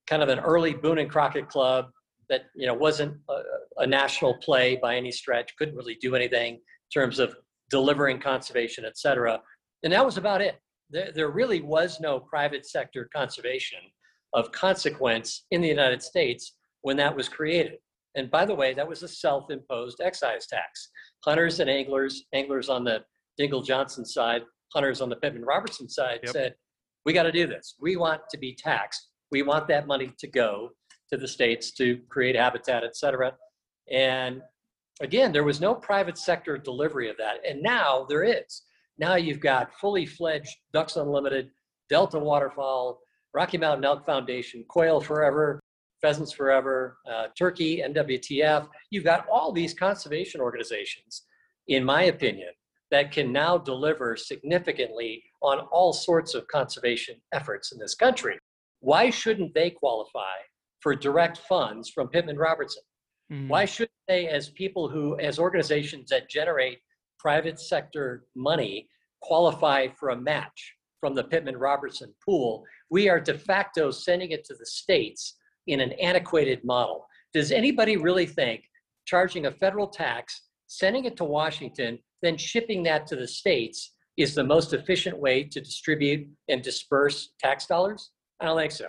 kind 0.07 0.23
of 0.23 0.29
an 0.29 0.39
early 0.41 0.75
Boone 0.75 0.99
and 0.99 1.11
Crockett 1.11 1.49
Club 1.49 1.87
that 2.29 2.47
you 2.55 2.67
know 2.67 2.75
wasn't 2.75 3.17
a, 3.29 3.43
a 3.79 3.87
national 3.87 4.35
play 4.39 4.77
by 4.77 4.97
any 4.97 5.13
stretch. 5.13 5.55
Couldn't 5.57 5.77
really 5.77 5.97
do 6.01 6.15
anything 6.15 6.55
in 6.55 6.61
terms 6.93 7.19
of 7.19 7.37
delivering 7.71 8.21
conservation, 8.21 8.85
et 8.85 8.97
cetera. 8.99 9.41
And 9.83 9.93
that 9.93 10.05
was 10.05 10.17
about 10.17 10.41
it. 10.41 10.59
There, 10.91 11.11
there 11.13 11.31
really 11.31 11.61
was 11.61 12.01
no 12.01 12.21
private 12.21 12.67
sector 12.67 13.09
conservation 13.15 13.81
of 14.33 14.53
consequence 14.53 15.47
in 15.51 15.61
the 15.61 15.69
United 15.69 16.03
States 16.03 16.57
when 16.83 16.97
that 16.99 17.15
was 17.15 17.29
created. 17.29 17.79
And 18.17 18.31
by 18.31 18.45
the 18.45 18.55
way, 18.55 18.75
that 18.75 18.89
was 18.89 19.03
a 19.03 19.09
self-imposed 19.09 20.01
excise 20.01 20.47
tax. 20.47 20.91
Hunters 21.25 21.61
and 21.61 21.69
anglers, 21.69 22.25
anglers 22.33 22.69
on 22.69 22.85
the 22.85 23.05
Dingell 23.41 23.65
Johnson 23.65 24.05
side, 24.05 24.43
hunters 24.73 25.01
on 25.01 25.09
the 25.09 25.17
Pittman 25.17 25.45
Robertson 25.45 25.89
side 25.89 26.21
Yep. 26.23 26.33
said, 26.33 26.55
we 27.05 27.13
got 27.13 27.25
to 27.25 27.33
do 27.33 27.47
this. 27.47 27.75
We 27.81 27.97
want 27.97 28.23
to 28.31 28.39
be 28.39 28.55
taxed. 28.55 29.09
We 29.31 29.43
want 29.43 29.67
that 29.69 29.87
money 29.87 30.13
to 30.19 30.27
go 30.27 30.71
to 31.11 31.17
the 31.17 31.29
states 31.29 31.73
to 31.73 31.99
create 32.09 32.37
habitat, 32.37 32.85
et 32.85 32.97
cetera. 32.97 33.35
And 33.91 34.41
again, 35.01 35.33
there 35.33 35.45
was 35.45 35.61
no 35.61 35.75
private 35.75 36.17
sector 36.17 36.57
delivery 36.57 37.11
of 37.11 37.17
that. 37.19 37.45
And 37.47 37.63
now 37.63 38.07
there 38.09 38.25
is. 38.25 38.63
Now 38.97 39.17
you've 39.17 39.41
got 39.41 39.75
fully 39.81 40.07
fledged 40.07 40.57
Ducks 40.73 40.97
Unlimited 40.97 41.51
Delta 41.91 42.19
Waterfowl, 42.19 43.01
Rocky 43.35 43.59
Mountain 43.59 43.85
Elk 43.85 44.07
Foundation, 44.07 44.65
Quail 44.69 45.01
Forever, 45.01 45.61
Pheasants 46.05 46.33
Forever, 46.33 46.99
uh, 47.11 47.29
Turkey, 47.39 47.83
NWTF. 47.83 48.69
You've 48.91 49.05
got 49.05 49.27
all 49.27 49.53
these 49.53 49.73
conservation 49.73 50.39
organizations, 50.39 51.23
in 51.69 51.83
my 51.83 52.05
opinion, 52.05 52.51
that 52.91 53.11
can 53.11 53.33
now 53.33 53.57
deliver 53.57 54.15
significantly 54.15 55.25
on 55.41 55.61
all 55.73 55.95
sorts 55.95 56.35
of 56.35 56.47
conservation 56.49 57.17
efforts 57.33 57.73
in 57.73 57.79
this 57.79 57.95
country. 57.95 58.39
Why 58.81 59.09
shouldn't 59.09 59.55
they 59.55 59.71
qualify 59.71 60.35
for 60.81 60.95
direct 60.95 61.39
funds 61.39 61.89
from 61.89 62.09
Pittman 62.09 62.37
Robertson? 62.37 62.83
Mm. 63.33 63.49
Why 63.49 63.65
shouldn't 63.65 63.91
they, 64.07 64.29
as 64.29 64.51
people 64.51 64.91
who, 64.91 65.19
as 65.21 65.39
organizations 65.39 66.11
that 66.11 66.29
generate 66.29 66.81
private 67.19 67.59
sector 67.59 68.27
money, 68.37 68.91
qualify 69.23 69.89
for 69.99 70.11
a 70.11 70.21
match 70.21 70.75
from 71.01 71.15
the 71.15 71.25
Pittman 71.25 71.57
Robertson 71.57 72.15
pool? 72.23 72.63
We 72.91 73.09
are 73.09 73.21
de 73.21 73.39
facto 73.39 73.91
sending 73.91 74.33
it 74.33 74.45
to 74.45 74.55
the 74.55 74.67
states 74.67 75.37
in 75.67 75.81
an 75.81 75.93
antiquated 75.93 76.65
model. 76.65 77.07
Does 77.33 77.53
anybody 77.53 77.97
really 77.97 78.27
think 78.27 78.65
charging 79.07 79.47
a 79.47 79.51
federal 79.51 79.89
tax, 79.89 80.43
sending 80.67 81.05
it 81.05 81.17
to 81.17 81.25
Washington, 81.25 81.99
then 82.23 82.37
shipping 82.37 82.83
that 82.85 83.07
to 83.09 83.17
the 83.17 83.29
states 83.29 83.95
is 84.17 84.35
the 84.35 84.45
most 84.45 84.73
efficient 84.73 85.19
way 85.19 85.43
to 85.43 85.61
distribute 85.61 86.29
and 86.49 86.63
disperse 86.63 87.31
tax 87.41 87.67
dollars? 87.67 88.11
I 88.41 88.47
don't 88.47 88.59
think 88.59 88.73
so. 88.73 88.87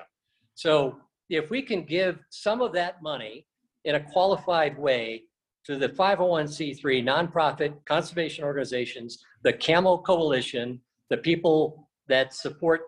So 0.53 0.97
if 1.29 1.49
we 1.49 1.61
can 1.61 1.83
give 1.83 2.19
some 2.29 2.61
of 2.61 2.73
that 2.73 3.01
money 3.01 3.45
in 3.83 3.95
a 3.95 4.11
qualified 4.11 4.77
way 4.77 5.23
to 5.65 5.77
the 5.77 5.89
501c3 5.89 7.03
nonprofit 7.03 7.73
conservation 7.85 8.43
organizations, 8.43 9.23
the 9.43 9.53
Camo 9.53 9.97
Coalition, 9.97 10.79
the 11.09 11.17
people 11.17 11.89
that 12.07 12.33
support 12.33 12.81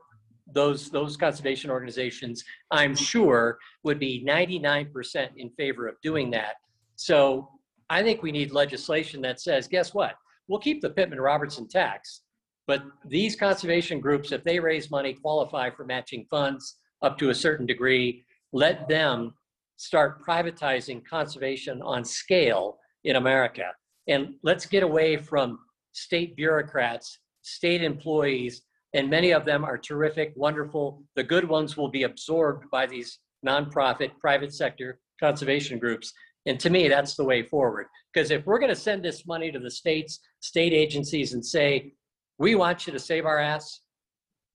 those 0.54 0.90
those 0.90 1.18
conservation 1.18 1.70
organizations, 1.70 2.44
I'm 2.72 2.96
sure 2.96 3.58
would 3.84 4.00
be 4.00 4.24
99% 4.26 5.30
in 5.38 5.50
favor 5.52 5.88
of 5.88 5.96
doing 6.02 6.32
that. 6.32 6.56
So 6.96 7.50
I 7.90 8.04
think 8.04 8.22
we 8.22 8.32
need 8.32 8.52
legislation 8.52 9.22
that 9.22 9.40
says, 9.40 9.68
guess 9.68 9.94
what? 9.94 10.16
We'll 10.48 10.60
keep 10.60 10.82
the 10.82 10.90
Pittman 10.90 11.22
Robertson 11.22 11.68
tax, 11.68 12.22
but 12.68 12.84
these 13.06 13.36
conservation 13.36 14.00
groups, 14.00 14.32
if 14.32 14.44
they 14.44 14.60
raise 14.60 14.92
money, 14.92 15.14
qualify 15.14 15.70
for 15.70 15.86
matching 15.86 16.26
funds 16.30 16.76
up 17.02 17.18
to 17.18 17.30
a 17.30 17.36
certain 17.36 17.66
degree. 17.66 18.24
Let 18.52 18.88
them 18.88 19.34
start 19.78 20.24
privatizing 20.26 21.06
conservation 21.06 21.82
on 21.82 22.04
scale 22.04 22.78
in 23.04 23.16
America. 23.16 23.72
And 24.08 24.36
let's 24.44 24.66
get 24.66 24.84
away 24.84 25.18
from 25.18 25.60
state 25.94 26.36
bureaucrats, 26.36 27.20
state 27.42 27.84
employees, 27.84 28.64
and 28.94 29.10
many 29.10 29.32
of 29.32 29.46
them 29.46 29.64
are 29.66 29.78
terrific, 29.78 30.34
wonderful. 30.36 31.04
The 31.16 31.24
good 31.24 31.48
ones 31.48 31.76
will 31.78 31.90
be 31.90 32.04
absorbed 32.04 32.70
by 32.72 32.86
these 32.86 33.20
nonprofit, 33.46 34.12
private 34.20 34.54
sector 34.54 35.00
conservation 35.20 35.80
groups. 35.80 36.14
And 36.46 36.60
to 36.62 36.70
me, 36.70 36.88
that's 36.88 37.16
the 37.16 37.26
way 37.26 37.44
forward. 37.44 37.88
Because 38.14 38.32
if 38.32 38.46
we're 38.46 38.60
going 38.60 38.74
to 38.74 38.76
send 38.80 39.04
this 39.04 39.26
money 39.28 39.52
to 39.52 39.60
the 39.60 39.70
states, 39.72 40.20
state 40.40 40.74
agencies, 40.74 41.34
and 41.34 41.46
say, 41.46 41.94
we 42.40 42.56
want 42.56 42.88
you 42.88 42.94
to 42.94 43.00
save 43.00 43.26
our 43.26 43.40
ass, 43.40 43.82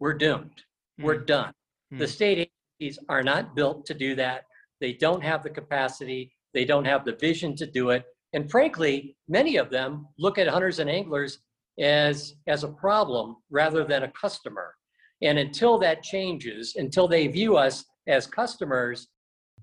we're 0.00 0.14
doomed. 0.14 0.62
We're 0.98 1.20
Mm. 1.20 1.26
done. 1.26 1.52
The 1.90 2.04
Mm. 2.06 2.08
state 2.08 2.50
agencies 2.80 2.98
are 3.08 3.22
not 3.22 3.54
built 3.54 3.86
to 3.86 3.94
do 3.94 4.14
that. 4.14 4.44
They 4.80 4.94
don't 4.94 5.22
have 5.22 5.42
the 5.42 5.50
capacity, 5.50 6.34
they 6.54 6.64
don't 6.64 6.84
have 6.84 7.04
the 7.04 7.12
vision 7.16 7.54
to 7.56 7.66
do 7.66 7.90
it. 7.90 8.04
And 8.32 8.50
frankly, 8.50 9.16
many 9.28 9.56
of 9.56 9.70
them 9.70 10.08
look 10.18 10.38
at 10.38 10.48
hunters 10.48 10.78
and 10.78 10.88
anglers 10.88 11.38
as, 11.78 12.34
as 12.46 12.64
a 12.64 12.68
problem 12.68 13.36
rather 13.50 13.84
than 13.84 14.02
a 14.04 14.12
customer. 14.12 14.74
And 15.22 15.38
until 15.38 15.78
that 15.78 16.02
changes, 16.02 16.74
until 16.76 17.06
they 17.08 17.26
view 17.28 17.56
us 17.56 17.84
as 18.06 18.26
customers, 18.26 19.08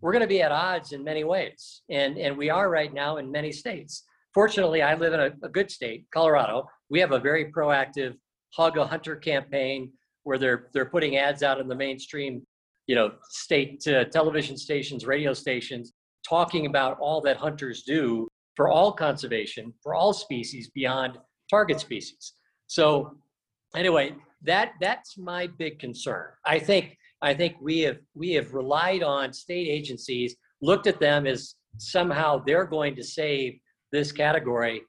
we're 0.01 0.13
going 0.13 0.21
to 0.21 0.27
be 0.27 0.41
at 0.41 0.51
odds 0.51 0.93
in 0.93 1.03
many 1.03 1.23
ways. 1.23 1.81
And, 1.89 2.17
and 2.17 2.37
we 2.37 2.49
are 2.49 2.69
right 2.69 2.93
now 2.93 3.17
in 3.17 3.31
many 3.31 3.51
states. 3.51 4.03
Fortunately, 4.33 4.81
I 4.81 4.95
live 4.95 5.13
in 5.13 5.19
a, 5.19 5.31
a 5.43 5.49
good 5.49 5.69
state, 5.69 6.05
Colorado. 6.13 6.67
We 6.89 6.99
have 6.99 7.11
a 7.11 7.19
very 7.19 7.51
proactive 7.51 8.15
Hug 8.53 8.77
a 8.77 8.85
Hunter 8.85 9.15
campaign 9.15 9.91
where 10.23 10.37
they're, 10.37 10.69
they're 10.73 10.85
putting 10.85 11.17
ads 11.17 11.43
out 11.43 11.59
in 11.59 11.67
the 11.67 11.75
mainstream, 11.75 12.45
you 12.87 12.95
know, 12.95 13.11
state 13.29 13.85
uh, 13.87 14.05
television 14.05 14.57
stations, 14.57 15.05
radio 15.05 15.33
stations, 15.33 15.93
talking 16.27 16.65
about 16.65 16.97
all 16.99 17.21
that 17.21 17.37
hunters 17.37 17.83
do 17.83 18.27
for 18.55 18.69
all 18.69 18.91
conservation, 18.91 19.73
for 19.81 19.93
all 19.93 20.13
species 20.13 20.69
beyond 20.73 21.17
target 21.49 21.79
species. 21.79 22.33
So 22.67 23.17
anyway, 23.75 24.15
that 24.43 24.73
that's 24.79 25.17
my 25.17 25.47
big 25.47 25.79
concern. 25.79 26.27
I 26.45 26.59
think 26.59 26.97
I 27.21 27.33
think 27.33 27.55
we 27.61 27.79
have 27.81 27.97
we 28.15 28.31
have 28.33 28.53
relied 28.53 29.03
on 29.03 29.33
state 29.33 29.67
agencies, 29.67 30.35
looked 30.61 30.87
at 30.87 30.99
them 30.99 31.27
as 31.27 31.55
somehow 31.77 32.41
they're 32.45 32.65
going 32.65 32.95
to 32.95 33.03
save 33.03 33.59
this 33.91 34.11
category. 34.11 34.81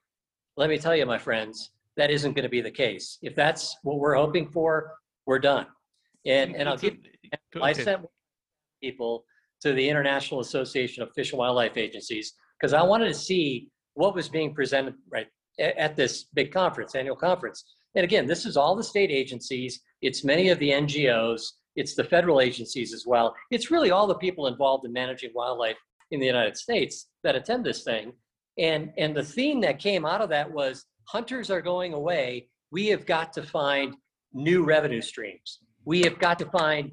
Let 0.56 0.70
me 0.70 0.78
tell 0.78 0.94
you, 0.94 1.06
my 1.06 1.18
friends, 1.18 1.70
that 1.96 2.11
isn't 2.11 2.32
going 2.32 2.44
to 2.44 2.50
be 2.50 2.61
the 2.61 2.70
case. 2.70 3.18
If 3.22 3.34
that's 3.34 3.76
what 3.82 3.98
we're 3.98 4.14
hoping 4.14 4.50
for, 4.50 4.92
we're 5.26 5.38
done. 5.38 5.66
And 6.26 6.54
and 6.54 6.68
I'll 6.68 6.76
give 6.76 6.96
I 7.61 7.72
sent 7.72 8.02
people 8.82 9.24
to 9.62 9.72
the 9.72 9.88
International 9.88 10.40
Association 10.40 11.02
of 11.02 11.11
Fish 11.14 11.32
and 11.32 11.38
Wildlife 11.38 11.76
Agencies 11.76 12.34
because 12.58 12.72
I 12.72 12.82
wanted 12.82 13.08
to 13.08 13.14
see 13.14 13.68
what 13.94 14.14
was 14.14 14.28
being 14.28 14.54
presented 14.54 14.94
right 15.11 15.26
at 15.61 15.96
this 15.96 16.24
big 16.34 16.52
conference, 16.52 16.94
annual 16.94 17.16
conference. 17.16 17.64
And 17.94 18.04
again, 18.04 18.26
this 18.26 18.46
is 18.46 18.56
all 18.56 18.74
the 18.74 18.84
state 18.84 19.11
agencies, 19.11 19.80
it's 20.00 20.24
many 20.24 20.48
of 20.48 20.58
the 20.58 20.70
NGOs, 20.70 21.42
it's 21.76 21.94
the 21.94 22.04
federal 22.04 22.40
agencies 22.40 22.92
as 22.92 23.04
well. 23.06 23.34
It's 23.50 23.70
really 23.70 23.90
all 23.90 24.06
the 24.06 24.14
people 24.14 24.46
involved 24.46 24.84
in 24.84 24.92
managing 24.92 25.30
wildlife 25.34 25.76
in 26.11 26.20
the 26.20 26.26
United 26.26 26.56
States 26.56 27.06
that 27.22 27.36
attend 27.36 27.64
this 27.64 27.84
thing. 27.84 28.12
And 28.58 28.92
and 28.98 29.16
the 29.16 29.22
theme 29.22 29.61
that 29.62 29.78
came 29.78 30.04
out 30.04 30.20
of 30.20 30.28
that 30.30 30.50
was 30.50 30.84
hunters 31.04 31.50
are 31.50 31.62
going 31.62 31.92
away. 31.92 32.48
We 32.72 32.86
have 32.88 33.06
got 33.06 33.32
to 33.34 33.42
find 33.42 33.94
new 34.32 34.64
revenue 34.64 35.02
streams. 35.02 35.58
We 35.84 36.02
have 36.02 36.18
got 36.18 36.38
to 36.40 36.46
find 36.46 36.92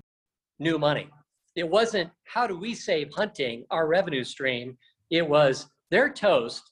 new 0.59 0.77
money. 0.77 1.09
It 1.55 1.67
wasn't 1.67 2.09
how 2.25 2.47
do 2.47 2.57
we 2.57 2.73
save 2.73 3.11
hunting, 3.13 3.65
our 3.71 3.87
revenue 3.87 4.23
stream. 4.23 4.77
It 5.09 5.27
was 5.27 5.67
their 5.91 6.11
toast. 6.11 6.63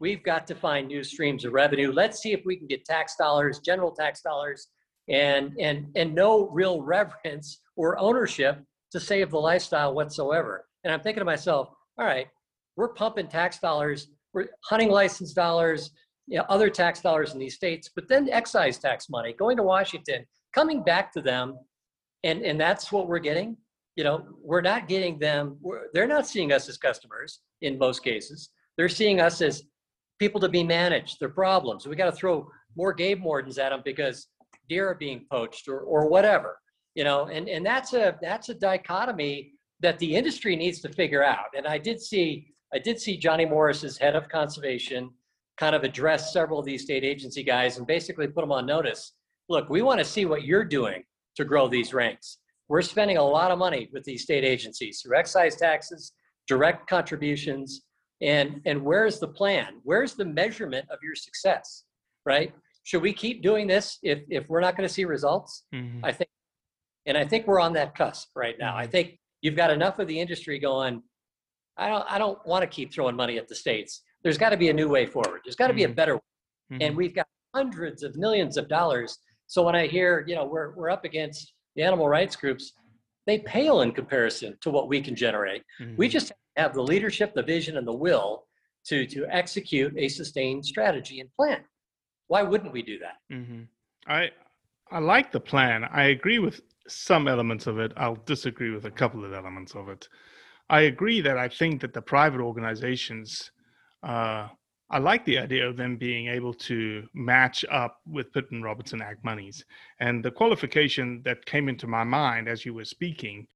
We've 0.00 0.22
got 0.22 0.46
to 0.48 0.54
find 0.54 0.88
new 0.88 1.04
streams 1.04 1.44
of 1.44 1.52
revenue. 1.52 1.92
Let's 1.92 2.20
see 2.20 2.32
if 2.32 2.42
we 2.44 2.56
can 2.56 2.66
get 2.66 2.84
tax 2.84 3.16
dollars, 3.16 3.60
general 3.60 3.92
tax 3.92 4.22
dollars, 4.22 4.68
and 5.08 5.52
and 5.60 5.86
and 5.96 6.14
no 6.14 6.48
real 6.48 6.80
reverence 6.82 7.60
or 7.76 7.98
ownership 7.98 8.62
to 8.92 9.00
save 9.00 9.30
the 9.30 9.38
lifestyle 9.38 9.94
whatsoever. 9.94 10.66
And 10.84 10.92
I'm 10.92 11.00
thinking 11.00 11.20
to 11.20 11.24
myself, 11.24 11.68
all 11.98 12.06
right, 12.06 12.28
we're 12.76 12.94
pumping 12.94 13.28
tax 13.28 13.58
dollars, 13.58 14.08
we're 14.32 14.46
hunting 14.64 14.90
license 14.90 15.32
dollars, 15.32 15.90
you 16.26 16.38
know, 16.38 16.44
other 16.48 16.70
tax 16.70 17.00
dollars 17.00 17.32
in 17.32 17.38
these 17.38 17.54
states, 17.54 17.90
but 17.94 18.08
then 18.08 18.28
excise 18.30 18.78
tax 18.78 19.08
money 19.08 19.32
going 19.32 19.56
to 19.56 19.62
Washington, 19.62 20.24
coming 20.54 20.82
back 20.82 21.12
to 21.12 21.20
them, 21.20 21.58
and 22.22 22.42
and 22.42 22.60
that's 22.60 22.90
what 22.92 23.08
we're 23.08 23.18
getting. 23.18 23.56
You 23.96 24.04
know, 24.04 24.26
we're 24.42 24.60
not 24.60 24.88
getting 24.88 25.18
them. 25.18 25.56
We're, 25.60 25.86
they're 25.92 26.08
not 26.08 26.26
seeing 26.26 26.52
us 26.52 26.68
as 26.68 26.76
customers 26.76 27.40
in 27.62 27.78
most 27.78 28.02
cases. 28.02 28.50
They're 28.76 28.88
seeing 28.88 29.20
us 29.20 29.40
as 29.40 29.62
people 30.24 30.40
to 30.40 30.48
be 30.48 30.64
managed. 30.64 31.20
Their 31.20 31.28
problems. 31.28 31.86
We 31.86 31.96
got 31.96 32.06
to 32.06 32.16
throw 32.16 32.48
more 32.76 32.94
game 32.94 33.22
wardens 33.22 33.58
at 33.58 33.70
them 33.70 33.82
because 33.84 34.28
deer 34.70 34.88
are 34.88 34.94
being 34.94 35.26
poached 35.30 35.68
or 35.68 35.80
or 35.80 36.08
whatever. 36.08 36.58
You 36.94 37.04
know, 37.04 37.26
and 37.26 37.46
and 37.48 37.64
that's 37.66 37.92
a 37.92 38.16
that's 38.22 38.48
a 38.48 38.54
dichotomy 38.54 39.52
that 39.80 39.98
the 39.98 40.14
industry 40.14 40.56
needs 40.56 40.80
to 40.80 40.88
figure 40.88 41.22
out. 41.22 41.48
And 41.56 41.66
I 41.66 41.76
did 41.76 42.00
see 42.00 42.54
I 42.72 42.78
did 42.78 42.98
see 42.98 43.18
Johnny 43.18 43.44
Morris 43.44 43.98
head 43.98 44.16
of 44.16 44.28
conservation 44.30 45.10
kind 45.58 45.76
of 45.76 45.84
address 45.84 46.32
several 46.32 46.58
of 46.58 46.64
these 46.64 46.82
state 46.82 47.04
agency 47.04 47.42
guys 47.42 47.76
and 47.76 47.86
basically 47.86 48.26
put 48.26 48.40
them 48.40 48.50
on 48.50 48.64
notice. 48.64 49.12
Look, 49.50 49.68
we 49.68 49.82
want 49.82 49.98
to 49.98 50.04
see 50.04 50.24
what 50.24 50.44
you're 50.44 50.64
doing 50.64 51.04
to 51.36 51.44
grow 51.44 51.68
these 51.68 51.92
ranks. 51.92 52.38
We're 52.68 52.82
spending 52.82 53.18
a 53.18 53.22
lot 53.22 53.50
of 53.50 53.58
money 53.58 53.90
with 53.92 54.04
these 54.04 54.22
state 54.22 54.42
agencies 54.42 55.00
through 55.00 55.18
excise 55.18 55.56
taxes, 55.56 56.12
direct 56.48 56.88
contributions, 56.88 57.82
and 58.24 58.60
and 58.64 58.82
where's 58.82 59.18
the 59.20 59.28
plan? 59.28 59.80
Where's 59.84 60.14
the 60.14 60.24
measurement 60.24 60.86
of 60.90 60.98
your 61.02 61.14
success? 61.14 61.84
Right? 62.26 62.52
Should 62.84 63.02
we 63.02 63.12
keep 63.12 63.42
doing 63.42 63.66
this 63.66 63.98
if 64.02 64.20
if 64.28 64.48
we're 64.48 64.60
not 64.60 64.76
going 64.76 64.88
to 64.88 64.92
see 64.92 65.04
results? 65.04 65.64
Mhm. 65.74 66.00
I 66.02 66.12
think, 66.12 66.30
and 67.06 67.16
I 67.16 67.24
think 67.24 67.46
we're 67.46 67.60
on 67.60 67.72
that 67.74 67.94
cusp 67.94 68.28
right 68.34 68.56
now. 68.58 68.76
I 68.76 68.86
think 68.86 69.18
you've 69.42 69.56
got 69.56 69.70
enough 69.70 69.98
of 69.98 70.08
the 70.08 70.18
industry 70.18 70.58
going. 70.58 71.02
I 71.76 71.88
don't. 71.88 72.04
I 72.10 72.18
don't 72.18 72.44
want 72.46 72.62
to 72.62 72.66
keep 72.68 72.92
throwing 72.92 73.16
money 73.16 73.36
at 73.38 73.48
the 73.48 73.54
states. 73.54 74.02
There's 74.22 74.38
got 74.38 74.50
to 74.50 74.56
be 74.56 74.70
a 74.70 74.72
new 74.72 74.88
way 74.88 75.06
forward. 75.06 75.40
There's 75.44 75.56
got 75.56 75.68
to 75.68 75.74
be 75.74 75.84
a 75.84 75.88
Mhm. 75.88 75.94
better 75.96 76.14
way. 76.16 76.20
Mhm. 76.72 76.78
And 76.82 76.96
we've 76.96 77.14
got 77.14 77.26
hundreds 77.54 78.02
of 78.02 78.16
millions 78.16 78.56
of 78.56 78.68
dollars. 78.68 79.18
So 79.46 79.62
when 79.62 79.74
I 79.76 79.86
hear, 79.86 80.24
you 80.26 80.34
know, 80.34 80.44
we're 80.46 80.74
we're 80.76 80.90
up 80.90 81.04
against 81.04 81.52
the 81.76 81.82
animal 81.82 82.08
rights 82.08 82.36
groups, 82.36 82.72
they 83.26 83.38
pale 83.40 83.80
in 83.82 83.92
comparison 83.92 84.56
to 84.62 84.70
what 84.70 84.88
we 84.88 85.00
can 85.02 85.14
generate. 85.16 85.62
We 85.96 86.08
Mhm. 86.08 86.10
just 86.10 86.32
have 86.56 86.74
the 86.74 86.82
leadership, 86.82 87.34
the 87.34 87.42
vision, 87.42 87.76
and 87.76 87.86
the 87.86 87.92
will 87.92 88.44
to 88.86 89.06
to 89.06 89.26
execute 89.30 89.94
a 89.96 90.08
sustained 90.08 90.64
strategy 90.64 91.20
and 91.20 91.30
plan. 91.34 91.60
Why 92.28 92.42
wouldn't 92.42 92.72
we 92.72 92.82
do 92.82 92.98
that? 92.98 93.16
hmm 93.30 93.62
I 94.06 94.30
I 94.90 94.98
like 94.98 95.32
the 95.32 95.40
plan. 95.40 95.84
I 95.84 96.04
agree 96.04 96.38
with 96.38 96.60
some 96.86 97.26
elements 97.26 97.66
of 97.66 97.78
it. 97.78 97.92
I'll 97.96 98.22
disagree 98.26 98.70
with 98.70 98.84
a 98.84 98.90
couple 98.90 99.24
of 99.24 99.32
elements 99.32 99.74
of 99.74 99.88
it. 99.88 100.08
I 100.68 100.82
agree 100.82 101.20
that 101.22 101.38
I 101.38 101.48
think 101.48 101.80
that 101.80 101.94
the 101.94 102.02
private 102.02 102.40
organizations, 102.40 103.50
uh, 104.02 104.48
I 104.90 104.98
like 104.98 105.24
the 105.24 105.38
idea 105.38 105.66
of 105.66 105.76
them 105.76 105.96
being 105.96 106.28
able 106.28 106.54
to 106.54 107.06
match 107.14 107.64
up 107.70 108.00
with 108.06 108.32
Pittman 108.32 108.62
Robertson 108.62 109.00
Act 109.00 109.24
monies. 109.24 109.64
And 110.00 110.24
the 110.24 110.30
qualification 110.30 111.22
that 111.24 111.46
came 111.46 111.68
into 111.68 111.86
my 111.86 112.04
mind 112.04 112.48
as 112.48 112.64
you 112.64 112.74
were 112.74 112.84
speaking 112.84 113.46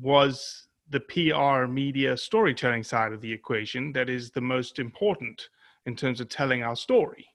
was 0.00 0.67
the 0.90 1.00
PR 1.00 1.66
media 1.70 2.16
storytelling 2.16 2.82
side 2.82 3.12
of 3.12 3.20
the 3.20 3.32
equation 3.32 3.92
that 3.92 4.08
is 4.08 4.30
the 4.30 4.40
most 4.40 4.78
important 4.78 5.48
in 5.86 5.94
terms 5.94 6.20
of 6.20 6.28
telling 6.28 6.62
our 6.62 6.76
story. 6.76 7.26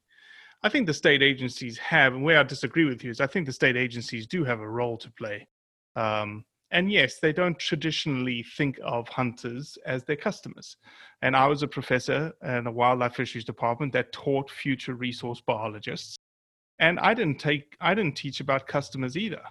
I 0.64 0.70
think 0.70 0.88
the 0.88 0.94
state 0.94 1.22
agencies 1.22 1.78
have, 1.78 2.14
and 2.14 2.24
where 2.24 2.40
I 2.40 2.44
disagree 2.44 2.86
with 2.86 3.04
you 3.04 3.12
is 3.12 3.20
I 3.20 3.28
think 3.28 3.46
the 3.46 3.54
state 3.54 3.76
agencies 3.76 4.26
do 4.26 4.44
have 4.44 4.62
a 4.62 4.70
role 4.70 4.98
to 4.98 5.12
play. 5.12 5.48
Um, 5.96 6.46
and 6.72 6.92
yes, 6.92 7.20
they 7.20 7.34
don't 7.34 7.60
traditionally 7.60 8.44
think 8.58 8.80
of 8.84 9.08
hunters 9.08 9.78
as 9.86 10.04
their 10.04 10.16
customers. 10.16 10.78
And 11.22 11.36
I 11.36 11.46
was 11.48 11.62
a 11.62 11.68
professor 11.68 12.34
in 12.44 12.66
a 12.66 12.72
wildlife 12.72 13.16
fisheries 13.16 13.46
department 13.46 13.94
that 13.94 14.12
taught 14.12 14.50
future 14.50 14.96
resource 14.96 15.42
biologists. 15.46 16.16
And 16.80 17.00
I 17.00 17.14
didn't 17.14 17.40
take, 17.40 17.76
I 17.80 17.94
didn't 17.94 18.16
teach 18.16 18.40
about 18.40 18.68
customers 18.68 19.16
either. 19.18 19.42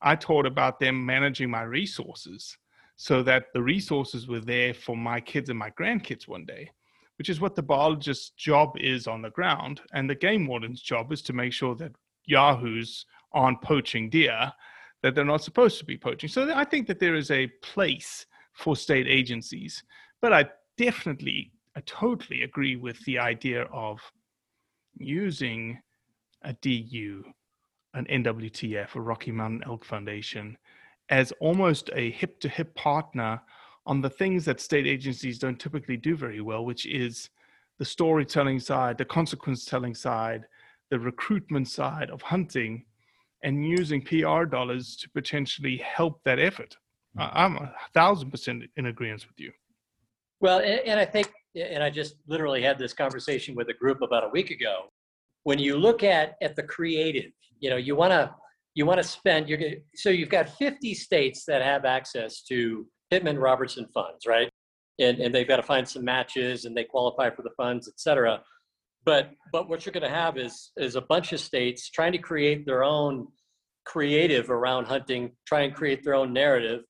I 0.00 0.16
taught 0.16 0.46
about 0.46 0.80
them 0.80 1.04
managing 1.04 1.50
my 1.50 1.62
resources 1.62 2.56
so 3.02 3.20
that 3.20 3.46
the 3.52 3.60
resources 3.60 4.28
were 4.28 4.38
there 4.38 4.72
for 4.72 4.96
my 4.96 5.20
kids 5.20 5.50
and 5.50 5.58
my 5.58 5.70
grandkids 5.70 6.28
one 6.28 6.44
day, 6.44 6.70
which 7.18 7.28
is 7.28 7.40
what 7.40 7.56
the 7.56 7.62
biologist's 7.62 8.30
job 8.30 8.76
is 8.78 9.08
on 9.08 9.20
the 9.20 9.30
ground. 9.30 9.80
And 9.92 10.08
the 10.08 10.14
game 10.14 10.46
warden's 10.46 10.80
job 10.80 11.10
is 11.10 11.20
to 11.22 11.32
make 11.32 11.52
sure 11.52 11.74
that 11.74 11.90
yahoos 12.26 13.04
aren't 13.32 13.60
poaching 13.60 14.08
deer 14.08 14.52
that 15.02 15.16
they're 15.16 15.24
not 15.24 15.42
supposed 15.42 15.80
to 15.80 15.84
be 15.84 15.98
poaching. 15.98 16.28
So 16.28 16.54
I 16.54 16.62
think 16.64 16.86
that 16.86 17.00
there 17.00 17.16
is 17.16 17.32
a 17.32 17.48
place 17.60 18.24
for 18.52 18.76
state 18.76 19.08
agencies, 19.08 19.82
but 20.20 20.32
I 20.32 20.44
definitely, 20.78 21.50
I 21.74 21.80
totally 21.80 22.44
agree 22.44 22.76
with 22.76 23.04
the 23.04 23.18
idea 23.18 23.64
of 23.72 23.98
using 24.96 25.76
a 26.42 26.52
DU, 26.52 27.24
an 27.94 28.04
NWTF, 28.04 28.94
a 28.94 29.00
Rocky 29.00 29.32
Mountain 29.32 29.64
Elk 29.66 29.84
Foundation, 29.84 30.56
as 31.12 31.30
almost 31.40 31.90
a 31.94 32.10
hip 32.12 32.40
to 32.40 32.48
hip 32.48 32.74
partner 32.74 33.38
on 33.84 34.00
the 34.00 34.08
things 34.08 34.46
that 34.46 34.60
state 34.60 34.86
agencies 34.86 35.38
don't 35.38 35.60
typically 35.60 35.96
do 35.96 36.16
very 36.16 36.40
well, 36.40 36.64
which 36.64 36.86
is 36.86 37.28
the 37.78 37.84
storytelling 37.84 38.58
side, 38.58 38.96
the 38.96 39.04
consequence 39.04 39.66
telling 39.66 39.94
side, 39.94 40.46
the 40.90 40.98
recruitment 40.98 41.68
side 41.68 42.08
of 42.08 42.22
hunting 42.22 42.86
and 43.44 43.68
using 43.68 44.00
PR 44.00 44.44
dollars 44.44 44.96
to 44.96 45.10
potentially 45.10 45.76
help 45.76 46.18
that 46.24 46.38
effort. 46.38 46.78
Mm-hmm. 47.18 47.36
I'm 47.36 47.56
a 47.56 47.74
thousand 47.92 48.30
percent 48.30 48.62
in 48.78 48.86
agreement 48.86 49.26
with 49.28 49.38
you. 49.38 49.52
Well, 50.40 50.60
and, 50.60 50.80
and, 50.86 50.98
I 50.98 51.04
think, 51.04 51.30
and 51.54 51.82
I 51.82 51.90
just 51.90 52.14
literally 52.26 52.62
had 52.62 52.78
this 52.78 52.94
conversation 52.94 53.54
with 53.54 53.68
a 53.68 53.74
group 53.74 54.00
about 54.00 54.24
a 54.24 54.28
week 54.28 54.50
ago. 54.50 54.86
When 55.42 55.58
you 55.58 55.76
look 55.76 56.02
at 56.04 56.36
at 56.40 56.56
the 56.56 56.62
creative, 56.62 57.32
you 57.60 57.68
know, 57.68 57.76
you 57.76 57.96
want 57.96 58.12
to 58.12 58.34
you 58.74 58.86
want 58.86 58.98
to 58.98 59.06
spend. 59.06 59.48
You're 59.48 59.60
so 59.94 60.10
you've 60.10 60.28
got 60.28 60.48
50 60.48 60.94
states 60.94 61.44
that 61.46 61.62
have 61.62 61.84
access 61.84 62.42
to 62.44 62.86
Pittman 63.10 63.38
Robertson 63.38 63.86
funds, 63.92 64.26
right? 64.26 64.48
And 64.98 65.20
and 65.20 65.34
they've 65.34 65.48
got 65.48 65.56
to 65.56 65.62
find 65.62 65.86
some 65.86 66.04
matches, 66.04 66.64
and 66.64 66.76
they 66.76 66.84
qualify 66.84 67.30
for 67.30 67.42
the 67.42 67.50
funds, 67.56 67.88
et 67.88 67.98
cetera. 67.98 68.40
But 69.04 69.30
but 69.52 69.68
what 69.68 69.84
you're 69.84 69.92
going 69.92 70.08
to 70.08 70.16
have 70.16 70.38
is 70.38 70.70
is 70.76 70.96
a 70.96 71.00
bunch 71.00 71.32
of 71.32 71.40
states 71.40 71.90
trying 71.90 72.12
to 72.12 72.18
create 72.18 72.64
their 72.64 72.84
own 72.84 73.28
creative 73.84 74.50
around 74.50 74.86
hunting, 74.86 75.32
try 75.46 75.62
and 75.62 75.74
create 75.74 76.04
their 76.04 76.14
own 76.14 76.32
narrative, 76.32 76.82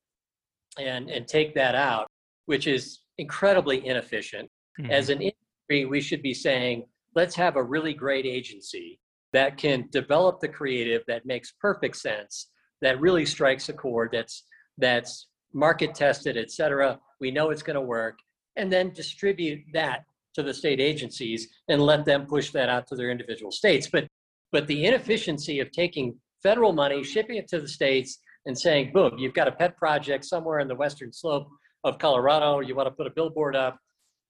and 0.79 1.09
and 1.09 1.27
take 1.27 1.55
that 1.55 1.75
out, 1.75 2.07
which 2.45 2.67
is 2.67 3.01
incredibly 3.17 3.85
inefficient. 3.85 4.49
Mm-hmm. 4.79 4.91
As 4.91 5.09
an 5.09 5.21
industry, 5.21 5.85
we 5.85 6.01
should 6.01 6.21
be 6.21 6.33
saying, 6.33 6.85
let's 7.15 7.35
have 7.35 7.57
a 7.57 7.63
really 7.63 7.93
great 7.93 8.25
agency 8.25 8.99
that 9.33 9.57
can 9.57 9.89
develop 9.91 10.39
the 10.39 10.47
creative 10.47 11.01
that 11.07 11.25
makes 11.25 11.53
perfect 11.59 11.97
sense, 11.97 12.49
that 12.81 13.01
really 13.01 13.25
strikes 13.25 13.69
a 13.69 13.73
chord, 13.73 14.09
that's 14.13 14.43
that's 14.77 15.27
market 15.53 15.93
tested, 15.93 16.37
et 16.37 16.51
cetera. 16.51 16.99
We 17.19 17.31
know 17.31 17.49
it's 17.49 17.63
going 17.63 17.75
to 17.75 17.81
work, 17.81 18.17
and 18.55 18.71
then 18.71 18.93
distribute 18.93 19.61
that 19.73 20.03
to 20.35 20.43
the 20.43 20.53
state 20.53 20.79
agencies 20.79 21.47
and 21.67 21.81
let 21.81 22.05
them 22.05 22.25
push 22.25 22.51
that 22.51 22.69
out 22.69 22.87
to 22.87 22.95
their 22.95 23.11
individual 23.11 23.51
states. 23.51 23.87
But 23.91 24.07
but 24.51 24.67
the 24.67 24.85
inefficiency 24.85 25.59
of 25.59 25.71
taking 25.71 26.15
federal 26.41 26.73
money, 26.73 27.03
shipping 27.03 27.37
it 27.37 27.47
to 27.49 27.59
the 27.59 27.67
states, 27.67 28.19
and 28.45 28.57
saying, 28.57 28.91
boom, 28.93 29.17
you've 29.17 29.33
got 29.33 29.47
a 29.47 29.51
pet 29.51 29.77
project 29.77 30.25
somewhere 30.25 30.59
in 30.59 30.67
the 30.67 30.75
western 30.75 31.11
slope 31.13 31.47
of 31.83 31.97
Colorado, 31.97 32.59
you 32.59 32.75
want 32.75 32.87
to 32.87 32.91
put 32.91 33.07
a 33.07 33.09
billboard 33.09 33.55
up. 33.55 33.77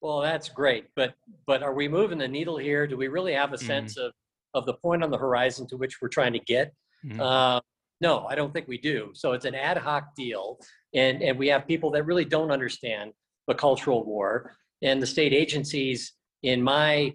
Well, 0.01 0.21
that's 0.21 0.49
great, 0.49 0.85
but 0.95 1.13
but 1.47 1.63
are 1.63 1.73
we 1.73 1.87
moving 1.87 2.17
the 2.17 2.27
needle 2.27 2.57
here? 2.57 2.87
Do 2.87 2.97
we 2.97 3.07
really 3.07 3.33
have 3.33 3.53
a 3.53 3.57
mm-hmm. 3.57 3.67
sense 3.67 3.97
of 3.97 4.11
of 4.53 4.65
the 4.65 4.73
point 4.73 5.03
on 5.03 5.11
the 5.11 5.17
horizon 5.17 5.67
to 5.67 5.77
which 5.77 6.01
we're 6.01 6.09
trying 6.09 6.33
to 6.33 6.39
get? 6.39 6.73
Mm-hmm. 7.05 7.19
Uh, 7.19 7.59
no, 8.01 8.25
I 8.27 8.35
don't 8.35 8.53
think 8.53 8.67
we 8.67 8.77
do. 8.77 9.11
So 9.13 9.31
it's 9.31 9.45
an 9.45 9.55
ad 9.55 9.77
hoc 9.77 10.15
deal, 10.15 10.59
and 10.93 11.21
and 11.21 11.37
we 11.37 11.47
have 11.47 11.67
people 11.67 11.91
that 11.91 12.05
really 12.05 12.25
don't 12.25 12.51
understand 12.51 13.13
the 13.47 13.55
cultural 13.55 14.05
war 14.05 14.55
and 14.81 15.01
the 15.01 15.07
state 15.07 15.33
agencies 15.33 16.13
in 16.43 16.61
my 16.61 17.13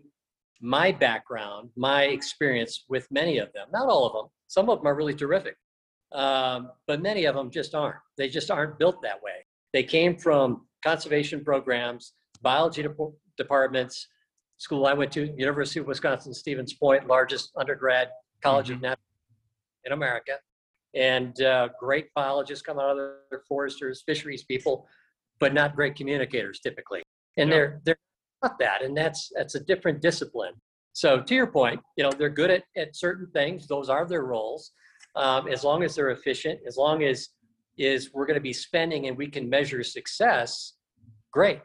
my 0.60 0.90
background 0.90 1.70
my 1.76 2.04
experience 2.04 2.84
with 2.88 3.06
many 3.10 3.38
of 3.38 3.52
them 3.52 3.68
not 3.72 3.88
all 3.88 4.06
of 4.06 4.12
them 4.12 4.26
some 4.48 4.68
of 4.68 4.78
them 4.78 4.86
are 4.86 4.96
really 4.96 5.14
terrific 5.14 5.54
um, 6.12 6.70
but 6.86 7.00
many 7.00 7.26
of 7.26 7.34
them 7.34 7.50
just 7.50 7.74
aren't 7.74 7.96
they 8.16 8.28
just 8.28 8.50
aren't 8.50 8.78
built 8.78 9.00
that 9.02 9.22
way 9.22 9.44
they 9.72 9.82
came 9.82 10.16
from 10.16 10.66
conservation 10.84 11.44
programs 11.44 12.14
biology 12.42 12.82
de- 12.82 12.94
departments 13.36 14.08
school 14.58 14.86
i 14.86 14.92
went 14.92 15.10
to 15.10 15.32
university 15.36 15.80
of 15.80 15.86
wisconsin 15.86 16.34
stevens 16.34 16.74
point 16.74 17.06
largest 17.06 17.50
undergrad 17.56 18.08
college 18.42 18.66
mm-hmm. 18.66 18.74
of 18.74 18.80
natural 18.82 19.02
in 19.84 19.92
america 19.92 20.32
and 20.94 21.42
uh, 21.42 21.68
great 21.78 22.06
biologists 22.14 22.62
come 22.62 22.78
out 22.78 22.90
of 22.90 22.96
there 22.96 23.42
foresters 23.48 24.02
fisheries 24.04 24.44
people 24.44 24.86
but 25.40 25.54
not 25.54 25.74
great 25.74 25.94
communicators 25.94 26.60
typically 26.60 27.02
and 27.36 27.50
they're 27.50 27.80
they're 27.84 27.96
not 28.42 28.58
that, 28.58 28.82
and 28.82 28.96
that's 28.96 29.30
that's 29.34 29.54
a 29.54 29.60
different 29.60 30.00
discipline. 30.00 30.52
So 30.92 31.20
to 31.20 31.34
your 31.34 31.46
point, 31.46 31.80
you 31.96 32.04
know, 32.04 32.10
they're 32.10 32.28
good 32.28 32.50
at, 32.50 32.64
at 32.76 32.96
certain 32.96 33.28
things. 33.32 33.66
Those 33.66 33.88
are 33.88 34.06
their 34.06 34.24
roles. 34.24 34.72
Um, 35.14 35.48
as 35.48 35.64
long 35.64 35.82
as 35.82 35.94
they're 35.94 36.10
efficient, 36.10 36.60
as 36.66 36.76
long 36.76 37.02
as 37.02 37.28
is 37.76 38.12
we're 38.12 38.26
going 38.26 38.34
to 38.34 38.40
be 38.40 38.52
spending 38.52 39.06
and 39.06 39.16
we 39.16 39.28
can 39.28 39.48
measure 39.48 39.84
success, 39.84 40.74
great. 41.32 41.62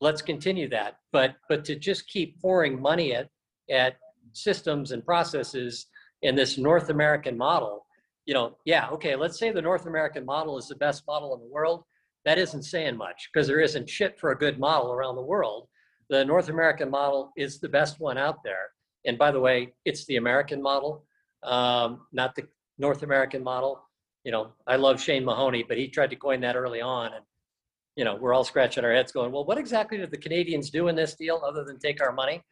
Let's 0.00 0.22
continue 0.22 0.68
that. 0.70 0.98
But 1.12 1.36
but 1.48 1.64
to 1.66 1.76
just 1.76 2.08
keep 2.08 2.40
pouring 2.40 2.80
money 2.80 3.14
at 3.14 3.28
at 3.70 3.96
systems 4.32 4.92
and 4.92 5.04
processes 5.04 5.86
in 6.22 6.34
this 6.34 6.58
North 6.58 6.90
American 6.90 7.36
model, 7.36 7.86
you 8.26 8.34
know, 8.34 8.56
yeah, 8.64 8.88
okay, 8.90 9.16
let's 9.16 9.38
say 9.38 9.50
the 9.50 9.62
North 9.62 9.86
American 9.86 10.24
model 10.24 10.58
is 10.58 10.68
the 10.68 10.74
best 10.76 11.04
model 11.06 11.34
in 11.34 11.40
the 11.40 11.52
world 11.52 11.84
that 12.26 12.38
isn't 12.38 12.64
saying 12.64 12.96
much 12.96 13.30
because 13.32 13.46
there 13.46 13.60
isn't 13.60 13.88
shit 13.88 14.18
for 14.18 14.32
a 14.32 14.38
good 14.38 14.58
model 14.58 14.92
around 14.92 15.14
the 15.14 15.22
world. 15.22 15.68
The 16.10 16.24
North 16.24 16.48
American 16.48 16.90
model 16.90 17.32
is 17.36 17.60
the 17.60 17.68
best 17.68 18.00
one 18.00 18.18
out 18.18 18.42
there. 18.44 18.70
And 19.06 19.16
by 19.16 19.30
the 19.30 19.40
way, 19.40 19.74
it's 19.84 20.04
the 20.06 20.16
American 20.16 20.60
model, 20.60 21.04
um, 21.44 22.00
not 22.12 22.34
the 22.34 22.48
North 22.78 23.04
American 23.04 23.44
model. 23.44 23.80
You 24.24 24.32
know, 24.32 24.52
I 24.66 24.74
love 24.74 25.00
Shane 25.00 25.24
Mahoney, 25.24 25.62
but 25.62 25.78
he 25.78 25.86
tried 25.86 26.10
to 26.10 26.16
coin 26.16 26.40
that 26.40 26.56
early 26.56 26.80
on. 26.80 27.12
And, 27.14 27.24
you 27.96 28.04
know, 28.04 28.16
we're 28.16 28.34
all 28.34 28.44
scratching 28.44 28.84
our 28.84 28.92
heads 28.92 29.12
going, 29.12 29.32
well, 29.32 29.44
what 29.44 29.58
exactly 29.58 29.98
did 29.98 30.10
the 30.10 30.18
Canadians 30.18 30.70
do 30.70 30.88
in 30.88 30.96
this 30.96 31.14
deal 31.14 31.42
other 31.46 31.64
than 31.64 31.78
take 31.78 32.02
our 32.02 32.12
money? 32.12 32.42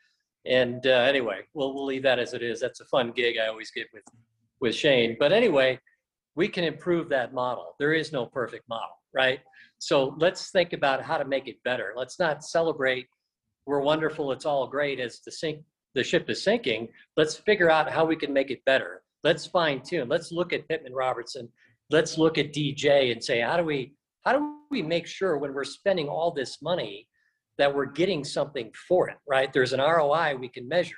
And 0.46 0.86
uh, 0.86 0.90
anyway, 0.90 1.40
we'll, 1.54 1.74
we'll 1.74 1.86
leave 1.86 2.02
that 2.02 2.18
as 2.18 2.34
it 2.34 2.42
is. 2.42 2.60
That's 2.60 2.80
a 2.80 2.84
fun 2.86 3.12
gig 3.14 3.36
I 3.42 3.48
always 3.48 3.70
get 3.70 3.86
with, 3.92 4.04
with 4.60 4.74
Shane. 4.74 5.16
But 5.18 5.32
anyway, 5.32 5.78
we 6.34 6.48
can 6.48 6.64
improve 6.64 7.08
that 7.10 7.32
model. 7.32 7.74
There 7.78 7.92
is 7.92 8.12
no 8.12 8.26
perfect 8.26 8.68
model, 8.68 8.96
right? 9.14 9.40
So 9.78 10.16
let's 10.18 10.50
think 10.50 10.72
about 10.72 11.02
how 11.02 11.18
to 11.18 11.24
make 11.24 11.46
it 11.46 11.62
better. 11.64 11.92
Let's 11.96 12.18
not 12.18 12.44
celebrate 12.44 13.06
we're 13.66 13.80
wonderful, 13.80 14.32
it's 14.32 14.44
all 14.44 14.66
great 14.66 15.00
as 15.00 15.20
the 15.20 15.32
sink 15.32 15.60
the 15.94 16.02
ship 16.02 16.28
is 16.28 16.42
sinking. 16.42 16.88
Let's 17.16 17.36
figure 17.36 17.70
out 17.70 17.88
how 17.88 18.04
we 18.04 18.16
can 18.16 18.32
make 18.32 18.50
it 18.50 18.64
better. 18.64 19.02
Let's 19.22 19.46
fine 19.46 19.80
tune. 19.80 20.08
Let's 20.08 20.32
look 20.32 20.52
at 20.52 20.66
Pittman 20.66 20.92
Robertson. 20.92 21.48
Let's 21.88 22.18
look 22.18 22.36
at 22.36 22.52
DJ 22.52 23.12
and 23.12 23.22
say 23.22 23.40
how 23.40 23.56
do 23.56 23.64
we 23.64 23.94
how 24.24 24.32
do 24.32 24.56
we 24.70 24.82
make 24.82 25.06
sure 25.06 25.38
when 25.38 25.52
we're 25.52 25.64
spending 25.64 26.08
all 26.08 26.30
this 26.30 26.62
money 26.62 27.08
that 27.58 27.72
we're 27.72 27.86
getting 27.86 28.24
something 28.24 28.70
for 28.88 29.08
it, 29.08 29.16
right? 29.28 29.52
There's 29.52 29.72
an 29.72 29.80
ROI 29.80 30.36
we 30.36 30.48
can 30.48 30.66
measure. 30.66 30.96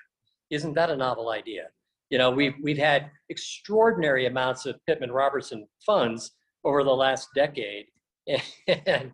Isn't 0.51 0.74
that 0.74 0.91
a 0.91 0.97
novel 0.97 1.31
idea? 1.31 1.64
You 2.11 2.18
know, 2.18 2.31
we've 2.31 2.55
we've 2.62 2.79
had 2.79 3.11
extraordinary 3.31 4.27
amounts 4.27 4.64
of 4.64 4.77
Pittman 4.87 5.11
Robertson 5.11 5.66
funds 5.85 6.33
over 6.64 6.85
the 6.85 6.95
last 6.95 7.29
decade 7.35 7.87
and 8.66 9.12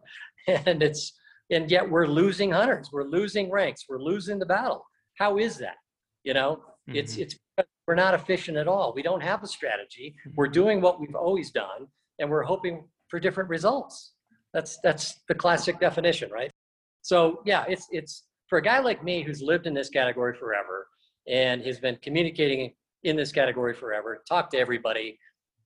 and 0.48 0.82
it's 0.82 1.12
and 1.50 1.70
yet 1.70 1.88
we're 1.88 2.06
losing 2.06 2.50
hunters 2.50 2.88
we're 2.92 3.04
losing 3.04 3.50
ranks 3.50 3.84
we're 3.88 4.02
losing 4.02 4.38
the 4.38 4.46
battle 4.46 4.84
how 5.18 5.38
is 5.38 5.58
that 5.58 5.76
you 6.24 6.32
know 6.32 6.60
it's 6.88 7.12
mm-hmm. 7.12 7.22
it's 7.22 7.36
we're 7.86 7.94
not 7.94 8.14
efficient 8.14 8.56
at 8.56 8.66
all 8.66 8.92
we 8.94 9.02
don't 9.02 9.22
have 9.22 9.42
a 9.42 9.46
strategy 9.46 10.14
we're 10.34 10.48
doing 10.48 10.80
what 10.80 10.98
we've 10.98 11.14
always 11.14 11.50
done 11.50 11.86
and 12.18 12.30
we're 12.30 12.42
hoping 12.42 12.84
for 13.12 13.20
different 13.20 13.50
results. 13.50 14.14
That's 14.54 14.78
that's 14.82 15.20
the 15.28 15.34
classic 15.34 15.78
definition, 15.78 16.30
right? 16.30 16.50
So 17.02 17.42
yeah, 17.44 17.64
it's 17.68 17.86
it's 17.90 18.24
for 18.48 18.56
a 18.56 18.62
guy 18.62 18.80
like 18.80 19.04
me 19.04 19.22
who's 19.22 19.42
lived 19.42 19.66
in 19.66 19.74
this 19.74 19.90
category 19.90 20.34
forever 20.34 20.88
and 21.28 21.62
has 21.62 21.78
been 21.78 21.98
communicating 22.02 22.72
in 23.04 23.14
this 23.14 23.30
category 23.30 23.74
forever, 23.74 24.22
talked 24.26 24.52
to 24.52 24.58
everybody, 24.58 25.18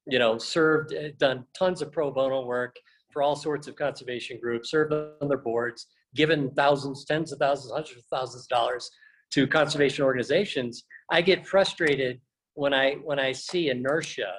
you 0.09 0.19
know, 0.19 0.39
served, 0.39 0.93
uh, 0.93 1.11
done 1.19 1.45
tons 1.57 1.83
of 1.83 1.93
pro 1.93 2.11
bono 2.11 2.45
work 2.45 2.75
for 3.13 3.23
all 3.23 3.37
sorts 3.37 3.69
of 3.69 3.77
conservation 3.77 4.41
groups, 4.43 4.71
served 4.71 4.93
on 4.93 5.29
their 5.29 5.39
boards, 5.39 5.87
given 6.17 6.51
thousands, 6.51 7.05
tens 7.05 7.31
of 7.33 7.39
thousands, 7.39 7.73
hundreds 7.73 7.99
of 7.99 8.05
thousands 8.11 8.43
of 8.45 8.49
dollars 8.49 8.91
to 9.31 9.47
conservation 9.47 10.05
organizations. 10.05 10.85
I 11.13 11.23
get 11.23 11.47
frustrated 11.47 12.21
when 12.55 12.75
I 12.75 12.95
when 13.05 13.21
I 13.21 13.31
see 13.31 13.71
inertia 13.71 14.33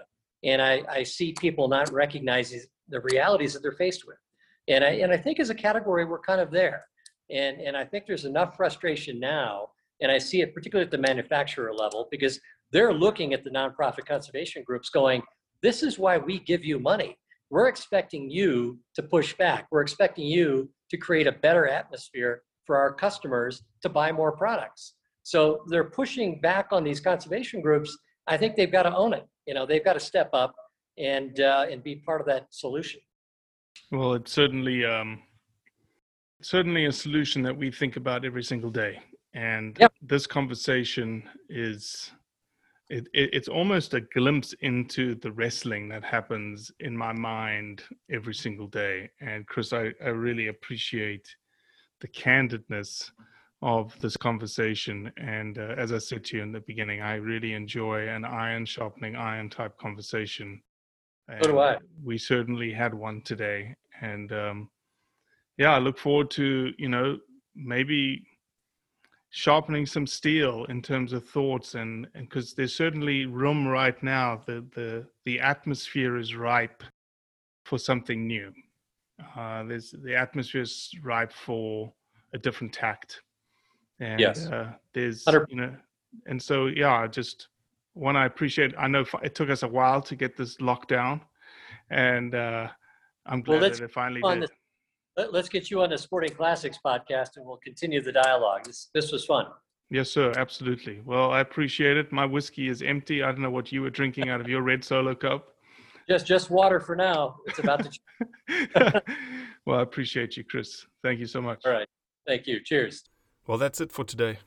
and 0.43 0.61
I, 0.61 0.81
I 0.89 1.03
see 1.03 1.33
people 1.39 1.69
not 1.69 1.89
recognizing 1.91 2.61
the 2.89 3.01
realities 3.01 3.53
that 3.53 3.61
they're 3.61 3.71
faced 3.71 4.05
with. 4.07 4.17
And 4.67 4.83
I 4.83 4.89
and 4.89 5.11
I 5.11 5.17
think 5.17 5.39
as 5.39 5.49
a 5.49 5.55
category 5.55 6.05
we're 6.05 6.19
kind 6.19 6.41
of 6.41 6.51
there. 6.51 6.85
And 7.29 7.59
and 7.61 7.75
I 7.75 7.85
think 7.85 8.05
there's 8.05 8.25
enough 8.25 8.55
frustration 8.55 9.19
now, 9.19 9.69
and 10.01 10.11
I 10.11 10.17
see 10.17 10.41
it 10.41 10.53
particularly 10.53 10.85
at 10.85 10.91
the 10.91 10.97
manufacturer 10.97 11.73
level 11.73 12.07
because 12.11 12.39
they're 12.71 12.93
looking 12.93 13.33
at 13.33 13.43
the 13.43 13.49
nonprofit 13.49 14.05
conservation 14.05 14.63
groups 14.65 14.89
going, 14.89 15.21
this 15.63 15.83
is 15.83 15.97
why 15.97 16.17
we 16.17 16.39
give 16.39 16.65
you 16.65 16.79
money. 16.79 17.17
We're 17.49 17.69
expecting 17.69 18.29
you 18.29 18.79
to 18.95 19.03
push 19.03 19.33
back. 19.35 19.67
We're 19.71 19.81
expecting 19.81 20.25
you 20.25 20.69
to 20.91 20.97
create 20.97 21.27
a 21.27 21.31
better 21.31 21.67
atmosphere 21.67 22.41
for 22.65 22.77
our 22.77 22.93
customers 22.93 23.63
to 23.81 23.89
buy 23.89 24.11
more 24.11 24.33
products. 24.33 24.95
So 25.23 25.63
they're 25.67 25.85
pushing 25.85 26.41
back 26.41 26.67
on 26.71 26.83
these 26.83 26.99
conservation 26.99 27.61
groups. 27.61 27.97
I 28.27 28.37
think 28.37 28.55
they've 28.55 28.71
got 28.71 28.83
to 28.83 28.95
own 28.95 29.13
it. 29.13 29.25
You 29.45 29.53
know, 29.53 29.65
they've 29.65 29.83
got 29.83 29.93
to 29.93 29.99
step 29.99 30.29
up 30.33 30.53
and 30.97 31.39
uh, 31.39 31.65
and 31.69 31.83
be 31.83 31.95
part 31.95 32.21
of 32.21 32.27
that 32.27 32.47
solution. 32.51 32.99
Well, 33.91 34.13
it's 34.13 34.31
certainly 34.31 34.85
um, 34.85 35.21
certainly 36.41 36.85
a 36.85 36.91
solution 36.91 37.41
that 37.43 37.55
we 37.55 37.71
think 37.71 37.97
about 37.97 38.25
every 38.25 38.43
single 38.43 38.71
day, 38.71 38.99
and 39.33 39.77
Yep. 39.79 39.93
this 40.01 40.27
conversation 40.27 41.23
is 41.49 42.11
it, 42.89 43.07
it, 43.13 43.29
it's 43.33 43.47
almost 43.47 43.93
a 43.93 44.01
glimpse 44.01 44.53
into 44.61 45.15
the 45.15 45.31
wrestling 45.31 45.89
that 45.89 46.03
happens 46.03 46.71
in 46.79 46.95
my 46.95 47.11
mind 47.11 47.83
every 48.09 48.33
single 48.33 48.67
day. 48.67 49.09
And 49.19 49.45
Chris, 49.45 49.73
I, 49.73 49.91
I 50.03 50.09
really 50.09 50.47
appreciate 50.47 51.27
the 51.99 52.07
candidness 52.07 53.11
of 53.61 53.99
this 53.99 54.15
conversation. 54.15 55.11
And 55.17 55.57
uh, 55.57 55.75
as 55.77 55.91
I 55.91 55.97
said 55.97 56.23
to 56.25 56.37
you 56.37 56.43
in 56.43 56.51
the 56.51 56.61
beginning, 56.61 57.01
I 57.01 57.15
really 57.15 57.53
enjoy 57.53 58.07
an 58.07 58.23
iron 58.23 58.65
sharpening 58.65 59.15
iron 59.15 59.49
type 59.49 59.77
conversation. 59.77 60.61
So 61.41 61.51
do 61.51 61.59
I. 61.59 61.77
We 62.03 62.17
certainly 62.17 62.71
had 62.71 62.93
one 62.93 63.21
today. 63.21 63.75
And 64.01 64.31
um, 64.31 64.69
yeah, 65.57 65.73
I 65.73 65.79
look 65.79 65.97
forward 65.97 66.31
to, 66.31 66.71
you 66.77 66.89
know, 66.89 67.17
maybe 67.55 68.25
sharpening 69.29 69.85
some 69.85 70.07
steel 70.07 70.65
in 70.65 70.81
terms 70.81 71.11
of 71.11 71.27
thoughts 71.27 71.75
and 71.75 72.07
because 72.13 72.53
there's 72.53 72.73
certainly 72.73 73.25
room 73.25 73.67
right 73.67 74.01
now 74.01 74.41
the 74.45 74.65
the 74.73 75.05
the 75.25 75.39
atmosphere 75.39 76.17
is 76.17 76.33
ripe 76.33 76.81
for 77.65 77.77
something 77.77 78.25
new 78.25 78.51
uh 79.35 79.63
there's 79.63 79.93
the 80.03 80.15
atmosphere 80.15 80.61
is 80.61 80.91
ripe 81.03 81.33
for 81.33 81.91
a 82.33 82.37
different 82.37 82.71
tact 82.71 83.21
and 83.99 84.21
Yes. 84.21 84.47
uh, 84.47 84.71
there's 84.93 85.25
100 85.25 85.49
you 85.49 85.57
know 85.57 85.75
and 86.27 86.41
so 86.41 86.67
yeah 86.67 87.05
just 87.05 87.49
one 87.97 88.15
i 88.15 88.25
appreciate 88.25 88.73
i 88.77 88.87
know 88.87 89.03
it 89.23 89.33
took 89.35 89.49
us 89.49 89.63
a 89.63 89.67
while 89.67 90.01
to 90.01 90.15
get 90.15 90.37
this 90.37 90.59
locked 90.61 90.89
down 90.89 91.21
and 91.89 92.35
uh 92.35 92.67
i'm 93.25 93.39
Well, 93.39 93.59
glad 93.59 93.61
let's 93.63 93.79
that 93.79 93.85
it 93.85 93.91
finally 93.91 94.21
did 94.21 94.43
the- 94.43 94.49
Let, 95.17 95.33
let's 95.33 95.49
get 95.49 95.71
you 95.71 95.81
on 95.81 95.89
the 95.89 95.97
Sporting 95.97 96.35
Classics 96.35 96.77
podcast 96.85 97.37
and 97.37 97.45
we'll 97.47 97.57
continue 97.69 97.99
the 98.03 98.11
dialogue. 98.11 98.65
This, 98.65 98.89
this 98.93 99.11
was 99.11 99.25
fun. 99.25 99.47
Yes, 99.89 100.11
sir. 100.11 100.31
Absolutely. 100.37 101.01
Well, 101.03 101.31
I 101.31 101.39
appreciate 101.39 101.97
it. 101.97 102.11
My 102.11 102.23
whiskey 102.35 102.67
is 102.67 102.83
empty. 102.83 103.23
I 103.23 103.31
don't 103.31 103.41
know 103.41 103.49
what 103.49 103.71
you 103.71 103.81
were 103.81 103.89
drinking 103.89 104.29
out 104.29 104.41
of 104.41 104.47
your 104.47 104.61
red 104.61 104.83
solo 104.83 105.15
cup. 105.15 105.55
Just 106.07 106.27
just 106.27 106.51
water 106.51 106.79
for 106.79 106.95
now. 106.95 107.37
It's 107.47 107.57
about 107.57 107.79
to. 107.85 107.89
well, 109.65 109.79
I 109.79 109.81
appreciate 109.81 110.37
you, 110.37 110.43
Chris. 110.43 110.85
Thank 111.01 111.19
you 111.19 111.25
so 111.25 111.41
much. 111.41 111.61
All 111.65 111.71
right. 111.71 111.87
Thank 112.27 112.45
you. 112.45 112.59
Cheers. 112.63 112.95
Well, 113.47 113.57
that's 113.57 113.81
it 113.81 113.91
for 113.91 114.05
today. 114.05 114.37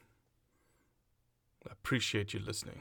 I 1.69 1.73
appreciate 1.73 2.33
you 2.33 2.39
listening, 2.41 2.81